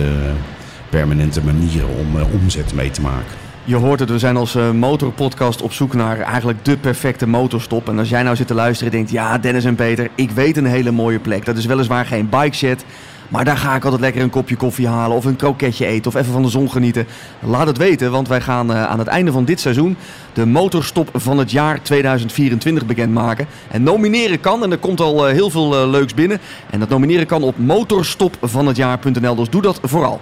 permanente 0.90 1.42
manieren 1.44 1.90
om 1.90 2.22
omzet 2.22 2.74
mee 2.74 2.92
te 2.92 3.02
maken. 3.02 3.47
Je 3.68 3.76
hoort 3.76 4.00
het, 4.00 4.10
we 4.10 4.20
zijn 4.20 4.38
als 4.38 4.56
uh, 4.56 4.72
motorpodcast 4.72 5.62
op 5.62 5.74
zoek 5.74 5.94
naar 5.94 6.20
eigenlijk 6.20 6.66
de 6.66 6.78
perfecte 6.78 7.28
motorstop. 7.28 7.88
En 7.90 8.00
als 8.00 8.10
jij 8.10 8.24
nou 8.24 8.36
zit 8.36 8.48
te 8.48 8.54
luisteren 8.54 8.92
en 8.92 8.98
denkt, 8.98 9.12
ja 9.12 9.38
Dennis 9.38 9.66
en 9.66 9.76
Peter, 9.76 10.10
ik 10.16 10.32
weet 10.32 10.58
een 10.58 10.66
hele 10.66 10.92
mooie 10.92 11.20
plek. 11.20 11.46
Dat 11.46 11.58
is 11.58 11.66
weliswaar 11.66 12.06
geen 12.06 12.30
bike 12.30 12.56
shed, 12.56 12.86
maar 13.28 13.46
daar 13.46 13.58
ga 13.58 13.76
ik 13.76 13.84
altijd 13.84 14.02
lekker 14.02 14.22
een 14.22 14.30
kopje 14.30 14.56
koffie 14.56 14.88
halen 14.88 15.18
of 15.18 15.26
een 15.26 15.36
kroketje 15.36 15.86
eten 15.86 16.12
of 16.12 16.18
even 16.18 16.34
van 16.34 16.42
de 16.42 16.50
zon 16.50 16.72
genieten. 16.72 17.08
Laat 17.40 17.68
het 17.68 17.78
weten, 17.78 18.12
want 18.12 18.28
wij 18.28 18.42
gaan 18.42 18.72
uh, 18.72 18.84
aan 18.84 19.00
het 19.00 19.08
einde 19.08 19.32
van 19.32 19.46
dit 19.46 19.60
seizoen 19.60 19.98
de 20.34 20.46
motorstop 20.46 21.10
van 21.14 21.38
het 21.38 21.52
jaar 21.52 21.82
2024 21.82 22.86
bekendmaken. 22.86 23.48
En 23.68 23.84
nomineren 23.84 24.40
kan, 24.40 24.64
en 24.64 24.72
er 24.72 24.78
komt 24.78 25.02
al 25.02 25.28
uh, 25.28 25.34
heel 25.34 25.50
veel 25.50 25.90
leuks 25.90 26.14
binnen. 26.14 26.40
En 26.70 26.80
dat 26.80 26.90
nomineren 26.90 27.26
kan 27.26 27.44
op 27.44 27.58
motorstopvanhetjaar.nl, 27.58 29.36
dus 29.36 29.50
doe 29.50 29.62
dat 29.62 29.80
vooral. 29.84 30.22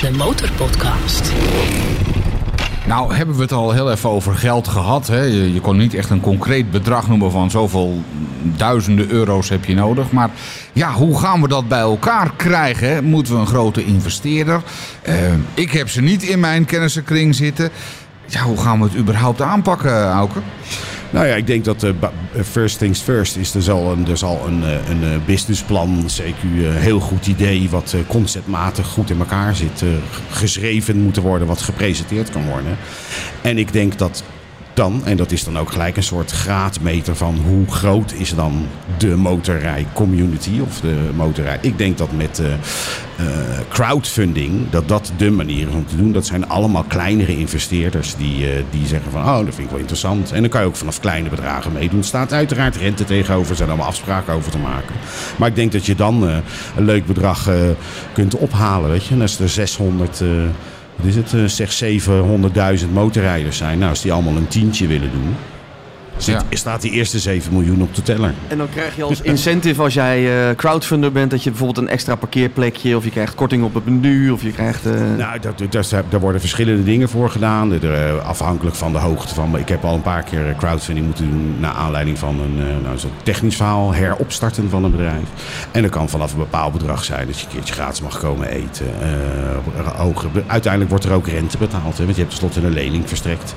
De 0.00 0.10
Motorpodcast. 0.10 1.32
Nou, 2.86 3.14
hebben 3.14 3.36
we 3.36 3.42
het 3.42 3.52
al 3.52 3.72
heel 3.72 3.90
even 3.90 4.10
over 4.10 4.34
geld 4.34 4.68
gehad. 4.68 5.06
Hè? 5.06 5.22
Je, 5.22 5.60
kon 5.60 5.76
niet 5.76 5.94
echt 5.94 6.10
een 6.10 6.20
concreet 6.20 6.70
bedrag 6.70 7.08
noemen 7.08 7.30
van 7.30 7.50
zoveel 7.50 8.02
duizenden 8.42 9.10
euro's 9.10 9.48
heb 9.48 9.64
je 9.64 9.74
nodig. 9.74 10.10
Maar 10.10 10.30
ja, 10.72 10.92
hoe 10.92 11.18
gaan 11.18 11.40
we 11.40 11.48
dat 11.48 11.68
bij 11.68 11.80
elkaar 11.80 12.32
krijgen? 12.36 13.04
Moeten 13.04 13.34
we 13.34 13.40
een 13.40 13.46
grote 13.46 13.84
investeerder? 13.84 14.62
Uh, 15.08 15.14
ik 15.54 15.70
heb 15.70 15.88
ze 15.90 16.00
niet 16.00 16.22
in 16.22 16.40
mijn 16.40 16.64
kennissenkring 16.64 17.34
zitten. 17.34 17.70
Ja, 18.26 18.42
hoe 18.42 18.56
gaan 18.56 18.78
we 18.78 18.84
het 18.84 18.96
überhaupt 18.96 19.42
aanpakken, 19.42 20.10
Auke? 20.10 20.38
Nou 21.12 21.26
ja, 21.26 21.34
ik 21.34 21.46
denk 21.46 21.64
dat 21.64 21.82
uh, 21.82 21.92
first 22.44 22.78
things 22.78 23.00
first 23.00 23.36
is. 23.36 23.54
Er 23.54 23.62
zal 23.62 23.92
een, 23.92 24.08
er 24.08 24.16
zal 24.16 24.46
een, 24.46 24.62
een, 24.62 25.02
een 25.02 25.24
businessplan, 25.26 26.04
CQ, 26.06 26.42
heel 26.60 27.00
goed 27.00 27.26
idee... 27.26 27.70
wat 27.70 27.94
conceptmatig 28.06 28.86
goed 28.86 29.10
in 29.10 29.18
elkaar 29.18 29.56
zit, 29.56 29.84
geschreven 30.30 30.96
moeten 31.00 31.22
worden... 31.22 31.46
wat 31.46 31.62
gepresenteerd 31.62 32.30
kan 32.30 32.46
worden. 32.46 32.76
En 33.42 33.58
ik 33.58 33.72
denk 33.72 33.98
dat 33.98 34.22
dan, 34.74 35.02
en 35.04 35.16
dat 35.16 35.32
is 35.32 35.44
dan 35.44 35.58
ook 35.58 35.72
gelijk 35.72 35.96
een 35.96 36.02
soort 36.02 36.30
graadmeter 36.30 37.16
van 37.16 37.38
hoe 37.46 37.66
groot 37.66 38.12
is 38.12 38.34
dan 38.34 38.66
de 38.98 39.16
motorrij 39.16 39.86
community 39.92 40.60
of 40.60 40.80
de 40.80 41.10
motorrij. 41.14 41.58
Ik 41.60 41.78
denk 41.78 41.98
dat 41.98 42.12
met 42.12 42.40
uh, 42.40 42.46
uh, 42.46 42.54
crowdfunding, 43.68 44.70
dat 44.70 44.88
dat 44.88 45.12
de 45.16 45.30
manier 45.30 45.68
is 45.68 45.74
om 45.74 45.86
te 45.86 45.96
doen. 45.96 46.12
Dat 46.12 46.26
zijn 46.26 46.48
allemaal 46.48 46.82
kleinere 46.82 47.36
investeerders 47.36 48.16
die, 48.16 48.38
uh, 48.38 48.62
die 48.70 48.86
zeggen 48.86 49.10
van, 49.10 49.20
oh, 49.20 49.36
dat 49.36 49.54
vind 49.54 49.58
ik 49.58 49.70
wel 49.70 49.78
interessant. 49.78 50.32
En 50.32 50.40
dan 50.40 50.50
kan 50.50 50.60
je 50.60 50.66
ook 50.66 50.76
vanaf 50.76 51.00
kleine 51.00 51.28
bedragen 51.28 51.72
meedoen. 51.72 52.04
Staat 52.04 52.32
uiteraard 52.32 52.76
rente 52.76 53.04
tegenover, 53.04 53.50
er 53.50 53.56
zijn 53.56 53.68
allemaal 53.68 53.86
afspraken 53.86 54.34
over 54.34 54.50
te 54.50 54.58
maken. 54.58 54.94
Maar 55.36 55.48
ik 55.48 55.54
denk 55.54 55.72
dat 55.72 55.86
je 55.86 55.94
dan 55.94 56.22
een 56.22 56.84
leuk 56.84 57.06
bedrag 57.06 57.48
kunt 58.12 58.34
ophalen, 58.34 58.90
weet 58.90 59.04
je. 59.04 59.20
Als 59.20 59.38
er 59.38 59.48
600 59.48 60.22
wat 60.96 61.06
is 61.06 61.16
het, 61.16 61.32
uh, 61.32 61.44
zeg 61.44 61.72
700.000 62.82 62.92
motorrijders 62.92 63.56
zijn. 63.56 63.78
Nou, 63.78 63.90
als 63.90 64.02
die 64.02 64.12
allemaal 64.12 64.36
een 64.36 64.48
tientje 64.48 64.86
willen 64.86 65.10
doen, 65.10 65.34
zit, 66.22 66.44
ja. 66.50 66.56
staat 66.56 66.80
die 66.80 66.90
eerste 66.90 67.18
7 67.18 67.52
miljoen 67.52 67.82
op 67.82 67.94
de 67.94 68.02
teller. 68.02 68.34
En 68.48 68.58
dan 68.58 68.68
krijg 68.70 68.96
je 68.96 69.02
als 69.02 69.20
incentive 69.20 69.82
als 69.82 69.94
jij 69.94 70.48
uh, 70.48 70.54
crowdfunder 70.56 71.12
bent, 71.12 71.30
dat 71.30 71.42
je 71.42 71.50
bijvoorbeeld 71.50 71.86
een 71.86 71.92
extra 71.92 72.14
parkeerplekje, 72.14 72.96
of 72.96 73.04
je 73.04 73.10
krijgt 73.10 73.34
korting 73.34 73.64
op 73.64 73.74
het 73.74 73.84
menu, 73.84 74.30
of 74.30 74.42
je 74.42 74.52
krijgt... 74.52 74.86
Uh... 74.86 74.92
Nou, 75.16 75.38
dat, 75.40 75.62
dat, 75.70 75.90
daar 76.08 76.20
worden 76.20 76.40
verschillende 76.40 76.84
dingen 76.84 77.08
voor 77.08 77.30
gedaan. 77.30 77.72
Er, 77.72 78.20
afhankelijk 78.20 78.76
van 78.76 78.92
de 78.92 78.98
hoogte 78.98 79.34
van... 79.34 79.58
Ik 79.58 79.68
heb 79.68 79.84
al 79.84 79.94
een 79.94 80.02
paar 80.02 80.22
keer 80.22 80.54
crowdfunding 80.58 81.06
moeten 81.06 81.30
doen 81.30 81.56
naar 81.60 81.72
aanleiding 81.72 82.18
van 82.18 82.40
een 82.40 82.82
nou, 82.82 82.98
zo'n 82.98 83.10
technisch 83.22 83.56
verhaal, 83.56 83.94
heropstarten 83.94 84.70
van 84.70 84.84
een 84.84 84.90
bedrijf. 84.90 85.28
En 85.70 85.82
dat 85.82 85.90
kan 85.90 86.08
vanaf 86.08 86.32
een 86.32 86.38
bepaald 86.38 86.72
bedrag 86.72 87.04
zijn 87.04 87.26
dat 87.26 87.40
je 87.40 87.46
een 87.46 87.52
keertje 87.52 87.74
gratis 87.74 88.00
mag 88.00 88.18
komen 88.18 88.48
eten. 88.48 88.86
Uiteindelijk 90.46 90.90
wordt 90.90 91.04
er 91.04 91.12
ook 91.12 91.26
rente 91.26 91.58
betaald, 91.58 91.98
hè, 91.98 92.04
want 92.04 92.16
je 92.16 92.22
hebt 92.22 92.38
tenslotte 92.38 92.60
een 92.60 92.72
lening 92.72 93.08
verstrekt. 93.08 93.54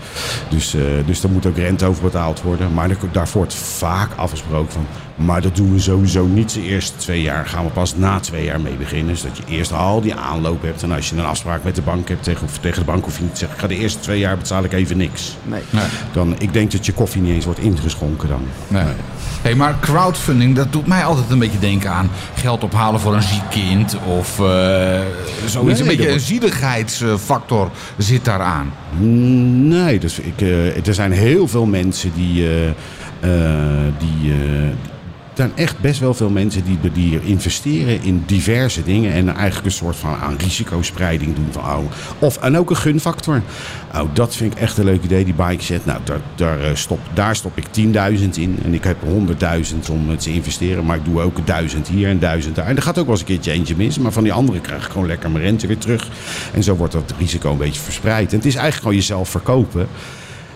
Dus, 0.49 0.75
dus 1.05 1.23
er 1.23 1.29
moet 1.29 1.45
ook 1.45 1.57
rente 1.57 1.85
over 1.85 2.03
betaald 2.03 2.41
worden. 2.41 2.54
Maar 2.73 2.89
daar 3.11 3.29
wordt 3.33 3.53
vaak 3.53 4.09
afgesproken 4.15 4.71
van. 4.71 4.85
Maar 5.15 5.41
dat 5.41 5.55
doen 5.55 5.73
we 5.73 5.79
sowieso 5.79 6.25
niet 6.25 6.53
de 6.53 6.61
eerste 6.61 6.97
twee 6.97 7.21
jaar. 7.21 7.45
Gaan 7.45 7.65
we 7.65 7.71
pas 7.71 7.95
na 7.95 8.19
twee 8.19 8.43
jaar 8.43 8.61
mee 8.61 8.75
beginnen. 8.75 9.13
Dus 9.13 9.21
dat 9.21 9.37
je 9.37 9.43
eerst 9.47 9.73
al 9.73 10.01
die 10.01 10.15
aanloop 10.15 10.61
hebt. 10.61 10.83
En 10.83 10.91
als 10.91 11.09
je 11.09 11.15
een 11.15 11.25
afspraak 11.25 11.63
met 11.63 11.75
de 11.75 11.81
bank 11.81 12.09
hebt, 12.09 12.23
tegen, 12.23 12.43
of 12.43 12.57
tegen 12.57 12.79
de 12.79 12.85
bank 12.85 13.03
hoef 13.03 13.17
je 13.17 13.23
niet 13.23 13.31
te 13.31 13.37
zeggen: 13.37 13.57
ik 13.57 13.63
ga 13.63 13.67
de 13.67 13.77
eerste 13.77 13.99
twee 13.99 14.19
jaar 14.19 14.37
betaal 14.37 14.63
ik 14.63 14.73
even 14.73 14.97
niks. 14.97 15.37
Nee. 15.43 15.61
nee. 15.69 15.83
Dan, 16.11 16.35
ik 16.39 16.53
denk 16.53 16.71
dat 16.71 16.85
je 16.85 16.93
koffie 16.93 17.21
niet 17.21 17.33
eens 17.33 17.45
wordt 17.45 17.59
ingeschonken 17.59 18.29
dan. 18.29 18.47
Nee. 18.67 18.83
nee. 18.83 18.93
Hey, 19.45 19.55
maar 19.55 19.79
crowdfunding, 19.79 20.55
dat 20.55 20.71
doet 20.71 20.87
mij 20.87 21.03
altijd 21.03 21.29
een 21.29 21.39
beetje 21.39 21.59
denken 21.59 21.91
aan 21.91 22.09
geld 22.35 22.63
ophalen 22.63 22.99
voor 22.99 23.13
een 23.13 23.21
ziek 23.21 23.49
kind. 23.49 23.97
Of 24.05 24.39
uh, 24.39 24.45
zoiets. 25.45 25.79
Nee, 25.79 25.89
een 25.89 25.97
beetje 25.97 26.11
een 26.11 26.19
zieligheidsfactor 26.19 27.71
zit 27.97 28.25
daaraan. 28.25 28.73
Nee, 29.67 29.99
dus 29.99 30.19
ik, 30.19 30.41
uh, 30.41 30.87
er 30.87 30.93
zijn 30.93 31.11
heel 31.11 31.47
veel 31.47 31.65
mensen 31.65 32.11
die. 32.15 32.43
Uh, 32.43 32.71
die 33.99 34.33
zijn 35.35 35.51
echt 35.55 35.79
best 35.79 35.99
wel 35.99 36.13
veel 36.13 36.29
mensen 36.29 36.63
die, 36.63 36.91
die 36.93 37.19
investeren 37.23 38.03
in 38.03 38.23
diverse 38.25 38.83
dingen. 38.83 39.13
En 39.13 39.35
eigenlijk 39.35 39.65
een 39.65 39.71
soort 39.71 39.95
van 39.95 40.15
aan 40.15 40.35
risicospreiding 40.37 41.35
doen. 41.35 41.63
Oh, 41.63 41.77
of, 42.19 42.37
en 42.37 42.57
ook 42.57 42.69
een 42.69 42.75
gunfactor. 42.75 43.41
Oh, 43.95 44.09
dat 44.13 44.35
vind 44.35 44.53
ik 44.53 44.59
echt 44.59 44.77
een 44.77 44.85
leuk 44.85 45.03
idee, 45.03 45.25
die 45.25 45.33
bike 45.33 45.63
set. 45.63 45.85
Nou, 45.85 45.99
daar, 46.03 46.19
daar, 46.35 46.61
eh, 46.61 46.75
stop, 46.75 46.99
daar 47.13 47.35
stop 47.35 47.57
ik 47.57 47.65
10.000 47.71 48.37
in. 48.37 48.59
En 48.63 48.73
ik 48.73 48.83
heb 48.83 48.97
100.000 49.03 49.89
om 49.91 50.11
eh, 50.11 50.17
te 50.17 50.33
investeren. 50.33 50.85
Maar 50.85 50.97
ik 50.97 51.05
doe 51.05 51.21
ook 51.21 51.45
1000 51.45 51.87
hier 51.87 52.09
en 52.09 52.19
1000 52.19 52.55
daar. 52.55 52.65
En 52.65 52.75
er 52.75 52.81
gaat 52.81 52.97
ook 52.97 53.05
wel 53.05 53.13
eens 53.13 53.19
een 53.19 53.27
keertje 53.27 53.51
eentje 53.51 53.75
mis. 53.75 53.99
Maar 53.99 54.11
van 54.11 54.23
die 54.23 54.33
andere 54.33 54.59
krijg 54.59 54.85
ik 54.85 54.91
gewoon 54.91 55.07
lekker 55.07 55.31
mijn 55.31 55.43
rente 55.43 55.67
weer 55.67 55.77
terug. 55.77 56.07
En 56.53 56.63
zo 56.63 56.75
wordt 56.75 56.93
dat 56.93 57.13
risico 57.17 57.51
een 57.51 57.57
beetje 57.57 57.81
verspreid. 57.81 58.31
En 58.31 58.37
het 58.37 58.45
is 58.45 58.55
eigenlijk 58.55 58.81
gewoon 58.81 58.95
jezelf 58.95 59.29
verkopen. 59.29 59.87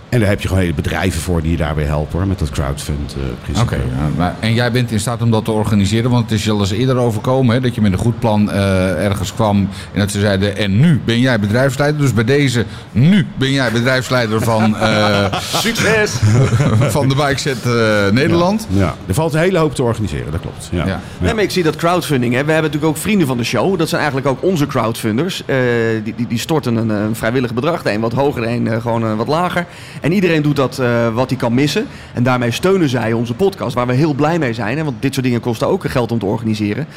En 0.09 0.19
daar 0.19 0.29
heb 0.29 0.41
je 0.41 0.47
gewoon 0.47 0.63
hele 0.63 0.75
bedrijven 0.75 1.21
voor 1.21 1.41
die 1.41 1.51
je 1.51 1.57
daarbij 1.57 1.83
helpen 1.83 2.17
hoor, 2.17 2.27
met 2.27 2.39
dat 2.39 2.49
crowdfund 2.49 3.15
uh, 3.17 3.23
principe. 3.41 3.75
Oké, 3.75 4.33
en 4.39 4.53
jij 4.53 4.71
bent 4.71 4.91
in 4.91 4.99
staat 4.99 5.21
om 5.21 5.31
dat 5.31 5.45
te 5.45 5.51
organiseren, 5.51 6.09
want 6.09 6.29
het 6.29 6.39
is 6.39 6.45
je 6.45 6.51
al 6.51 6.59
eens 6.59 6.71
eerder 6.71 6.97
overkomen 6.97 7.55
hè, 7.55 7.61
dat 7.61 7.75
je 7.75 7.81
met 7.81 7.91
een 7.91 7.97
goed 7.97 8.19
plan 8.19 8.51
eh, 8.51 9.05
ergens 9.05 9.33
kwam 9.33 9.69
en 9.93 9.99
dat 9.99 10.11
ze 10.11 10.19
zeiden 10.19 10.57
en 10.57 10.79
nu 10.79 11.01
ben 11.05 11.19
jij 11.19 11.39
bedrijfsleider, 11.39 12.01
dus 12.01 12.13
bij 12.13 12.23
deze 12.23 12.65
nu 12.91 13.27
ben 13.35 13.51
jij 13.51 13.71
bedrijfsleider 13.71 14.41
van, 14.41 14.77
eh, 14.77 15.33
Succes! 15.39 16.11
van 16.97 17.09
de 17.09 17.15
Bikeset 17.15 17.65
eh, 17.65 18.09
Nederland. 18.11 18.67
Ja, 18.69 18.95
er 19.07 19.13
valt 19.13 19.33
een 19.33 19.39
hele 19.39 19.57
hoop 19.57 19.75
te 19.75 19.83
organiseren, 19.83 20.31
dat 20.31 20.41
klopt. 20.41 20.69
Ja. 20.71 20.85
Ja. 20.85 21.01
Nee, 21.17 21.33
maar 21.33 21.43
ik 21.43 21.51
zie 21.51 21.63
dat 21.63 21.75
crowdfunding. 21.75 22.33
Hè. 22.33 22.45
We 22.45 22.51
hebben 22.51 22.71
natuurlijk 22.71 22.97
ook 22.97 23.01
vrienden 23.03 23.27
van 23.27 23.37
de 23.37 23.43
show. 23.43 23.77
Dat 23.77 23.89
zijn 23.89 24.01
eigenlijk 24.01 24.31
ook 24.31 24.43
onze 24.43 24.67
crowdfunders. 24.67 25.43
Eh, 25.45 25.57
die, 26.03 26.15
die, 26.15 26.27
die 26.27 26.37
storten 26.37 26.75
een, 26.75 26.89
een 26.89 27.15
vrijwillig 27.15 27.53
bedrag. 27.53 27.83
De 27.83 27.91
een 27.91 28.01
wat 28.01 28.13
hoger, 28.13 28.41
de 28.41 28.47
een 28.47 28.67
eh, 28.67 28.81
gewoon 28.81 29.03
eh, 29.03 29.15
wat 29.15 29.27
lager. 29.27 29.65
En 30.01 30.11
iedereen 30.11 30.41
doet 30.41 30.55
dat 30.55 30.79
eh, 30.79 31.13
wat 31.13 31.29
hij 31.29 31.37
kan 31.39 31.53
missen. 31.53 31.85
En 32.13 32.23
daarmee 32.23 32.51
steunen 32.51 32.89
zij 32.89 33.13
onze 33.13 33.33
podcast, 33.33 33.75
waar 33.75 33.87
we 33.87 33.93
heel 33.93 34.13
blij 34.13 34.39
mee 34.39 34.53
zijn. 34.53 34.77
Hè, 34.77 34.83
want 34.83 35.01
dit 35.01 35.13
soort 35.13 35.25
dingen 35.25 35.39
kosten 35.41 35.67
ook 35.67 35.89
geld 35.89 36.11
om 36.11 36.19
te 36.19 36.25
organiseren. 36.25 36.87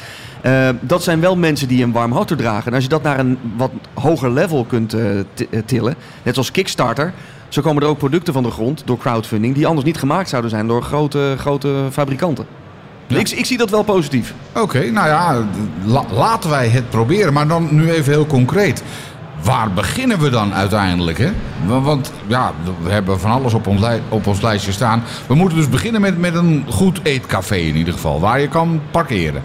Eh, 0.41 0.69
dat 0.81 1.03
zijn 1.03 1.19
wel 1.19 1.35
mensen 1.37 1.67
die 1.67 1.83
een 1.83 1.91
warm 1.91 2.11
hart 2.11 2.27
toedragen. 2.27 2.65
En 2.67 2.73
als 2.73 2.83
je 2.83 2.89
dat 2.89 3.03
naar 3.03 3.19
een 3.19 3.37
wat 3.57 3.71
hoger 3.93 4.31
level 4.31 4.65
kunt 4.65 4.93
eh, 4.93 5.05
ti- 5.33 5.47
tillen, 5.65 5.95
net 6.23 6.33
zoals 6.33 6.51
Kickstarter... 6.51 7.13
Zo 7.47 7.61
komen 7.61 7.83
er 7.83 7.89
ook 7.89 7.97
producten 7.97 8.33
van 8.33 8.43
de 8.43 8.51
grond 8.51 8.81
door 8.85 8.97
crowdfunding... 8.97 9.55
die 9.55 9.67
anders 9.67 9.85
niet 9.85 9.97
gemaakt 9.97 10.29
zouden 10.29 10.51
zijn 10.51 10.67
door 10.67 10.81
grote, 10.83 11.35
grote 11.37 11.73
fabrikanten. 11.91 12.45
Ja. 13.07 13.17
Ik, 13.19 13.29
ik 13.29 13.45
zie 13.45 13.57
dat 13.57 13.69
wel 13.69 13.83
positief. 13.83 14.33
Oké, 14.55 14.91
nou 14.91 15.07
ja, 15.07 15.47
la- 15.85 16.05
laten 16.13 16.49
wij 16.49 16.67
het 16.67 16.89
proberen, 16.89 17.33
maar 17.33 17.47
dan 17.47 17.67
nu 17.71 17.91
even 17.91 18.11
heel 18.13 18.25
concreet. 18.25 18.83
Waar 19.43 19.71
beginnen 19.73 20.19
we 20.19 20.29
dan 20.29 20.53
uiteindelijk? 20.53 21.17
Hè? 21.17 21.31
Wa- 21.65 21.79
Want 21.81 22.11
ja, 22.27 22.51
we 22.83 22.89
hebben 22.91 23.19
van 23.19 23.31
alles 23.31 23.53
op 23.53 23.67
ons, 23.67 23.81
op 24.09 24.27
ons 24.27 24.41
lijstje 24.41 24.71
staan. 24.71 25.03
We 25.27 25.35
moeten 25.35 25.57
dus 25.57 25.69
beginnen 25.69 26.01
met, 26.01 26.17
met 26.17 26.35
een 26.35 26.65
goed 26.69 26.99
eetcafé 27.03 27.55
in 27.55 27.75
ieder 27.75 27.93
geval, 27.93 28.19
waar 28.19 28.39
je 28.39 28.47
kan 28.47 28.81
parkeren. 28.91 29.43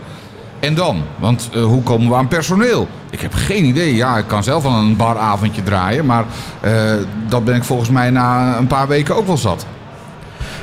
En 0.61 0.75
dan? 0.75 1.03
Want 1.19 1.51
eh, 1.55 1.63
hoe 1.65 1.83
komen 1.83 2.09
we 2.09 2.15
aan 2.15 2.29
personeel? 2.29 2.89
Ik 3.11 3.21
heb 3.21 3.35
geen 3.35 3.65
idee. 3.65 3.95
Ja, 3.95 4.17
ik 4.19 4.27
kan 4.27 4.43
zelf 4.45 4.63
wel 4.63 4.73
een 4.73 4.97
baravondje 4.97 5.63
draaien, 5.63 6.07
maar 6.07 6.25
eh, 6.61 6.93
dat 7.29 7.45
ben 7.45 7.55
ik 7.55 7.65
volgens 7.65 7.91
mij 7.91 8.11
na 8.11 8.59
een 8.59 8.67
paar 8.67 8.89
weken 8.89 9.17
ook 9.17 9.27
wel 9.27 9.37
zat. 9.37 9.67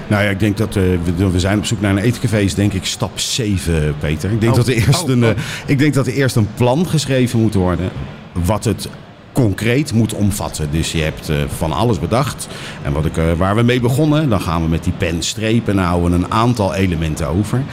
Nou 0.08 0.24
ja, 0.24 0.30
ik 0.30 0.40
denk 0.40 0.58
dat 0.58 0.76
eh, 0.76 0.84
we, 1.18 1.32
we 1.32 1.40
zijn 1.40 1.58
op 1.58 1.66
zoek 1.66 1.82
naar 1.82 1.92
een 1.92 1.98
eetcafé, 1.98 2.38
is 2.38 2.54
denk 2.54 2.74
ik 2.74 2.86
stap 2.86 3.20
7, 3.20 3.96
Peter. 4.00 4.32
Ik 4.32 4.42
denk, 4.42 4.52
Oh, 4.52 4.58
dat, 4.58 4.68
er 4.68 4.74
eerst 4.74 5.04
oh, 5.04 5.10
een, 5.10 5.24
oh. 5.26 5.30
ik 5.66 5.80
denk 5.80 5.94
dat 5.94 6.08
er 6.08 6.14
eerst 6.14 6.36
een 6.36 6.48
plan 6.56 6.88
geschreven 6.88 7.40
moet 7.40 7.54
worden. 7.54 7.90
Wat 8.32 8.64
het 8.64 8.90
concreet 9.36 9.94
moet 9.94 10.14
omvatten. 10.14 10.72
Dus 10.72 10.92
je 10.92 11.02
hebt 11.02 11.30
eh, 11.30 11.38
van 11.48 11.72
alles 11.72 12.00
bedacht. 12.00 12.48
En 12.84 12.94
wat 12.94 13.06
ik, 13.06 13.18
eh, 13.18 13.32
waar 13.38 13.56
we 13.56 13.62
mee 13.62 13.80
begonnen, 13.80 14.30
dan 14.30 14.42
gaan 14.42 14.62
we 14.62 14.70
met 14.70 14.84
die 14.84 14.94
pen 14.94 15.24
strepen 15.24 15.78
en 15.80 15.86
houden 15.86 16.12
een 16.12 16.32
aantal 16.32 16.74
elementen 16.74 17.28
over. 17.28 17.64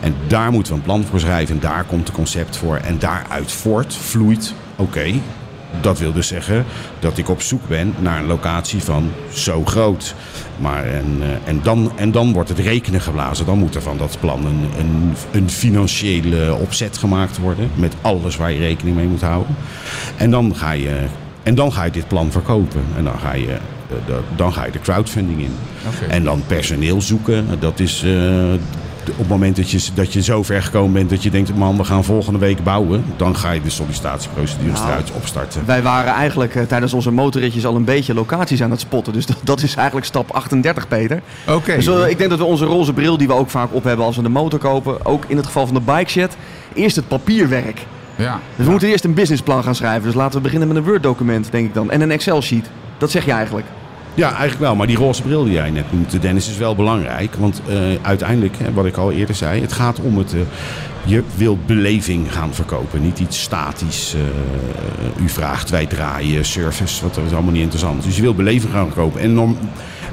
En 0.00 0.14
daar 0.26 0.52
moeten 0.52 0.72
we 0.72 0.78
een 0.78 0.84
plan 0.84 1.04
voor 1.04 1.20
schrijven. 1.20 1.54
En 1.54 1.60
daar 1.60 1.84
komt 1.84 2.06
het 2.06 2.16
concept 2.16 2.56
voor. 2.56 2.76
En 2.76 2.98
daaruit 2.98 3.52
voort 3.52 3.94
vloeit, 3.94 4.54
oké, 4.76 5.12
dat 5.80 5.98
wil 5.98 6.12
dus 6.12 6.26
zeggen 6.26 6.64
dat 6.98 7.18
ik 7.18 7.28
op 7.28 7.42
zoek 7.42 7.68
ben 7.68 7.94
naar 7.98 8.18
een 8.18 8.26
locatie 8.26 8.82
van 8.82 9.10
zo 9.32 9.64
groot. 9.64 10.14
Maar 10.58 10.84
en, 10.84 11.16
eh, 11.20 11.28
en, 11.48 11.60
dan, 11.62 11.92
en 11.96 12.10
dan 12.10 12.32
wordt 12.32 12.48
het 12.48 12.58
rekenen 12.58 13.00
geblazen. 13.00 13.46
Dan 13.46 13.58
moet 13.58 13.74
er 13.74 13.82
van 13.82 13.96
dat 13.98 14.16
plan 14.20 14.46
een, 14.46 14.68
een, 14.78 15.12
een 15.32 15.50
financiële 15.50 16.54
opzet 16.54 16.98
gemaakt 16.98 17.38
worden. 17.38 17.70
Met 17.74 17.94
alles 18.00 18.36
waar 18.36 18.52
je 18.52 18.58
rekening 18.58 18.96
mee 18.96 19.06
moet 19.06 19.20
houden. 19.22 19.56
En 20.16 20.30
dan 20.30 20.56
ga 20.56 20.72
je, 20.72 21.00
en 21.42 21.54
dan 21.54 21.72
ga 21.72 21.84
je 21.84 21.90
dit 21.90 22.08
plan 22.08 22.30
verkopen. 22.32 22.82
En 22.96 23.04
dan 23.04 23.18
ga 23.18 23.34
je, 23.34 23.46
eh, 23.52 23.56
de- 24.06 24.20
dan 24.36 24.52
ga 24.52 24.64
je 24.64 24.72
de 24.72 24.80
crowdfunding 24.80 25.40
in. 25.40 25.52
En 26.08 26.24
dan 26.24 26.42
personeel 26.46 27.00
zoeken. 27.00 27.46
Dat 27.60 27.80
is 27.80 28.02
eh, 28.02 28.12
op 29.10 29.18
het 29.18 29.28
moment 29.28 29.56
dat 29.56 29.70
je, 29.70 29.80
dat 29.94 30.12
je 30.12 30.22
zo 30.22 30.42
ver 30.42 30.62
gekomen 30.62 30.92
bent 30.92 31.10
dat 31.10 31.22
je 31.22 31.30
denkt... 31.30 31.56
man, 31.56 31.76
we 31.76 31.84
gaan 31.84 32.04
volgende 32.04 32.38
week 32.38 32.62
bouwen. 32.64 33.04
Dan 33.16 33.36
ga 33.36 33.50
je 33.50 33.62
de 33.62 33.70
sollicitatieprocedures 33.70 34.78
Nou, 34.78 34.90
eruit 34.90 35.12
opstarten. 35.12 35.62
Wij 35.66 35.82
waren 35.82 36.12
eigenlijk 36.12 36.54
eh, 36.54 36.62
tijdens 36.62 36.92
onze 36.92 37.10
motorritjes 37.10 37.66
al 37.66 37.76
een 37.76 37.84
beetje 37.84 38.14
locaties 38.14 38.62
aan 38.62 38.70
het 38.70 38.80
spotten. 38.80 39.12
Dus 39.12 39.26
dat, 39.32 39.38
dat 39.42 39.62
is 39.62 39.74
eigenlijk 39.74 40.06
stap 40.06 40.30
38, 40.30 40.88
Peter. 40.88 41.22
Oké. 41.48 41.74
Dus 41.74 41.86
eh, 41.86 42.08
ik 42.08 42.18
denk 42.18 42.30
dat 42.30 42.38
we 42.38 42.44
onze 42.44 42.64
roze 42.64 42.92
bril, 42.92 43.16
die 43.16 43.26
we 43.26 43.34
ook 43.34 43.50
vaak 43.50 43.74
op 43.74 43.84
hebben 43.84 44.06
als 44.06 44.16
we 44.16 44.22
de 44.22 44.28
motor 44.28 44.58
kopen, 44.58 45.06
ook 45.06 45.24
in 45.26 45.36
het 45.36 45.46
geval 45.46 45.66
van 45.66 45.74
de 45.74 45.80
bike 45.80 46.10
shed, 46.10 46.36
eerst 46.74 46.96
het 46.96 47.08
papierwerk. 47.08 47.86
Ja. 48.16 48.40
Dus 48.56 48.64
we 48.64 48.70
moeten 48.70 48.88
eerst 48.88 49.04
een 49.04 49.14
businessplan 49.14 49.62
gaan 49.62 49.74
schrijven. 49.74 50.02
Dus 50.02 50.14
laten 50.14 50.36
we 50.36 50.42
beginnen 50.42 50.68
met 50.68 50.76
een 50.76 50.84
Word-document, 50.84 51.48
denk 51.50 51.66
ik 51.66 51.74
dan. 51.74 51.90
En 51.90 52.00
een 52.00 52.10
Excel-sheet. 52.10 52.70
Dat 52.98 53.10
zeg 53.10 53.24
je 53.24 53.32
eigenlijk. 53.32 53.66
Ja, 54.14 54.28
eigenlijk 54.28 54.60
wel. 54.60 54.76
Maar 54.76 54.86
die 54.86 54.96
roze 54.96 55.22
bril 55.22 55.44
die 55.44 55.52
jij 55.52 55.70
net 55.70 55.92
noemde, 55.92 56.18
Dennis, 56.18 56.48
is 56.48 56.56
wel 56.56 56.74
belangrijk. 56.74 57.34
Want 57.34 57.62
eh, 57.68 57.76
uiteindelijk, 58.02 58.56
wat 58.74 58.86
ik 58.86 58.96
al 58.96 59.12
eerder 59.12 59.34
zei, 59.34 59.60
het 59.60 59.72
gaat 59.72 60.00
om 60.00 60.18
het... 60.18 60.34
eh, 60.34 60.40
je 61.04 61.22
wilt 61.34 61.66
beleving 61.66 62.32
gaan 62.32 62.54
verkopen, 62.54 63.02
niet 63.02 63.18
iets 63.18 63.40
statisch. 63.42 64.14
eh, 64.14 65.24
u 65.24 65.28
vraagt, 65.28 65.70
wij 65.70 65.86
draaien, 65.86 66.44
service, 66.44 67.02
wat 67.02 67.16
is 67.26 67.32
allemaal 67.32 67.52
niet 67.52 67.62
interessant. 67.62 68.02
Dus 68.02 68.16
je 68.16 68.22
wilt 68.22 68.36
beleving 68.36 68.72
gaan 68.72 68.86
verkopen. 68.86 69.20
En 69.20 69.38
om 69.38 69.58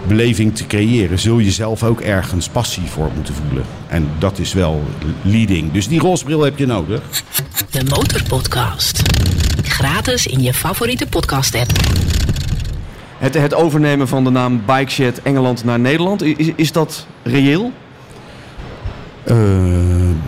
beleving 0.07 0.55
te 0.55 0.67
creëren, 0.67 1.19
zul 1.19 1.39
je 1.39 1.51
zelf 1.51 1.83
ook 1.83 2.01
ergens 2.01 2.47
passie 2.49 2.83
voor 2.85 3.09
moeten 3.15 3.33
voelen. 3.33 3.63
En 3.87 4.07
dat 4.19 4.39
is 4.39 4.53
wel 4.53 4.83
leading. 5.21 5.71
Dus 5.71 5.87
die 5.87 5.99
roze 5.99 6.23
bril 6.23 6.41
heb 6.41 6.57
je 6.57 6.65
nodig. 6.65 7.01
De 7.69 7.83
Motorpodcast. 7.89 9.01
Gratis 9.63 10.27
in 10.27 10.41
je 10.41 10.53
favoriete 10.53 11.07
podcast-app. 11.07 11.71
Het, 13.19 13.33
het 13.33 13.53
overnemen 13.53 14.07
van 14.07 14.23
de 14.23 14.29
naam 14.29 14.61
Bike 14.65 14.91
Shed 14.91 15.21
Engeland 15.21 15.63
naar 15.63 15.79
Nederland, 15.79 16.21
is, 16.23 16.51
is 16.55 16.71
dat 16.71 17.07
reëel? 17.23 17.71
Eh, 19.23 19.37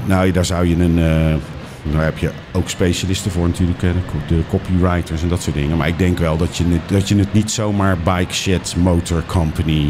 nou, 0.06 0.32
daar 0.32 0.46
zou 0.46 0.68
je 0.68 0.76
een. 0.84 1.00
eh 1.00 1.36
nou 1.84 2.04
heb 2.04 2.18
je 2.18 2.32
ook 2.52 2.70
specialisten 2.70 3.32
voor 3.32 3.48
natuurlijk, 3.48 3.80
de, 3.80 3.92
co- 4.12 4.36
de 4.36 4.42
copywriters 4.50 5.22
en 5.22 5.28
dat 5.28 5.42
soort 5.42 5.56
dingen. 5.56 5.78
Maar 5.78 5.88
ik 5.88 5.98
denk 5.98 6.18
wel 6.18 6.38
dat 6.38 6.58
je 6.58 6.64
het, 6.68 6.82
dat 6.90 7.10
je 7.10 7.16
het 7.16 7.34
niet 7.34 7.52
zomaar 7.52 7.98
Bike 7.98 8.34
Shed 8.34 8.76
Motor 8.78 9.24
Company 9.26 9.88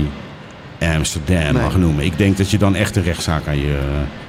Amsterdam 0.79 1.37
Nee. 1.53 1.63
mag 1.63 1.77
noemen. 1.77 2.05
Ik 2.05 2.17
denk 2.17 2.37
dat 2.37 2.49
je 2.51 2.57
dan 2.57 2.75
echt 2.75 2.95
een 2.95 3.03
rechtszaak 3.03 3.47
aan 3.47 3.57
je. 3.59 3.79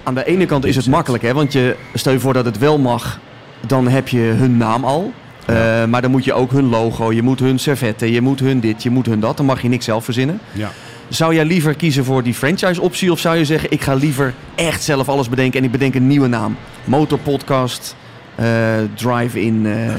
Aan 0.02 0.14
de 0.14 0.24
ene 0.24 0.46
kant 0.46 0.64
is 0.64 0.76
het 0.76 0.87
makkelijk, 0.87 1.22
hè? 1.22 1.32
want 1.35 1.52
je, 1.52 1.76
stel 1.94 2.12
je 2.12 2.20
voor 2.20 2.32
dat 2.32 2.44
het 2.44 2.58
wel 2.58 2.78
mag, 2.78 3.18
dan 3.66 3.88
heb 3.88 4.08
je 4.08 4.18
hun 4.20 4.56
naam 4.56 4.85
al. 4.85 5.12
Eh, 5.46 5.85
maar 5.85 6.02
dan 6.02 6.11
moet 6.11 6.24
je 6.24 6.33
ook 6.33 6.52
hun 6.52 6.68
logo, 6.68 7.12
je 7.12 7.22
moet 7.22 7.40
hun 7.40 7.59
servetten, 7.59 8.12
je 8.12 8.20
moet 8.20 8.40
hun 8.40 8.61
dit, 8.61 8.83
je 8.83 8.90
moet 8.90 9.07
hun 9.07 9.20
dat. 9.20 9.37
Dan 9.37 9.46
mag 9.46 9.62
je 9.62 9.68
niks 9.68 9.85
zelf 9.85 10.05
verzinnen. 10.05 10.40
Ja. 10.52 10.70
Zou 11.09 11.35
jij 11.35 11.44
liever 11.44 11.74
kiezen 11.74 12.05
voor 12.05 12.22
die 12.22 12.35
franchise-optie 12.35 13.12
of 13.12 13.18
zou 13.18 13.37
je 13.37 13.44
zeggen: 13.44 13.70
ik 13.70 13.83
ga 13.83 13.94
liever 13.94 14.35
echt 14.55 14.83
zelf 14.83 15.09
alles 15.09 15.28
bedenken 15.28 15.59
en 15.59 15.64
ik 15.64 15.72
bedenk 15.72 15.94
een 15.94 16.07
nieuwe 16.07 16.28
naam? 16.28 16.57
Motorpodcast, 16.85 17.96
eh, 18.35 18.46
drive-in 18.94 19.66
eh, 19.66 19.94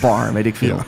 bar, 0.00 0.32
weet 0.32 0.46
ik 0.46 0.56
veel. 0.56 0.76
Ja. 0.76 0.84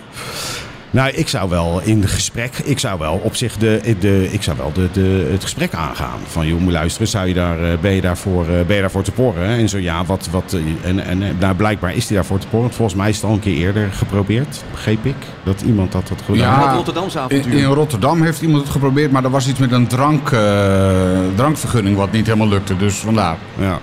Nou, 0.92 1.10
ik 1.10 1.28
zou 1.28 1.50
wel 1.50 1.80
in 1.84 2.00
het 2.00 2.10
gesprek, 2.10 2.58
ik 2.64 2.78
zou 2.78 2.98
wel 2.98 3.20
op 3.22 3.36
zich 3.36 3.56
de, 3.56 3.96
de, 4.00 4.28
ik 4.32 4.42
zou 4.42 4.56
wel 4.56 4.72
de, 4.72 4.88
de, 4.92 5.28
het 5.32 5.42
gesprek 5.42 5.74
aangaan. 5.74 6.18
Van 6.26 6.46
joh, 6.46 6.60
moet 6.60 6.72
luisteren, 6.72 7.08
zou 7.08 7.28
je 7.28 7.34
daar, 7.34 7.62
eh, 7.62 7.78
ben, 7.78 7.92
je 7.92 8.00
daarvoor, 8.00 8.42
eh, 8.48 8.60
ben 8.66 8.74
je 8.74 8.80
daarvoor 8.80 9.02
te 9.02 9.12
porren? 9.12 9.46
En 9.46 9.68
zo 9.68 9.78
ja, 9.78 10.04
wat, 10.04 10.28
wat, 10.30 10.52
eh, 10.52 10.88
en, 10.88 11.04
en 11.04 11.36
nou, 11.38 11.54
blijkbaar 11.54 11.94
is 11.94 12.06
hij 12.06 12.16
daarvoor 12.16 12.38
te 12.38 12.46
porren. 12.46 12.72
Volgens 12.72 12.96
mij 12.96 13.08
is 13.08 13.16
het 13.16 13.24
al 13.24 13.32
een 13.32 13.40
keer 13.40 13.56
eerder 13.56 13.92
geprobeerd, 13.92 14.62
begreep 14.70 15.04
ik. 15.04 15.14
Dat 15.42 15.60
iemand 15.60 15.92
dat 15.92 16.08
had 16.08 16.22
gedaan. 16.24 16.38
Ja. 16.38 16.72
Rotterdamse 16.72 17.18
In, 17.18 17.24
avontuur. 17.24 17.58
in 17.58 17.64
Rotterdam 17.64 18.22
heeft 18.22 18.42
iemand 18.42 18.62
het 18.62 18.72
geprobeerd, 18.72 19.10
maar 19.10 19.24
er 19.24 19.30
was 19.30 19.48
iets 19.48 19.58
met 19.58 19.72
een 19.72 19.86
drank, 19.86 20.30
eh, 20.30 21.18
drankvergunning 21.34 21.96
wat 21.96 22.12
niet 22.12 22.26
helemaal 22.26 22.48
lukte. 22.48 22.76
Dus 22.76 22.94
vandaar. 22.94 23.36
Ja. 23.58 23.78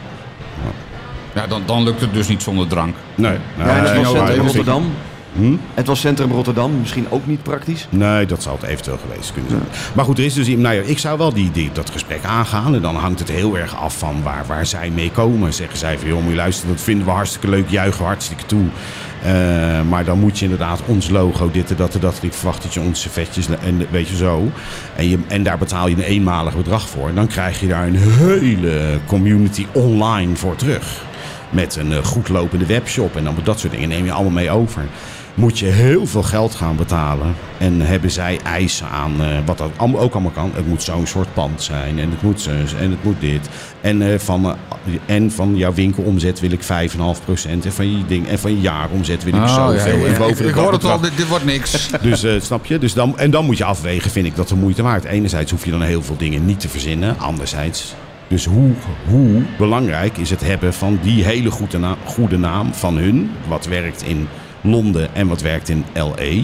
Ja, 1.34 1.48
dan, 1.48 1.62
dan 1.66 1.84
lukt 1.84 2.02
het 2.02 2.14
dus 2.14 2.28
niet 2.28 2.42
zonder 2.42 2.68
drank. 2.68 2.96
Nee. 3.16 3.38
Nou, 3.56 3.70
ja, 3.70 4.30
in 4.30 4.40
Rotterdam. 4.40 4.92
Hm? 5.38 5.56
Het 5.74 5.88
was 5.88 6.00
Centrum 6.00 6.32
Rotterdam, 6.32 6.80
misschien 6.80 7.06
ook 7.10 7.28
niet 7.28 7.44
praktisch. 7.44 7.88
Nee, 7.90 8.26
dat 8.26 8.44
zou 8.44 8.56
het 8.60 8.70
eventueel 8.70 8.98
geweest 9.10 9.34
kunnen 9.34 9.52
zijn. 9.52 9.64
Maar 9.94 10.06
goed, 10.06 10.18
er 10.18 10.26
is 10.26 10.34
dus, 10.34 10.48
nou 10.48 10.76
ja, 10.76 10.82
ik 10.82 11.00
zou 11.00 11.18
wel 11.18 11.34
die, 11.34 11.52
die, 11.52 11.70
dat 11.74 11.90
gesprek 11.90 12.24
aangaan. 12.24 12.76
En 12.76 12.82
dan 12.82 12.96
hangt 12.96 13.20
het 13.20 13.32
heel 13.32 13.58
erg 13.58 13.76
af 13.76 13.98
van 13.98 14.24
waar, 14.24 14.46
waar 14.48 14.66
zij 14.66 14.90
mee 14.90 15.12
komen. 15.12 15.54
Zeggen 15.54 15.78
zij 15.78 15.98
van, 15.98 16.08
joh, 16.08 16.22
moet 16.22 16.30
je 16.30 16.36
luisteren, 16.36 16.76
dat 16.76 16.84
vinden 16.84 17.06
we 17.06 17.12
hartstikke 17.12 17.50
leuk, 17.50 17.70
juichen 17.70 18.00
we 18.00 18.06
hartstikke 18.06 18.46
toe. 18.46 18.66
Eh, 19.24 19.82
maar 19.90 20.06
dan 20.06 20.20
moet 20.20 20.40
je 20.40 20.44
inderdaad 20.44 20.82
ons 20.86 21.10
logo, 21.10 21.52
dit 21.52 21.70
en 21.70 21.76
dat 21.76 21.94
en 21.94 22.00
dat. 22.00 22.20
Ik 22.22 22.34
verwacht 22.34 22.64
dat 22.64 22.74
je 22.74 22.80
onze 22.80 23.10
vetjes 23.10 23.48
en 23.48 23.88
weet 23.92 24.08
je 24.08 24.16
zo. 24.16 24.52
En, 24.96 25.10
je, 25.10 25.18
en 25.28 25.44
daar 25.44 25.58
betaal 25.58 25.88
je 25.88 25.96
een 25.96 26.02
eenmalig 26.02 26.56
bedrag 26.56 26.90
voor. 26.90 27.08
En 27.10 27.16
dan 27.16 27.28
krijg 27.28 27.60
je 27.60 27.68
daar 27.68 27.88
een 27.88 27.96
hele 27.96 29.00
community 29.06 29.66
online 29.72 30.36
voor 30.36 30.56
terug. 30.56 31.06
Met 31.50 31.76
een 31.76 31.94
eh, 31.94 32.04
goed 32.04 32.30
lopende 32.30 32.66
webshop 32.66 33.16
en 33.16 33.24
dan 33.24 33.36
dat 33.44 33.60
soort 33.60 33.74
dingen 33.74 33.90
neem 33.90 34.06
je 34.06 34.12
allemaal 34.12 34.32
mee 34.32 34.52
over. 34.52 34.82
Moet 35.38 35.60
je 35.60 35.66
heel 35.66 36.08
veel 36.08 36.24
geld 36.24 36.56
gaan 36.56 36.76
betalen. 36.76 37.36
En 37.58 37.82
hebben 37.82 38.12
zij 38.12 38.40
eisen 38.44 38.90
aan 38.90 39.22
eh, 39.22 39.28
wat 39.46 39.58
dat 39.58 39.70
ook 39.78 40.14
allemaal 40.14 40.32
kan. 40.32 40.52
Het 40.54 40.68
moet 40.68 40.84
zo'n 40.84 41.08
soort 41.08 41.34
pand 41.34 41.62
zijn. 41.64 42.00
En 42.00 42.10
het 42.10 42.22
moet 42.22 42.42
zo 42.42 42.52
en 42.80 42.92
het 42.92 43.04
moet 43.04 43.20
dit. 43.20 43.50
En, 43.82 44.02
eh, 44.02 44.20
van, 44.20 44.46
eh, 44.46 44.56
en 45.06 45.32
van 45.32 45.56
jouw 45.56 45.74
winkelomzet 45.74 46.40
wil 46.40 46.52
ik 46.52 46.64
5,5%. 46.64 47.66
En 47.66 47.74
van 47.74 47.98
je, 47.98 48.06
ding, 48.08 48.28
en 48.28 48.40
van 48.40 48.52
je 48.52 48.62
jaaromzet 48.62 49.24
wil 49.24 49.34
ik 49.34 49.40
Oh, 49.40 49.56
zoveel. 49.56 49.98
ja, 49.98 50.00
ja, 50.00 50.06
En 50.06 50.12
ja. 50.12 50.18
boven 50.18 50.46
Ik, 50.46 50.50
ik 50.50 50.56
hoor 50.56 50.72
het 50.72 50.84
al, 50.84 51.00
dit, 51.00 51.18
dit 51.18 51.28
wordt 51.28 51.46
niks. 51.46 51.90
dus 52.02 52.26
snap 52.46 52.66
je? 52.66 52.78
Dus 52.78 52.94
dan, 52.94 53.18
en 53.18 53.32
dan 53.32 53.46
moet 53.46 53.58
je 53.58 53.64
afwegen, 53.64 54.12
vind 54.12 54.26
ik 54.26 54.36
dat 54.36 54.48
de 54.48 54.56
moeite 54.56 54.84
waard. 54.84 55.04
Enerzijds 55.04 55.52
hoef 55.52 55.66
je 55.66 55.72
dan 55.72 55.82
heel 55.82 56.04
veel 56.04 56.18
dingen 56.18 56.46
niet 56.46 56.60
te 56.60 56.70
verzinnen. 56.70 57.20
Anderzijds, 57.20 57.96
dus 58.28 58.46
hoe, 58.46 58.72
hoe 59.08 59.42
belangrijk 59.58 60.18
is 60.18 60.30
het 60.30 60.42
hebben 60.42 60.74
van 60.74 61.00
die 61.02 61.24
hele 61.24 61.52
goede 62.06 62.38
naam 62.38 62.74
van 62.74 62.98
hun. 62.98 63.32
Wat 63.48 63.66
werkt 63.66 64.04
in 64.04 64.28
Londen 64.70 65.16
en 65.16 65.28
wat 65.28 65.42
werkt 65.42 65.70
in 65.70 65.86
L.A. 65.94 66.42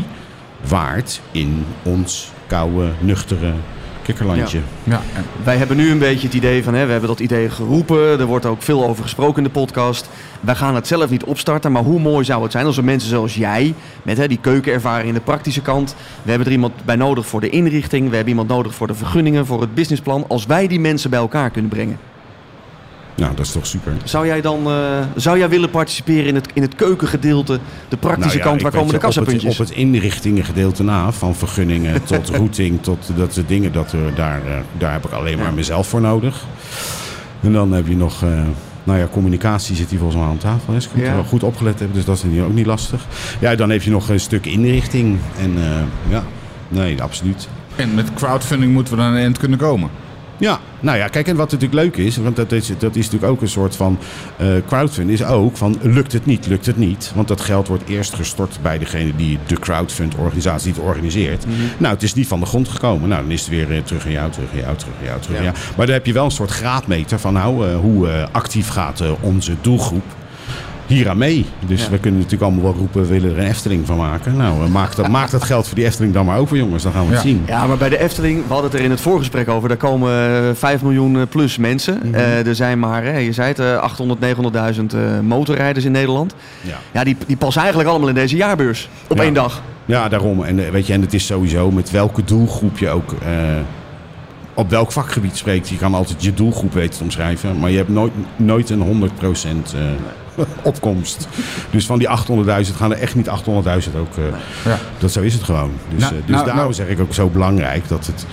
Waard 0.68 1.22
in 1.32 1.66
ons 1.84 2.32
koude, 2.48 2.90
nuchtere 3.00 3.54
kikkerlandje. 4.02 4.60
Ja, 4.84 5.02
en- 5.16 5.26
Wij 5.44 5.58
hebben 5.58 5.78
nu 5.78 5.92
een 5.92 6.00
beetje 6.00 6.28
het 6.28 6.36
idee 6.36 6.64
van, 6.64 6.74
hè, 6.74 6.86
we 6.86 6.92
hebben 6.92 7.10
dat 7.10 7.20
idee 7.20 7.50
geroepen. 7.50 8.20
Er 8.20 8.26
wordt 8.26 8.46
ook 8.46 8.62
veel 8.62 8.86
over 8.88 9.04
gesproken 9.04 9.38
in 9.38 9.44
de 9.44 9.50
podcast. 9.60 10.10
Wij 10.42 10.56
gaan 10.56 10.76
het 10.76 10.88
zelf 10.88 11.10
niet 11.10 11.24
opstarten, 11.24 11.72
maar 11.72 11.84
hoe 11.84 12.00
mooi 12.00 12.26
zou 12.26 12.44
het 12.44 12.52
zijn 12.52 12.66
als 12.66 12.78
er 12.78 12.84
mensen 12.84 13.10
zoals 13.10 13.36
jij, 13.36 13.74
met 14.04 14.18
hè, 14.18 14.28
die 14.28 14.38
keukenervaring 14.42 15.08
in 15.08 15.14
de 15.14 15.20
praktische 15.20 15.62
kant. 15.62 15.96
We 16.22 16.30
hebben 16.30 16.48
er 16.48 16.54
iemand 16.54 16.74
bij 16.86 16.96
nodig 16.96 17.26
voor 17.26 17.42
de 17.42 17.50
inrichting. 17.50 18.04
We 18.10 18.16
hebben 18.16 18.30
iemand 18.34 18.50
nodig 18.50 18.74
voor 18.76 18.88
de 18.88 18.96
vergunningen, 18.96 19.46
voor 19.46 19.62
het 19.62 19.74
businessplan. 19.76 20.26
Als 20.28 20.46
wij 20.46 20.68
die 20.68 20.80
mensen 20.80 21.10
bij 21.10 21.20
elkaar 21.20 21.50
kunnen 21.50 21.70
brengen. 21.72 21.98
Nou, 23.16 23.36
dat 23.36 23.46
is 23.46 23.52
toch 23.52 23.66
super. 23.66 23.94
Zou 24.04 24.26
jij 24.26 24.42
dan 24.42 24.68
eh, 24.68 24.74
zou 25.16 25.38
jij 25.38 25.50
willen 25.50 25.70
participeren 25.70 26.26
in 26.26 26.36
het, 26.36 26.48
in 26.54 26.62
het 26.62 26.76
keukengedeelte, 26.76 27.60
de 27.90 27.98
praktische 27.98 28.38
Nou 28.38 28.40
ja, 28.44 28.50
kant, 28.50 28.62
waar 28.62 28.72
komen 28.72 28.88
de 28.88 28.94
je, 28.94 28.98
op 28.98 29.04
het- 29.04 29.16
kassapuntjes? 29.16 29.60
Op 29.60 29.68
het 29.68 29.76
inrichtingengedeelte 29.76 30.84
na, 30.84 31.12
van 31.12 31.36
vergunningen 31.36 32.04
tot 32.04 32.30
routing, 32.30 32.82
tot 32.84 33.10
dat 33.16 33.34
soort 33.34 33.48
dingen, 33.48 33.72
dat, 33.72 33.92
er 33.92 34.16
daar, 34.16 34.42
eh, 34.46 34.52
daar 34.78 34.92
heb 34.92 35.06
ik 35.06 35.12
alleen 35.12 35.38
maar 35.38 35.48
Ja. 35.48 35.52
mezelf 35.52 35.88
voor 35.88 36.02
nodig. 36.02 36.46
En 37.42 37.54
dan 37.54 37.72
heb 37.72 37.88
je 37.88 37.96
nog, 37.96 38.24
eh, 38.24 38.30
nou 38.84 39.00
ja, 39.00 39.08
communicatie 39.12 39.76
zit 39.76 39.90
hier 39.90 40.00
volgens 40.00 40.20
mij 40.22 40.30
aan 40.30 40.38
tafel. 40.38 40.74
Hè? 40.74 40.80
Ze 40.80 40.90
moet 40.94 41.06
Ja. 41.06 41.14
wel 41.14 41.24
goed 41.24 41.44
opgelet 41.44 41.80
hebben, 41.80 41.98
dus 41.98 42.06
dat 42.06 42.16
is 42.18 42.24
hier 42.24 42.44
ook 42.44 42.54
niet 42.54 42.66
lastig. 42.66 43.06
Ja, 43.40 43.56
dan 43.56 43.70
heb 43.70 43.82
je 43.82 43.90
nog 43.90 44.10
een 44.10 44.20
stuk 44.20 44.46
inrichting. 44.46 45.18
En 45.40 45.54
eh, 45.58 46.12
ja, 46.12 46.24
nee, 46.68 47.02
absoluut. 47.02 47.48
en 47.76 47.96
met 47.96 48.14
crowdfunding 48.14 48.74
moeten 48.74 48.94
we 48.94 49.00
dan 49.00 49.10
aan 49.10 49.16
een 49.16 49.22
eind 49.22 49.38
kunnen 49.38 49.58
komen. 49.58 49.90
Ja, 50.38 50.60
nou 50.80 50.98
ja, 50.98 51.08
kijk, 51.08 51.28
en 51.28 51.36
wat 51.36 51.52
natuurlijk 51.52 51.82
leuk 51.82 51.98
is, 52.06 52.18
want 52.18 52.36
dat 52.36 52.52
is, 52.52 52.68
dat 52.78 52.96
is 52.96 53.06
natuurlijk 53.06 53.32
ook 53.32 53.42
een 53.42 53.48
soort 53.48 53.76
van 53.76 53.98
eh 54.38 54.48
crowdfund, 54.68 55.10
is 55.10 55.24
ook 55.24 55.58
van 55.58 55.78
lukt 55.82 56.12
het 56.14 56.26
niet, 56.26 56.48
lukt 56.48 56.66
het 56.66 56.78
niet. 56.78 57.12
Want 57.16 57.28
dat 57.28 57.42
geld 57.42 57.68
wordt 57.68 57.90
eerst 57.90 58.14
gestort 58.14 58.60
bij 58.62 58.78
degene 58.78 59.16
die 59.16 59.40
de 59.48 59.60
crowdfund-organisatie 59.60 60.74
die 60.74 60.82
het 60.82 60.90
organiseert. 60.92 61.46
Nou, 61.78 61.94
het 61.94 62.04
is 62.04 62.14
niet 62.14 62.28
van 62.28 62.40
de 62.40 62.46
grond 62.46 62.68
gekomen. 62.68 63.10
Nou, 63.10 63.22
dan 63.22 63.32
is 63.32 63.42
het 63.42 63.50
weer 63.50 63.72
eh, 63.72 63.78
terug 63.84 64.06
aan 64.06 64.12
jou, 64.12 64.32
terug 64.32 64.52
aan 64.52 64.60
jou, 64.60 64.76
terug 64.78 64.96
aan 65.00 65.06
jou, 65.06 65.20
terug 65.22 65.38
Ja. 65.38 65.44
jou. 65.44 65.56
Maar 65.78 65.86
dan 65.86 65.96
heb 65.96 66.06
je 66.06 66.14
wel 66.14 66.26
een 66.26 66.32
soort 66.32 66.52
graadmeter 66.52 67.20
van 67.20 67.34
nou, 67.34 67.68
eh, 67.70 67.76
hoe 67.80 68.28
actief 68.32 68.68
gaat 68.68 69.04
onze 69.22 69.56
doelgroep 69.62 70.04
hier 70.94 71.10
aan 71.10 71.18
mee. 71.18 71.46
Dus 71.66 71.84
Ja. 71.84 71.90
we 71.90 71.98
kunnen 72.00 72.20
natuurlijk 72.22 72.52
allemaal 72.52 72.72
wel 72.72 72.80
roepen, 72.80 73.02
we 73.02 73.08
willen 73.08 73.32
er 73.32 73.38
een 73.40 73.48
Efteling 73.50 73.86
van 73.86 73.98
maken. 73.98 74.38
Nou, 74.38 74.64
eh, 74.66 74.70
maak, 74.72 74.96
dat, 74.96 75.08
maak 75.08 75.32
dat 75.32 75.44
geld 75.44 75.66
voor 75.68 75.76
die 75.76 75.86
Efteling 75.86 76.14
dan 76.14 76.26
maar 76.26 76.38
over, 76.38 76.58
jongens. 76.58 76.84
Dan 76.84 76.92
gaan 76.92 77.08
we 77.08 77.14
het 77.14 77.22
zien. 77.22 77.44
Ja, 77.48 77.68
maar 77.68 77.78
bij 77.78 77.90
de 77.90 78.00
Efteling, 78.00 78.38
we 78.48 78.54
hadden 78.54 78.72
het 78.72 78.80
er 78.80 78.86
in 78.86 78.92
het 78.92 79.02
voorgesprek 79.02 79.50
over, 79.50 79.68
daar 79.70 79.78
komen 79.78 80.12
eh, 80.48 80.50
5 80.54 80.82
miljoen 80.82 81.16
eh, 81.16 81.22
plus 81.30 81.58
mensen. 81.58 82.00
Mhm. 82.04 82.14
Eh, 82.14 82.48
er 82.48 82.56
zijn 82.56 82.80
maar, 82.80 83.04
hè, 83.04 83.18
je 83.18 83.32
zei 83.34 83.48
het, 83.48 83.60
eh, 83.60 83.76
800, 83.78 84.20
900.000 84.20 84.94
eh, 84.94 85.00
motorrijders 85.22 85.86
in 85.86 85.92
Nederland. 85.92 86.36
Ja. 86.62 86.78
Ja, 86.92 87.04
die, 87.04 87.18
die 87.28 87.38
passen 87.38 87.62
eigenlijk 87.62 87.90
allemaal 87.92 88.10
in 88.10 88.16
deze 88.16 88.36
jaarbeurs. 88.36 88.90
Op 89.08 89.18
Ja. 89.18 89.24
één 89.24 89.34
dag. 89.34 89.62
Ja, 89.86 90.10
daarom. 90.10 90.44
En, 90.44 90.66
eh, 90.66 90.70
weet 90.72 90.88
je, 90.88 90.94
en 90.94 91.02
het 91.02 91.14
is 91.14 91.26
sowieso 91.26 91.72
met 91.72 91.92
welke 91.92 92.24
doelgroep 92.24 92.78
je 92.78 92.90
ook 92.90 93.12
eh, 93.12 93.30
op 94.54 94.70
welk 94.70 94.92
vakgebied 94.92 95.38
spreekt. 95.38 95.70
Je 95.70 95.78
kan 95.78 95.94
altijd 95.94 96.24
je 96.24 96.34
doelgroep 96.34 96.74
weten 96.74 96.98
te 96.98 97.04
omschrijven, 97.04 97.60
maar 97.60 97.70
je 97.72 97.78
hebt 97.78 97.90
nooit, 97.90 98.12
nooit 98.36 98.70
een 98.70 98.82
100% 98.82 99.74
eh, 99.74 99.80
opkomst. 100.64 101.28
Dus 101.70 101.86
van 101.86 102.00
die 102.00 102.08
800.000 102.08 102.76
gaan 102.76 102.92
er 102.92 102.98
echt 103.00 103.16
niet 103.16 103.28
800.000 103.28 103.96
ook. 104.00 104.18
eh, 104.18 104.24
Ja. 104.66 104.80
Dat 104.98 105.12
zo 105.12 105.22
is 105.22 105.34
het 105.34 105.44
gewoon. 105.44 105.72
Dus, 105.94 106.02
Nou, 106.02 106.14
eh, 106.14 106.20
dus 106.22 106.30
nou, 106.30 106.46
daarom 106.46 106.64
nou- 106.64 106.74
zeg 106.74 106.88
ik 106.88 107.00
ook 107.00 107.14
zo 107.14 107.28
belangrijk 107.28 107.88
dat 107.88 108.06
het 108.06 108.26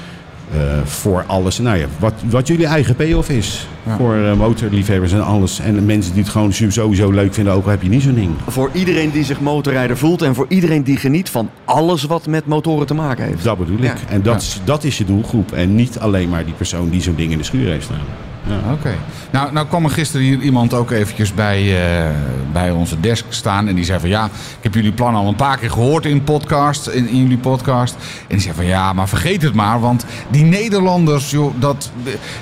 eh, 0.55 0.59
voor 0.85 1.25
alles, 1.27 1.59
nou 1.59 1.77
ja, 1.79 1.87
wat, 1.99 2.13
wat 2.25 2.47
jullie 2.47 2.67
eigen 2.67 2.95
payoff 2.97 3.29
is. 3.29 3.67
Ja. 3.87 3.97
Voor 3.97 4.17
motorliefhebbers 4.37 5.13
en 5.13 5.25
alles. 5.25 5.61
En 5.61 5.85
mensen 5.87 6.13
die 6.13 6.23
het 6.23 6.31
gewoon 6.33 6.53
sowieso 6.53 7.11
leuk 7.11 7.35
vinden, 7.35 7.53
ook 7.55 7.65
al 7.65 7.71
heb 7.71 7.83
je 7.83 7.89
niet 7.89 8.03
zo'n 8.03 8.15
ding. 8.15 8.31
Voor 8.47 8.71
iedereen 8.73 9.11
die 9.11 9.25
zich 9.25 9.41
motorrijder 9.41 9.97
voelt 9.97 10.23
en 10.23 10.35
voor 10.35 10.47
iedereen 10.49 10.83
die 10.83 10.97
geniet 10.97 11.31
van 11.31 11.51
alles 11.65 12.03
wat 12.05 12.27
met 12.27 12.47
motoren 12.47 12.87
te 12.87 12.95
maken 12.95 13.25
heeft. 13.25 13.45
Dat 13.45 13.59
bedoel 13.59 13.77
ik. 13.79 13.83
Ja. 13.85 13.95
En 14.09 14.23
dat, 14.23 14.41
is- 14.43 14.61
dat 14.65 14.85
is 14.85 14.99
je 14.99 15.05
doelgroep. 15.05 15.53
En 15.53 15.75
niet 15.75 15.99
alleen 15.99 16.29
maar 16.29 16.45
die 16.45 16.55
persoon 16.55 16.89
die 16.91 17.03
zo'n 17.03 17.15
ding 17.15 17.33
in 17.33 17.39
de 17.39 17.45
schuur 17.45 17.67
heeft 17.71 17.85
staan. 17.85 17.99
Ja. 18.47 18.73
Oké. 18.73 18.95
Nou, 19.31 19.53
nou 19.53 19.67
kwam 19.67 19.85
er 19.85 19.91
gisteren 19.91 20.27
hier 20.27 20.41
iemand 20.41 20.75
ook 20.75 20.91
eventjes 20.91 21.35
bij, 21.35 21.59
eh, 21.61 22.11
bij 22.53 22.71
onze 22.71 23.01
desk 23.01 23.25
staan. 23.29 23.69
En 23.69 23.75
die 23.75 23.85
zei 23.85 24.01
van 24.01 24.09
ja, 24.09 24.25
ik 24.25 24.63
heb 24.63 24.75
jullie 24.75 24.93
plannen 24.93 25.21
al 25.21 25.29
een 25.29 25.35
paar 25.35 25.59
keer 25.59 25.71
gehoord 25.71 26.07
in, 26.07 26.25
podcast, 26.25 26.87
in, 26.87 27.09
in 27.09 27.17
jullie 27.17 27.39
podcast. 27.39 27.95
En 27.95 28.37
die 28.37 28.41
zei 28.41 28.55
van 28.55 28.67
ja, 28.67 28.93
maar 28.93 29.09
vergeet 29.09 29.43
het 29.43 29.55
maar. 29.55 29.81
Want 29.81 30.05
die 30.29 30.45
Nederlanders, 30.45 31.31
joh, 31.31 31.55
dat, 31.59 31.91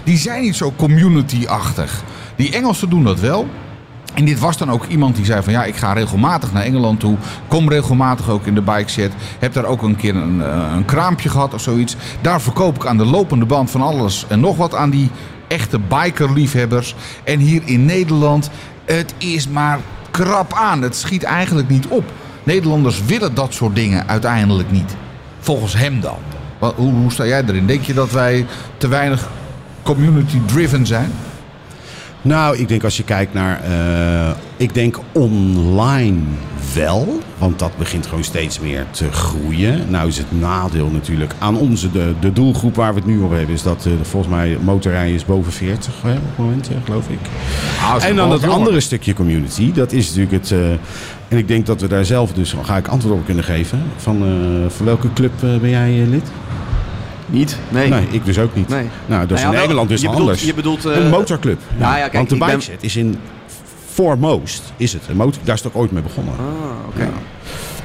die 0.04 0.16
zijn 0.16 0.42
niet 0.42 0.56
zo 0.56 0.72
community-achtig. 0.76 2.02
Die 2.36 2.52
Engelsen 2.52 2.90
doen 2.90 3.04
dat 3.04 3.20
wel. 3.20 3.48
En 4.14 4.24
dit 4.24 4.38
was 4.38 4.56
dan 4.56 4.70
ook 4.70 4.86
iemand 4.86 5.16
die 5.16 5.24
zei 5.24 5.42
van 5.42 5.52
ja, 5.52 5.64
ik 5.64 5.76
ga 5.76 5.92
regelmatig 5.92 6.52
naar 6.52 6.62
Engeland 6.62 7.00
toe. 7.00 7.16
Kom 7.48 7.68
regelmatig 7.68 8.28
ook 8.30 8.46
in 8.46 8.54
de 8.54 8.62
bike 8.62 8.90
set. 8.90 9.12
Heb 9.38 9.52
daar 9.52 9.64
ook 9.64 9.82
een 9.82 9.96
keer 9.96 10.16
een, 10.16 10.42
eh, 10.42 10.72
een 10.76 10.84
kraampje 10.84 11.28
gehad 11.28 11.54
of 11.54 11.60
zoiets. 11.60 11.96
Daar 12.20 12.40
verkoop 12.40 12.76
ik 12.76 12.86
aan 12.86 12.96
de 12.96 13.04
lopende 13.04 13.44
band 13.44 13.70
van 13.70 13.80
alles 13.80 14.24
en 14.28 14.40
nog 14.40 14.56
wat 14.56 14.74
aan 14.74 14.90
die 14.90 15.10
echte 15.48 15.78
bikerliefhebbers. 15.78 16.94
En 17.24 17.38
hier 17.38 17.62
in 17.64 17.84
Nederland, 17.84 18.50
het 18.84 19.14
is 19.18 19.48
maar 19.48 19.78
krap 20.10 20.52
aan. 20.52 20.82
Het 20.82 20.96
schiet 20.96 21.22
eigenlijk 21.22 21.68
niet 21.68 21.86
op. 21.86 22.04
Nederlanders 22.42 23.04
willen 23.04 23.34
dat 23.34 23.54
soort 23.54 23.74
dingen 23.74 24.08
uiteindelijk 24.08 24.70
niet. 24.70 24.96
Volgens 25.38 25.74
hem 25.74 26.00
dan. 26.00 26.18
Hoe, 26.58 26.92
hoe 26.92 27.12
sta 27.12 27.26
jij 27.26 27.42
erin? 27.46 27.66
Denk 27.66 27.82
je 27.82 27.94
dat 27.94 28.10
wij 28.10 28.46
te 28.76 28.88
weinig 28.88 29.28
community-driven 29.82 30.86
zijn? 30.86 31.12
Nou, 32.22 32.56
ik 32.56 32.68
denk 32.68 32.84
als 32.84 32.96
je 32.96 33.04
kijkt 33.04 33.34
naar. 33.34 33.60
eh, 33.62 34.36
ik 34.56 34.74
denk 34.74 34.98
online 35.12 36.18
wel. 36.74 37.18
Want 37.38 37.58
dat 37.58 37.70
begint 37.78 38.06
gewoon 38.06 38.24
steeds 38.24 38.60
meer 38.60 38.84
te 38.90 39.12
groeien. 39.12 39.90
Nou 39.90 40.08
is 40.08 40.18
het 40.18 40.40
nadeel 40.40 40.90
natuurlijk 40.90 41.32
aan 41.38 41.56
onze. 41.56 41.90
De, 41.90 42.14
de 42.20 42.32
doelgroep 42.32 42.74
waar 42.74 42.94
we 42.94 42.98
het 43.00 43.08
nu 43.08 43.18
op 43.18 43.30
hebben. 43.30 43.54
Is 43.54 43.62
dat 43.62 43.86
eh, 43.86 43.92
volgens 44.02 44.32
mij 44.34 44.58
motorrijden 44.62 45.14
is 45.14 45.24
boven 45.24 45.52
40 45.52 46.02
hè, 46.02 46.12
op 46.12 46.16
het 46.26 46.38
moment, 46.38 46.68
eh, 46.68 46.74
geloof 46.84 47.08
ik. 47.08 47.18
En 48.00 48.16
dan 48.16 48.30
het 48.32 48.48
andere 48.48 48.80
stukje 48.80 49.14
community. 49.14 49.72
Dat 49.72 49.92
is 49.92 50.06
natuurlijk 50.06 50.32
het. 50.32 50.52
en 51.28 51.38
ik 51.38 51.48
denk 51.48 51.66
dat 51.66 51.80
we 51.80 51.88
daar 51.88 52.04
zelf 52.04 52.32
dus. 52.32 52.54
Ga 52.62 52.76
ik 52.76 52.88
antwoord 52.88 53.14
op 53.18 53.24
kunnen 53.24 53.44
geven. 53.44 53.82
Van 53.96 54.24
voor 54.68 54.86
welke 54.86 55.12
club 55.12 55.32
ben 55.40 55.70
jij 55.70 55.90
lid? 55.90 56.30
Niet? 57.30 57.56
Nee. 57.68 57.88
Nee, 57.88 58.06
ik 58.10 58.24
dus 58.24 58.38
ook 58.38 58.54
niet. 58.54 58.68
Nee. 58.68 58.88
Nou, 59.06 59.22
is 59.22 59.28
Nou 59.28 59.40
ja, 59.40 59.46
in 59.50 59.58
Nederland 59.58 59.88
dus 59.88 60.00
je 60.00 60.08
anders. 60.08 60.42
je 60.42 60.54
bedoelt, 60.54 60.84
eh, 60.84 60.96
een 60.96 61.08
motorclub. 61.10 61.60
Nou 61.76 61.92
ja, 61.96 62.00
kijk, 62.00 62.12
Want 62.12 62.28
de 62.28 62.36
ben- 62.36 62.48
bikeset 62.48 62.82
is 62.82 62.96
in 62.96 63.18
foremost 63.92 64.62
is 64.76 64.92
het 64.92 65.02
een 65.08 65.16
motor. 65.16 65.42
Daar 65.44 65.54
is 65.54 65.62
het 65.62 65.72
ook 65.72 65.80
ooit 65.80 65.90
mee 65.92 66.02
begonnen. 66.02 66.34
Ah, 66.38 66.88
oké. 66.88 67.02
Ja. 67.02 67.10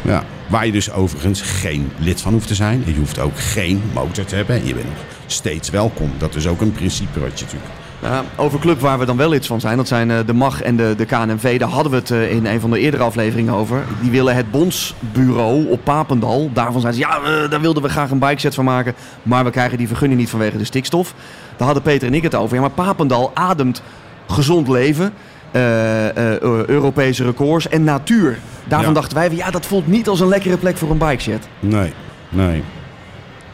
Ja, 0.02 0.24
waar 0.50 0.66
je 0.66 0.72
dus 0.72 0.92
overigens 0.92 1.42
geen 1.42 1.92
lid 1.98 2.22
van 2.22 2.34
hoeft 2.34 2.48
te 2.48 2.56
zijn. 2.56 2.84
En 2.86 2.94
je 2.94 3.00
hoeft 3.00 3.20
ook 3.20 3.40
geen 3.40 3.82
motor 3.94 4.26
te 4.26 4.36
hebben. 4.36 4.56
En 4.56 4.68
je 4.68 4.74
bent 4.74 4.86
nog 4.86 4.98
steeds 5.28 5.70
welkom. 5.70 6.12
Dat 6.18 6.36
is 6.36 6.48
ook 6.48 6.62
een 6.62 6.72
principe 6.72 7.20
wat 7.20 7.40
je 7.40 7.46
natuurlijk... 7.46 7.72
Ja, 8.04 8.24
over 8.36 8.60
club 8.60 8.80
waar 8.80 9.00
we 9.00 9.06
dan 9.06 9.18
wel 9.18 9.34
iets 9.34 9.48
van 9.48 9.60
zijn, 9.60 9.78
dat 9.78 9.88
zijn 9.88 10.12
eh, 10.12 10.18
de 10.26 10.34
MAG 10.34 10.62
en 10.62 10.76
de, 10.76 10.94
de 10.98 11.06
KNMV. 11.06 11.60
Daar 11.60 11.70
hadden 11.70 11.92
we 11.92 11.98
het 11.98 12.12
eh, 12.12 12.32
in 12.32 12.46
een 12.46 12.60
van 12.60 12.70
de 12.70 12.80
eerdere 12.80 13.04
afleveringen 13.04 13.54
over. 13.54 13.84
Die 14.02 14.12
willen 14.12 14.36
het 14.36 14.52
bondsbureau 14.52 15.66
op 15.70 15.84
Papendal. 15.84 16.50
Daarvan 16.54 16.82
zeiden 16.82 17.02
ze, 17.02 17.08
ja, 17.10 17.18
eh, 17.44 17.50
daar 17.50 17.62
wilden 17.62 17.84
we 17.84 17.90
graag 17.90 18.10
een 18.12 18.20
bikeset 18.20 18.56
van 18.56 18.66
maken. 18.66 18.94
Maar 19.24 19.44
we 19.44 19.50
krijgen 19.50 19.78
die 19.78 19.88
vergunning 19.88 20.20
niet 20.20 20.30
vanwege 20.30 20.58
de 20.58 20.64
stikstof. 20.66 21.14
Daar 21.58 21.66
hadden 21.66 21.84
Peter 21.84 22.08
en 22.08 22.14
ik 22.14 22.24
het 22.24 22.36
over. 22.36 22.56
Ja, 22.56 22.62
maar 22.62 22.70
Papendal 22.70 23.32
ademt 23.34 23.82
gezond 24.28 24.68
leven, 24.68 25.14
eh, 25.52 26.08
eh, 26.10 26.42
Europese 26.68 27.24
records 27.24 27.68
en 27.70 27.84
natuur. 27.84 28.38
Daarvan 28.68 28.88
Ja. 28.94 29.00
dachten 29.00 29.18
wij, 29.18 29.32
ja, 29.32 29.52
dat 29.52 29.66
voelt 29.66 29.88
niet 29.88 30.08
als 30.08 30.20
een 30.20 30.28
lekkere 30.28 30.58
plek 30.58 30.78
voor 30.78 30.90
een 30.92 30.98
bike 30.98 31.22
shed. 31.22 31.48
Nee, 31.60 31.94
nee. 32.30 32.64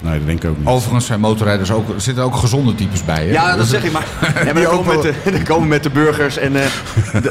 Nee, 0.02 0.18
dat 0.18 0.28
denk 0.28 0.44
ik 0.44 0.50
ook 0.50 0.58
niet. 0.58 0.68
Overigens 0.68 1.06
zijn 1.06 1.20
motorrijders 1.20 1.72
ook, 1.72 1.90
er 1.94 2.02
zitten 2.02 2.24
ook 2.24 2.36
gezonde 2.36 2.76
types 2.76 3.06
bij. 3.06 3.26
Hè? 3.26 3.32
Ja, 3.32 3.56
dat 3.56 3.68
zeg 3.68 3.84
ik 3.84 3.92
maar. 3.92 4.06
Ja, 4.46 4.54
maar 4.54 4.62
dan, 4.64 4.72
komen 4.72 4.96
met 4.96 5.02
de, 5.24 5.32
dan 5.32 5.44
komen 5.44 5.68
met 5.68 5.84
de 5.84 5.90
burgers 5.90 6.38
en 6.38 6.56
eh, 6.56 6.64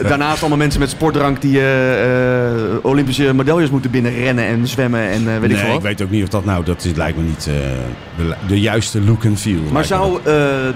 daarnaast 0.08 0.40
allemaal 0.40 0.58
mensen 0.58 0.80
met 0.80 0.90
sportdrank 0.90 1.40
die 1.40 1.58
eh, 1.60 2.52
eh, 2.54 2.60
Olympische 2.82 3.34
medailles 3.34 3.70
moeten 3.70 3.90
binnenrennen 3.90 4.44
en 4.46 4.66
zwemmen 4.66 5.00
en 5.00 5.18
eh, 5.28 5.38
weet 5.40 5.42
ik 5.42 5.48
nee, 5.48 5.56
veel 5.56 5.66
ik 5.66 5.72
wat. 5.72 5.82
weet 5.82 6.02
ook 6.02 6.10
niet 6.10 6.22
of 6.22 6.28
dat 6.28 6.44
nou, 6.44 6.64
dat 6.64 6.84
is, 6.84 6.92
lijkt 6.94 7.16
me 7.18 7.22
niet 7.24 7.46
eh, 7.46 7.54
de, 8.16 8.34
de 8.48 8.60
juiste 8.60 9.00
look 9.04 9.24
and 9.26 9.40
feel. 9.40 9.60
Maar 9.72 9.84
zou 9.84 10.16
eh, 10.18 10.22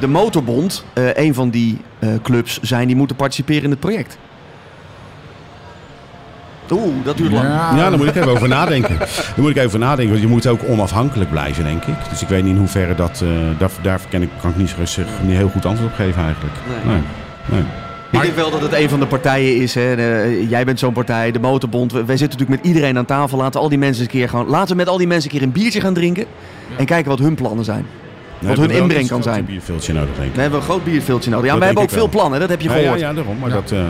de 0.01 0.07
Motorbond 0.09 0.85
eh, 0.93 1.05
een 1.15 1.35
van 1.35 1.51
die 1.51 1.79
eh, 1.99 2.09
clubs 2.23 2.59
zijn 2.63 2.87
die 2.87 2.97
moeten 2.97 3.17
participeren 3.17 3.63
in 3.65 3.71
het 3.71 3.81
project? 3.81 4.19
Oeh, 6.73 7.05
dat 7.05 7.17
duurt 7.17 7.33
lang. 7.33 7.45
Ja, 7.45 7.77
Ja, 7.77 7.89
daar 7.91 7.99
moet 7.99 8.07
ik 8.07 8.15
even 8.17 8.29
over 8.29 8.49
nadenken. 8.49 8.99
Daar 8.99 9.09
moet 9.37 9.51
ik 9.51 9.57
even 9.57 9.67
over 9.67 9.79
nadenken, 9.79 10.09
want 10.11 10.21
je 10.21 10.29
moet 10.29 10.47
ook 10.47 10.61
onafhankelijk 10.69 11.31
blijven, 11.31 11.65
denk 11.65 11.85
ik. 11.85 11.95
Dus 12.11 12.23
ik 12.23 12.29
weet 12.29 12.43
niet 12.43 12.53
in 12.53 12.59
hoeverre 12.59 12.95
dat... 12.95 13.21
eh, 13.23 13.29
daar 13.59 13.71
daar 13.83 14.01
kan 14.11 14.23
ik, 14.23 14.29
kan 14.41 14.51
ik 14.51 14.57
niet, 14.57 14.69
zo 14.69 14.75
rustig- 14.79 15.07
niet 15.23 15.37
heel 15.37 15.49
goed 15.49 15.67
antwoord 15.67 15.91
op 15.91 15.97
geven 15.97 16.23
eigenlijk. 16.23 16.55
Nee. 16.85 16.95
Nee. 16.95 17.03
nee. 17.61 17.63
Ik 18.11 18.21
denk 18.21 18.35
wel 18.35 18.51
dat 18.51 18.61
het 18.61 18.73
een 18.73 18.89
van 18.89 19.01
de 19.01 19.07
partijen 19.07 19.57
is. 19.63 19.75
Hè. 19.75 19.97
De- 19.97 20.47
jij 20.49 20.65
bent 20.65 20.79
zo'n 20.79 20.93
partij, 20.93 21.31
de 21.31 21.39
Motorbond. 21.41 21.93
Wij 21.93 22.03
zitten 22.17 22.29
natuurlijk 22.39 22.51
met 22.63 22.67
iedereen 22.67 22.99
aan 22.99 23.05
tafel. 23.05 23.39
Laten 23.39 23.61
al 23.61 23.69
die 23.69 23.79
mensen 23.79 24.03
een 24.03 24.09
keer 24.11 24.29
gewoon. 24.29 24.47
Laten 24.49 24.69
we 24.71 24.75
met 24.77 24.89
al 24.89 24.99
die 24.99 25.07
mensen 25.07 25.31
een 25.31 25.39
keer 25.39 25.47
een 25.47 25.53
biertje 25.53 25.81
gaan 25.81 25.95
drinken. 25.95 26.25
En 26.77 26.85
kijken 26.87 27.11
wat 27.11 27.19
hun 27.19 27.35
plannen 27.35 27.65
zijn. 27.65 27.87
Nee, 28.43 28.57
hun 28.57 28.67
we 28.67 28.73
hebben 28.73 28.83
inbreng 28.83 29.09
kan 29.09 29.17
een 29.17 29.23
zijn. 29.23 29.45
bierveeltje 29.45 29.93
nodig, 29.93 30.15
denk 30.17 30.29
ik. 30.29 30.35
We 30.35 30.41
hebben 30.41 30.59
een 30.59 30.65
groot 30.65 30.85
bierveeltje 30.85 31.31
nodig. 31.31 31.51
Ja, 31.51 31.59
we 31.59 31.65
hebben 31.65 31.83
ook 31.83 31.91
veel 31.91 31.99
wel. 31.99 32.09
plannen, 32.09 32.41
dat 32.41 32.49
heb 32.49 32.61
je 32.61 32.69
gehoord. 32.69 33.01
Ja, 33.01 33.09
ja, 33.09 33.15
daarom. 33.15 33.39
Maar, 33.39 33.49
Ja. 33.49 33.55
Dat, 33.55 33.71
eh, 33.73 33.85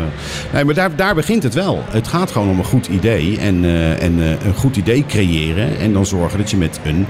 nee, 0.53 0.65
maar 0.65 0.75
daar, 0.75 0.97
daar 0.97 1.15
begint 1.15 1.43
het 1.43 1.55
wel. 1.55 1.83
Het 1.91 2.09
gaat 2.09 2.31
gewoon 2.31 2.49
om 2.49 2.59
een 2.59 2.65
goed 2.65 2.87
idee. 2.87 3.39
En, 3.39 3.65
eh, 3.65 4.03
en 4.03 4.23
eh, 4.23 4.31
een 4.47 4.55
goed 4.55 4.77
idee 4.77 5.05
creëren. 5.07 5.79
En 5.79 5.93
dan 5.93 6.07
zorgen 6.07 6.39
dat 6.39 6.51
je 6.51 6.57
met 6.57 6.81
een... 6.85 7.07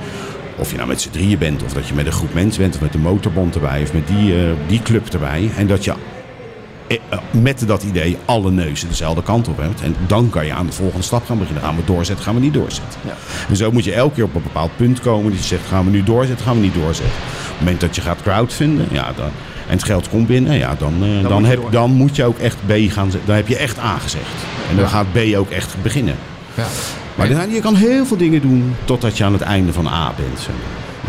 Of 0.57 0.71
je 0.71 0.77
nou 0.77 0.89
met 0.89 1.01
z'n 1.01 1.11
drieën 1.11 1.39
bent, 1.39 1.63
of 1.63 1.73
dat 1.73 1.89
je 1.89 1.95
met 1.95 2.07
een 2.07 2.13
groep 2.13 2.35
mensen 2.35 2.63
bent, 2.63 2.75
of 2.75 2.81
met 2.81 2.93
de 2.93 2.99
motorbond 2.99 3.55
erbij, 3.55 3.83
of 3.83 3.93
met 3.93 4.07
die, 4.07 4.35
die 4.67 4.83
club 4.83 5.09
erbij. 5.09 5.51
En 5.57 5.67
dat 5.67 5.85
je 5.85 5.93
met 7.31 7.67
dat 7.67 7.83
idee 7.83 8.17
alle 8.25 8.51
neuzen 8.51 8.89
dezelfde 8.89 9.23
kant 9.23 9.49
op 9.49 9.59
hebt. 9.59 9.83
En 9.83 9.97
dan 10.07 10.31
kan 10.31 10.47
je 10.47 10.53
aan 10.53 10.67
de 10.67 10.73
volgende 10.73 11.05
stap 11.05 11.27
gaan 11.27 11.39
beginnen. 11.39 11.63
Gaan 11.63 11.77
we 11.77 11.85
doorzetten, 11.85 12.25
gaan 12.25 12.35
we 12.35 12.41
niet 12.41 12.55
doorzetten. 12.55 13.01
Ja. 13.07 13.15
En 13.49 13.57
zo 13.57 13.73
moet 13.73 13.85
je 13.85 13.93
elke 13.95 14.15
keer 14.15 14.25
op 14.25 14.35
een 14.35 14.43
bepaald 14.43 14.77
punt 14.77 15.01
komen. 15.01 15.31
Dat 15.31 15.41
je 15.41 15.47
zegt, 15.47 15.67
gaan 15.69 15.85
we 15.85 15.91
nu 15.91 16.03
doorzetten, 16.03 16.47
gaan 16.47 16.55
we 16.57 16.63
niet 16.63 16.75
doorzetten. 16.75 17.15
Op 17.15 17.49
het 17.49 17.59
moment 17.59 17.81
dat 17.81 17.95
je 17.95 18.01
gaat 18.01 18.23
crowdfunden, 18.23 18.87
ja, 18.91 19.13
dan, 19.17 19.31
en 19.67 19.73
het 19.79 19.83
geld 19.85 20.09
komt 20.09 20.27
binnen, 20.27 20.59
ja, 20.59 20.75
dan, 20.79 20.95
eh, 21.03 21.29
dan, 21.29 21.33
moet 21.33 21.43
je 21.43 21.47
heb, 21.51 21.61
door. 21.61 21.71
dan 21.71 21.91
moet 21.91 22.17
je 22.17 22.25
ook 22.25 22.39
echt 22.39 22.57
B 22.67 22.71
gaan 22.71 23.11
zetten. 23.11 23.27
Dan 23.27 23.37
heb 23.37 23.49
je 23.49 23.57
echt 23.57 23.79
A 23.79 23.99
gezegd. 23.99 24.25
En 24.71 24.77
dan 24.77 24.85
Ja. 24.85 24.91
gaat 24.91 25.13
B 25.13 25.19
ook 25.37 25.51
echt 25.51 25.75
beginnen. 25.83 26.15
Ja. 26.55 26.67
Maar 27.15 27.29
dan, 27.29 27.51
je 27.51 27.61
kan 27.61 27.75
heel 27.75 28.07
veel 28.07 28.17
dingen 28.17 28.41
doen 28.41 28.75
totdat 28.85 29.17
je 29.17 29.25
aan 29.25 29.33
het 29.33 29.43
einde 29.43 29.73
van 29.73 29.87
A 29.87 30.13
bent. 30.17 30.39
zeg 30.41 30.55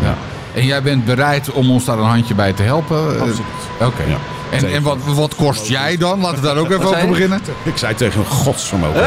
maar. 0.00 0.08
Ja. 0.08 0.16
En 0.54 0.64
jij 0.66 0.82
bent 0.82 1.04
bereid 1.04 1.50
om 1.50 1.70
ons 1.70 1.84
daar 1.84 1.98
een 1.98 2.04
handje 2.04 2.34
bij 2.34 2.52
te 2.52 2.62
helpen? 2.62 3.08
Absoluut. 3.08 3.38
Oké. 3.80 4.02
Ja. 4.02 4.16
En, 4.50 4.72
en 4.72 4.82
wat, 4.82 4.98
wat 5.04 5.34
kost 5.34 5.66
jij 5.66 5.96
dan? 5.96 6.20
Laten 6.20 6.40
we 6.40 6.46
daar 6.46 6.56
ook 6.56 6.70
even 6.70 6.84
over 6.84 7.08
beginnen. 7.08 7.40
Ik 7.62 7.76
zei 7.76 7.94
tegen 7.94 8.20
een 8.20 8.26
godsvermogen. 8.26 9.02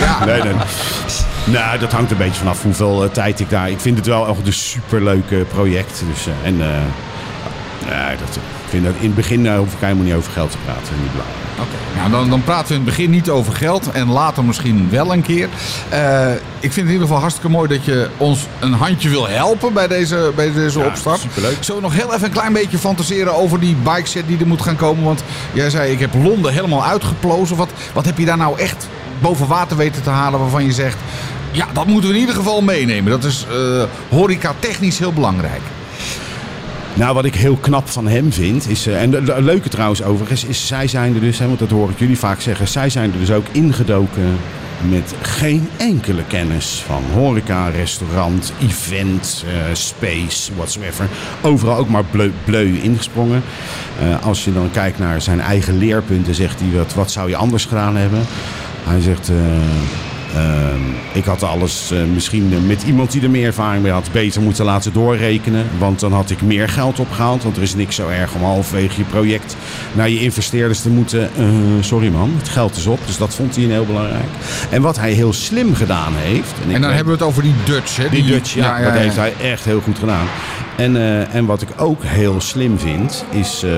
Ja. 0.00 0.24
Nee, 0.24 0.42
nee. 0.42 0.52
Nou, 1.44 1.78
dat 1.78 1.92
hangt 1.92 2.10
een 2.10 2.16
beetje 2.16 2.38
vanaf 2.38 2.62
hoeveel 2.62 3.04
eh, 3.04 3.10
tijd 3.10 3.40
ik 3.40 3.50
daar... 3.50 3.70
Ik 3.70 3.80
vind 3.80 3.96
het 3.96 4.06
wel 4.06 4.28
echt 4.28 4.46
een 4.46 4.52
superleuk 4.52 5.30
eh, 5.30 5.38
project. 5.52 6.02
Dus, 6.12 6.26
eh, 6.26 6.32
en 6.46 6.60
eh, 6.60 6.68
ja, 7.88 8.08
dat, 8.08 8.36
ik 8.36 8.68
vind 8.68 8.84
dat 8.84 8.94
in 8.98 9.06
het 9.06 9.14
begin 9.14 9.46
eh, 9.46 9.56
hoef 9.56 9.72
ik 9.72 9.78
helemaal 9.80 10.04
niet 10.04 10.14
over 10.14 10.32
geld 10.32 10.50
te 10.50 10.56
praten. 10.64 10.94
Niet 11.02 11.12
belangrijk. 11.12 11.40
Oké. 11.60 11.98
Nou, 11.98 12.10
dan, 12.10 12.30
dan 12.30 12.42
praten 12.44 12.66
we 12.68 12.74
in 12.74 12.80
het 12.80 12.88
begin 12.88 13.10
niet 13.10 13.30
over 13.30 13.52
geld 13.52 13.90
en 13.90 14.08
later 14.08 14.44
misschien 14.44 14.88
wel 14.90 15.12
een 15.12 15.22
keer. 15.22 15.48
Eh, 15.88 16.30
ik 16.32 16.72
vind 16.72 16.74
het 16.74 16.84
in 16.84 16.90
ieder 16.90 17.00
geval 17.06 17.20
hartstikke 17.20 17.48
mooi 17.50 17.68
dat 17.68 17.84
je 17.84 18.08
ons 18.16 18.46
een 18.60 18.72
handje 18.72 19.08
wil 19.08 19.28
helpen 19.28 19.72
bij 19.72 19.88
deze, 19.88 20.32
bij 20.36 20.52
deze 20.52 20.78
Ja, 20.78 20.86
opstart. 20.86 21.20
superleuk. 21.20 21.56
Zullen 21.60 21.82
we 21.82 21.88
nog 21.88 21.96
heel 21.96 22.12
even 22.14 22.24
een 22.24 22.32
klein 22.32 22.52
beetje 22.52 22.78
fantaseren 22.78 23.34
over 23.34 23.60
die 23.60 23.76
bikeset 23.82 24.26
die 24.26 24.38
er 24.38 24.46
moet 24.46 24.62
gaan 24.62 24.76
komen? 24.76 25.04
Want 25.04 25.22
jij 25.52 25.70
zei, 25.70 25.92
ik 25.92 26.00
heb 26.00 26.14
Londen 26.14 26.52
helemaal 26.52 26.84
uitgeplozen. 26.84 27.56
Wat, 27.56 27.70
wat 27.92 28.04
heb 28.04 28.18
je 28.18 28.24
daar 28.24 28.36
nou 28.36 28.58
echt 28.58 28.88
boven 29.20 29.46
water 29.46 29.76
weten 29.76 30.02
te 30.02 30.10
halen 30.10 30.40
waarvan 30.40 30.64
je 30.64 30.72
zegt... 30.72 30.96
Ja, 31.50 31.66
dat 31.72 31.86
moeten 31.86 32.08
we 32.08 32.14
in 32.14 32.20
ieder 32.20 32.34
geval 32.36 32.62
meenemen. 32.62 33.10
Dat 33.10 33.24
is 33.24 33.46
eh 33.50 33.82
horeca 34.10 34.52
technisch 34.58 34.98
heel 34.98 35.12
belangrijk. 35.12 35.60
Nou, 36.94 37.14
wat 37.14 37.24
ik 37.24 37.34
heel 37.34 37.56
knap 37.56 37.88
van 37.88 38.08
hem 38.08 38.32
vind, 38.32 38.68
is... 38.68 38.86
eh, 38.86 39.02
en 39.02 39.10
de 39.10 39.42
leuke 39.42 39.68
trouwens 39.68 40.02
overigens, 40.02 40.44
is 40.44 40.66
zij 40.66 40.86
zijn 40.88 41.14
er 41.14 41.20
dus... 41.20 41.38
Hè, 41.38 41.46
want 41.46 41.58
dat 41.58 41.70
hoor 41.70 41.90
ik 41.90 41.98
jullie 41.98 42.18
vaak 42.18 42.40
zeggen. 42.40 42.68
Zij 42.68 42.90
zijn 42.90 43.12
er 43.12 43.18
dus 43.18 43.30
ook 43.30 43.46
ingedoken 43.52 44.38
met 44.88 45.14
geen 45.22 45.68
enkele 45.76 46.22
kennis 46.28 46.82
van 46.86 47.02
horeca, 47.14 47.68
restaurant, 47.68 48.52
event, 48.60 49.44
eh, 49.46 49.74
space, 49.74 50.54
whatsoever. 50.54 51.08
Overal 51.40 51.76
ook 51.76 51.88
maar 51.88 52.04
bleu, 52.04 52.30
bleu 52.44 52.78
ingesprongen. 52.82 53.42
Eh, 54.00 54.24
als 54.24 54.44
je 54.44 54.52
dan 54.52 54.70
kijkt 54.70 54.98
naar 54.98 55.22
zijn 55.22 55.40
eigen 55.40 55.78
leerpunten, 55.78 56.34
zegt 56.34 56.60
hij... 56.60 56.78
Wat, 56.78 56.94
wat 56.94 57.10
zou 57.10 57.28
je 57.28 57.36
anders 57.36 57.64
gedaan 57.64 57.96
hebben? 57.96 58.20
Hij 58.84 59.00
zegt... 59.00 59.30
eh, 60.34 60.40
Ehm, 60.72 60.80
ik 61.12 61.24
had 61.24 61.42
alles 61.42 61.90
eh, 61.90 61.98
misschien 62.14 62.66
met 62.66 62.82
iemand 62.82 63.12
die 63.12 63.22
er 63.22 63.30
meer 63.30 63.46
ervaring 63.46 63.82
mee 63.82 63.92
had 63.92 64.08
beter 64.12 64.42
moeten 64.42 64.64
laten 64.64 64.92
doorrekenen. 64.92 65.66
Want 65.78 66.00
dan 66.00 66.12
had 66.12 66.30
ik 66.30 66.42
meer 66.42 66.68
geld 66.68 66.98
opgehaald. 67.00 67.42
Want 67.42 67.56
er 67.56 67.62
is 67.62 67.74
niks 67.74 67.96
zo 67.96 68.08
erg 68.08 68.34
om 68.34 68.42
halverwege 68.42 68.98
je 68.98 69.04
project 69.04 69.56
naar 69.92 70.08
je 70.08 70.20
investeerders 70.20 70.80
te 70.80 70.90
moeten. 70.90 71.30
eh, 71.36 71.44
sorry 71.80 72.08
man, 72.08 72.30
het 72.38 72.48
geld 72.48 72.76
is 72.76 72.86
op. 72.86 72.98
Dus 73.06 73.16
dat 73.16 73.34
vond 73.34 73.56
hij 73.56 73.64
heel 73.64 73.86
belangrijk. 73.86 74.24
En 74.70 74.82
wat 74.82 74.98
hij 74.98 75.12
heel 75.12 75.32
slim 75.32 75.74
gedaan 75.74 76.12
heeft. 76.16 76.50
ik 76.58 76.64
En 76.64 76.70
dan 76.72 76.80
weet- 76.80 76.90
hebben 76.96 77.04
we 77.18 77.18
het 77.18 77.28
over 77.28 77.42
die 77.42 77.54
Dutch, 77.64 77.96
hè? 77.96 78.08
die 78.08 78.24
Dutch, 78.24 78.54
ja, 78.54 78.82
dat 78.82 78.92
heeft 78.92 79.16
hij 79.16 79.32
echt 79.42 79.64
heel 79.64 79.80
goed 79.80 79.98
gedaan. 79.98 80.26
En, 80.76 80.96
eh, 80.96 81.34
en 81.34 81.44
wat 81.46 81.62
ik 81.62 81.68
ook 81.76 82.04
heel 82.04 82.40
slim 82.40 82.78
vind, 82.78 83.24
is 83.30 83.62
uh, 83.64 83.70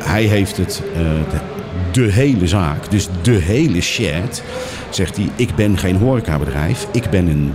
hij 0.00 0.22
heeft 0.24 0.56
het, 0.56 0.82
uh, 0.92 0.98
de, 1.30 1.53
de, 1.94 2.12
hele 2.12 2.46
zaak, 2.46 2.90
dus 2.90 3.08
de 3.22 3.30
hele 3.30 3.80
shed, 3.80 4.42
zegt 4.90 5.16
hij, 5.16 5.28
ik 5.36 5.54
ben 5.54 5.78
geen 5.78 5.96
horecabedrijf, 5.96 6.86
ik 6.92 7.10
ben 7.10 7.26
een, 7.26 7.52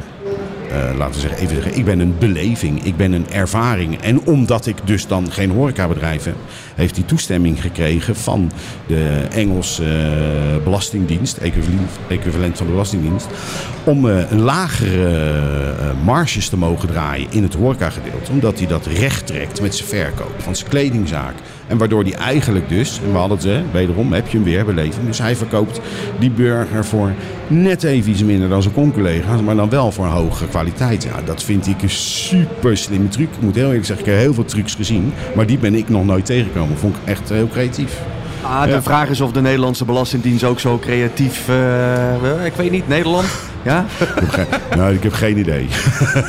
uh, 0.72 0.98
laten 0.98 1.14
we 1.14 1.20
zeggen, 1.20 1.40
even 1.40 1.56
zeggen, 1.56 1.78
ik 1.78 1.86
ben 1.86 2.00
een 2.00 2.16
beleving, 2.20 2.84
ik 2.84 2.98
ben 2.98 3.12
een 3.12 3.32
ervaring. 3.32 4.02
En 4.02 4.26
omdat 4.26 4.66
ik 4.66 4.78
dus 4.84 5.08
dan 5.08 5.32
geen 5.32 5.50
horecabedrijf 5.50 6.24
heb, 6.24 6.36
heeft 6.76 6.96
hij 6.96 7.06
toestemming 7.06 7.62
gekregen 7.62 8.16
van 8.16 8.52
de 8.88 9.28
Engelse 9.32 9.84
uh, 9.84 10.64
Belastingdienst, 10.64 11.38
equivalent, 12.08 12.58
van 12.58 12.66
de 12.66 12.72
Belastingdienst, 12.72 13.28
om 13.84 14.06
een 14.06 14.42
lagere 14.42 15.94
marges 16.04 16.50
te 16.50 16.58
mogen 16.58 16.90
draaien 16.90 17.28
in 17.30 17.44
het 17.44 17.54
horecagedeelte. 17.54 18.32
Omdat 18.32 18.58
hij 18.58 18.68
dat 18.68 18.86
recht 18.86 19.28
trekt 19.28 19.62
met 19.62 19.76
zijn 19.76 19.90
verkoop 19.90 20.34
van 20.38 20.56
zijn 20.56 20.70
kledingzaak. 20.70 21.34
En 21.70 21.78
waardoor 21.78 22.04
hij 22.04 22.14
eigenlijk 22.14 22.70
dus, 22.70 23.00
en 23.04 23.12
we 23.12 23.18
hadden 23.18 23.38
het, 23.38 23.46
hè, 23.46 23.62
wederom 23.72 24.14
heb 24.14 24.28
je 24.28 24.38
hem 24.38 24.46
weer 24.46 24.66
beleving. 24.66 25.06
Dus 25.06 25.20
hij 25.20 25.36
verkoopt 25.36 25.82
die 26.20 26.32
burger 26.32 26.86
voor 26.86 27.14
net 27.48 27.84
even 27.84 28.12
iets 28.12 28.24
minder 28.24 28.50
dan 28.50 28.62
zijn 28.62 28.74
con-collega's, 28.74 29.42
maar 29.42 29.56
dan 29.56 29.70
wel 29.70 29.92
voor 29.92 30.06
hogere 30.06 30.50
kwaliteit. 30.50 31.04
Ja, 31.04 31.22
dat 31.26 31.44
vind 31.44 31.68
ik 31.68 31.82
een 31.82 31.90
super 31.90 32.78
slimme 32.78 33.08
truc. 33.08 33.28
Ik 33.36 33.42
moet 33.42 33.56
heel 33.56 33.68
eerlijk 33.68 33.86
zeggen, 33.86 34.06
ik 34.06 34.12
heb 34.12 34.22
heel 34.22 34.34
veel 34.34 34.46
trucs 34.46 34.76
gezien, 34.76 35.14
maar 35.36 35.46
die 35.46 35.58
ben 35.58 35.76
ik 35.76 35.90
nog 35.90 36.06
nooit 36.06 36.26
tegengekomen. 36.26 36.78
Vond 36.78 36.96
ik 36.96 37.02
echt 37.06 37.30
heel 37.30 37.48
creatief. 37.48 38.02
Ah, 38.42 38.64
de 38.64 38.70
ja. 38.70 38.82
vraag 38.82 39.10
is 39.10 39.22
of 39.22 39.32
de 39.32 39.42
Nederlandse 39.42 39.86
Belastingdienst 39.86 40.44
ook 40.44 40.60
zo 40.60 40.78
creatief... 40.78 41.50
Uh, 41.50 42.46
ik 42.46 42.54
weet 42.54 42.72
niet, 42.72 42.88
Nederland? 42.88 43.26
Ja? 43.64 43.86
ik 44.00 44.32
geen, 44.34 44.46
nou, 44.78 44.94
ik 44.94 45.04
heb 45.04 45.14
geen 45.14 45.38
idee. 45.38 45.68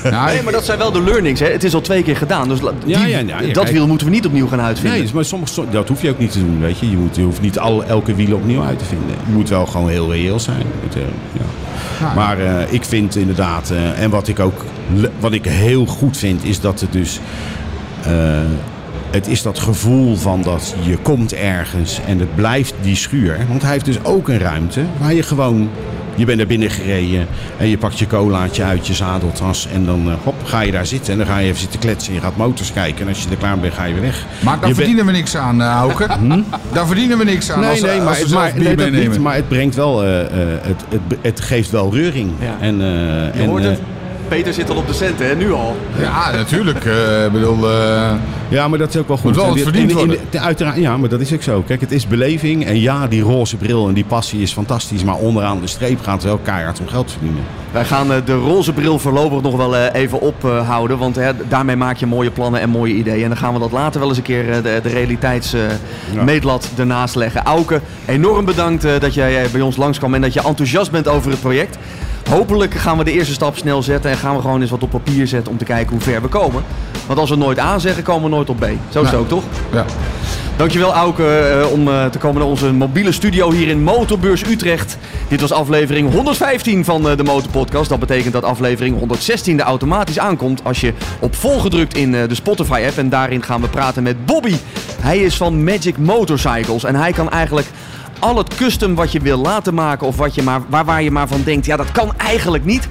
Nou, 0.03 0.27
nee, 0.33 0.43
maar 0.43 0.53
dat 0.53 0.65
zijn 0.65 0.79
wel 0.79 0.93
de 0.93 1.03
learnings. 1.03 1.41
Hè? 1.41 1.47
Het 1.47 1.65
is 1.65 1.75
al 1.75 1.81
twee 1.81 2.03
keer 2.03 2.17
gedaan. 2.17 2.49
Dus 2.49 2.61
die, 2.61 2.71
ja, 2.85 3.05
ja, 3.05 3.19
ja, 3.19 3.53
dat 3.53 3.71
wiel 3.71 3.87
moeten 3.87 4.07
we 4.07 4.13
niet 4.13 4.27
opnieuw 4.27 4.49
gaan 4.49 4.61
uitvinden. 4.61 5.01
Nee, 5.01 5.11
maar 5.15 5.25
soms, 5.25 5.61
dat 5.71 5.89
hoef 5.89 6.03
je 6.03 6.11
ook 6.11 6.19
niet 6.19 6.33
te 6.33 6.39
doen. 6.39 6.61
Weet 6.61 6.79
je. 6.79 6.91
Je, 6.91 6.97
moet, 6.97 7.17
je 7.17 7.23
hoeft 7.23 7.41
niet 7.41 7.59
al, 7.59 7.85
elke 7.85 8.15
wiel 8.15 8.37
opnieuw 8.37 8.63
uit 8.63 8.79
te 8.79 8.85
vinden. 8.85 9.17
Je 9.27 9.33
moet 9.33 9.49
wel 9.49 9.67
gewoon 9.67 9.89
heel 9.89 10.13
reëel 10.13 10.41
zijn. 10.41 10.67
Uh. 10.97 11.03
Nou, 12.01 12.15
maar 12.15 12.41
uh, 12.41 12.73
ik 12.73 12.85
vind 12.85 13.17
inderdaad... 13.17 13.71
Uh, 13.73 14.03
en 14.03 14.11
wat 14.11 14.29
ik 14.29 14.41
ook 14.41 14.65
wat 15.21 15.33
ik 15.33 15.45
heel 15.45 15.87
goed 15.87 16.17
vind... 16.17 16.45
is 16.45 16.61
dat 16.61 16.81
het 16.81 16.93
dus... 16.93 17.21
Het 19.11 19.27
is 19.27 19.43
dat 19.43 19.59
gevoel 19.59 20.17
van 20.17 20.43
dat 20.43 20.75
je 20.81 20.97
komt 20.97 21.35
ergens 21.35 22.01
en 22.07 22.19
het 22.19 22.35
blijft 22.35 22.75
die 22.81 22.97
schuur. 22.97 23.39
Want 23.49 23.63
hij 23.63 23.73
heeft 23.73 23.85
dus 23.85 24.05
ook 24.05 24.29
een 24.29 24.39
ruimte 24.39 24.85
waar 24.99 25.15
je 25.15 25.23
gewoon... 25.23 25.71
Je 26.15 26.25
bent 26.25 26.41
er 26.41 26.47
binnen 26.47 26.71
gereden 26.71 27.27
en 27.57 27.69
je 27.69 27.79
pakt 27.79 27.99
je 27.99 28.07
colaatje 28.07 28.63
uit 28.63 28.87
je 28.87 28.95
zadeltas. 28.95 29.69
En 29.73 29.85
dan 29.85 30.09
uh, 30.09 30.15
hop, 30.25 30.35
ga 30.45 30.61
je 30.61 30.73
daar 30.73 30.87
zitten. 30.87 31.13
En 31.13 31.19
dan 31.19 31.27
ga 31.27 31.39
je 31.39 31.47
even 31.47 31.61
zitten 31.61 31.81
kletsen. 31.81 32.15
Je 32.15 32.21
gaat 32.21 32.37
motors 32.37 32.73
kijken. 32.73 33.01
En 33.03 33.09
als 33.09 33.23
je 33.23 33.31
er 33.31 33.37
klaar 33.37 33.59
bent, 33.59 33.75
ga 33.75 33.85
je 33.85 33.93
weer 33.93 34.03
weg. 34.03 34.25
Maar 34.41 34.61
daar 34.61 34.69
je 34.69 34.75
verdienen 34.75 35.07
we 35.07 35.13
niks 35.13 35.37
aan, 35.37 35.61
uh, 35.61 35.67
Hauke. 35.67 36.07
Hm? 36.21 36.43
Daar 36.73 36.87
verdienen 36.87 37.19
we 37.19 37.25
niks 37.25 37.51
aan 37.51 37.61
nee, 37.61 37.71
als, 37.71 37.81
nee, 37.81 38.01
als 38.01 38.05
maar, 38.05 38.19
we 38.19 38.29
zelf 38.29 38.43
maar, 38.43 38.63
nee, 38.63 38.77
dat 38.77 38.91
niet, 38.91 39.19
maar 39.19 39.35
het 39.35 39.49
brengt 39.49 39.75
wel... 39.75 40.05
Uh, 40.05 40.11
het, 40.21 40.85
het, 40.89 41.19
het, 41.21 41.41
geeft 41.41 41.71
wel 41.71 41.95
reuring. 41.95 42.31
Ja. 42.41 42.57
En, 42.61 42.79
je 42.79 43.31
en, 43.35 43.49
hoort 43.49 43.63
het. 43.63 43.81
Peter 44.31 44.53
zit 44.55 44.71
al 44.71 44.77
op 44.77 44.87
de 44.87 44.93
centen, 44.93 45.27
hè? 45.27 45.35
Nu 45.35 45.53
al. 45.53 45.77
Ja, 46.01 46.31
natuurlijk. 46.31 46.85
eh, 46.85 46.95
bedoel, 47.33 47.71
eh, 47.71 48.13
Ja, 48.49 48.69
maar 48.69 48.79
dat 48.79 48.89
is 48.89 48.97
ook 49.01 49.09
wel 49.09 49.17
goed. 49.17 49.37
Wel 49.37 49.57
verdiend 49.57 49.77
in- 49.77 49.89
in- 49.89 49.95
worden. 50.07 50.17
de- 50.31 50.41
uiteraard, 50.41 50.77
ja, 50.77 50.97
maar 50.97 51.09
dat 51.09 51.21
is 51.21 51.33
ook 51.35 51.43
zo. 51.43 51.63
Kijk, 51.67 51.81
het 51.81 51.93
is 51.93 52.07
beleving. 52.07 52.65
En 52.67 52.81
ja, 52.81 53.07
die 53.07 53.23
roze 53.23 53.57
bril 53.57 53.89
en 53.89 53.95
die 53.95 54.05
passie 54.05 54.43
is 54.43 54.53
fantastisch. 54.53 55.05
Maar 55.05 55.15
onderaan 55.15 55.61
de 55.61 55.67
streep 55.67 56.01
gaat 56.03 56.15
het 56.15 56.23
wel 56.25 56.39
keihard 56.43 56.81
om 56.81 56.89
geld 56.89 57.07
te 57.07 57.13
verdienen. 57.13 57.43
Wij 57.71 57.85
gaan 57.85 58.13
eh, 58.13 58.17
de 58.25 58.35
roze 58.35 58.73
bril 58.73 58.99
voorlopig 58.99 59.43
nog 59.43 59.57
wel 59.57 59.77
eh, 59.77 60.01
even 60.01 60.21
ophouden. 60.21 60.99
want 60.99 61.17
hè, 61.17 61.31
daarmee 61.49 61.77
maak 61.77 61.97
je 61.97 62.07
mooie 62.07 62.31
plannen 62.31 62.61
en 62.61 62.69
mooie 62.71 62.95
ideeën. 62.95 63.23
En 63.23 63.29
dan 63.29 63.39
gaan 63.39 63.53
we 63.53 63.59
dat 63.59 63.73
later 63.73 64.01
wel 64.01 64.09
eens 64.09 64.19
een 64.19 64.25
keer 64.25 64.63
de, 64.63 64.81
de 64.83 64.89
realiteitsmeetlat 64.89 66.69
ernaast 66.77 67.15
leggen. 67.15 67.43
Auke, 67.45 67.81
enorm 68.07 68.45
bedankt 68.45 68.83
dat 69.01 69.15
jij 69.15 69.47
bij 69.53 69.61
ons 69.61 69.77
langskwam 69.77 70.15
en 70.15 70.21
dat 70.21 70.33
je 70.33 70.43
enthousiast 70.43 70.91
bent 70.91 71.09
over 71.09 71.31
het 71.31 71.41
project. 71.41 71.79
Hopelijk 72.31 72.75
gaan 72.75 72.99
we 72.99 73.05
de 73.05 73.13
eerste 73.13 73.33
stap 73.33 73.57
snel 73.57 73.83
zetten 73.83 74.11
en 74.11 74.17
gaan 74.17 74.35
we 74.35 74.41
gewoon 74.41 74.61
eens 74.61 74.71
wat 74.71 74.83
op 74.83 74.91
papier 74.91 75.27
zetten 75.27 75.53
om 75.53 75.59
te 75.59 75.65
kijken 75.65 75.93
hoe 75.93 76.01
ver 76.01 76.23
we 76.23 76.29
komen. 76.29 76.63
Want 77.07 77.19
als 77.19 77.31
we 77.31 77.37
nooit 77.37 77.59
A 77.59 77.79
zeggen, 77.79 78.03
komen 78.03 78.31
we 78.31 78.37
nooit 78.37 78.51
op 78.51 78.57
B. 78.59 78.65
Zo 78.89 79.03
is 79.03 79.11
het 79.11 79.19
ook, 79.19 79.29
toch? 79.29 79.43
ja. 79.73 79.85
Dankjewel 80.57 80.93
Auke 80.93 81.39
eh, 81.39 81.73
om 81.73 81.89
eh, 81.89 82.07
te 82.07 82.19
komen 82.19 82.41
naar 82.41 82.51
onze 82.51 82.73
mobiele 82.73 83.13
studio 83.13 83.51
hier 83.51 83.69
in 83.69 83.83
Motorbeurs 83.83 84.45
Utrecht. 84.45 84.97
Dit 85.29 85.41
was 85.41 85.53
aflevering 85.53 86.13
115 86.13 86.85
van 86.85 87.09
eh, 87.09 87.17
de 87.17 87.23
Motorpodcast. 87.23 87.89
Dat 87.89 87.99
betekent 88.01 88.33
dat 88.33 88.45
aflevering 88.45 88.99
116 88.99 89.61
er 89.61 89.67
automatisch 89.67 90.19
aankomt 90.19 90.65
als 90.65 90.81
je 90.81 90.93
op 91.21 91.35
volgen 91.35 91.71
drukt 91.71 91.97
in 91.97 92.11
de 92.13 92.35
Spotify 92.35 92.83
app. 92.87 92.99
En 92.99 93.09
daarin 93.09 93.43
gaan 93.43 93.61
we 93.61 93.69
praten 93.69 94.03
met 94.03 94.27
Bobby. 94.27 94.55
Hij 95.01 95.19
is 95.19 95.37
van 95.37 95.65
Magic 95.65 95.99
Motorcycles 95.99 96.85
en 96.85 96.95
hij 96.95 97.13
kan 97.13 97.31
eigenlijk 97.31 97.67
al 98.21 98.37
het 98.37 98.55
custom 98.55 98.95
wat 98.95 99.13
je 99.13 99.21
wil 99.21 99.39
laten 99.39 99.75
maken 99.75 100.07
of 100.07 100.17
wat 100.17 100.35
je 100.35 100.43
maar, 100.43 100.61
waar, 100.69 100.85
waar 100.85 101.03
je 101.03 101.11
maar 101.11 101.29
van 101.29 101.43
denkt, 101.43 101.67
ja 101.67 101.77
dat 101.77 101.93
kan 101.93 102.13
eigenlijk 102.17 102.65
niet. 102.65 102.89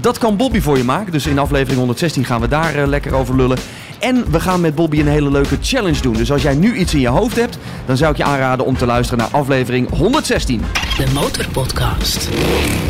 Dat 0.00 0.18
kan 0.18 0.36
Bobby 0.36 0.60
voor 0.60 0.76
je 0.76 0.84
maken. 0.84 1.12
Dus 1.12 1.26
in 1.26 1.38
aflevering 1.38 1.78
116 1.78 2.24
gaan 2.24 2.40
we 2.40 2.48
daar 2.48 2.74
eh, 2.74 2.86
lekker 2.86 3.14
over 3.14 3.36
lullen. 3.36 3.58
En 3.98 4.30
we 4.30 4.40
gaan 4.40 4.60
met 4.60 4.74
Bobby 4.74 5.00
een 5.00 5.08
hele 5.08 5.30
leuke 5.30 5.58
challenge 5.60 6.00
doen. 6.00 6.12
Dus 6.12 6.32
als 6.32 6.42
jij 6.42 6.54
nu 6.54 6.74
iets 6.74 6.94
in 6.94 7.00
je 7.00 7.08
hoofd 7.08 7.36
hebt, 7.36 7.58
dan 7.86 7.96
zou 7.96 8.10
ik 8.10 8.16
je 8.16 8.24
aanraden 8.24 8.66
om 8.66 8.76
te 8.76 8.86
luisteren 8.86 9.18
naar 9.18 9.40
aflevering 9.40 9.88
116. 9.90 10.62
De 10.96 11.06
Motorpodcast. 11.14 12.28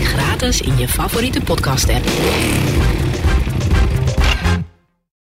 Gratis 0.02 0.60
in 0.60 0.78
je 0.78 0.88
favoriete 0.88 1.40
podcast 1.40 1.88
app. 1.88 2.04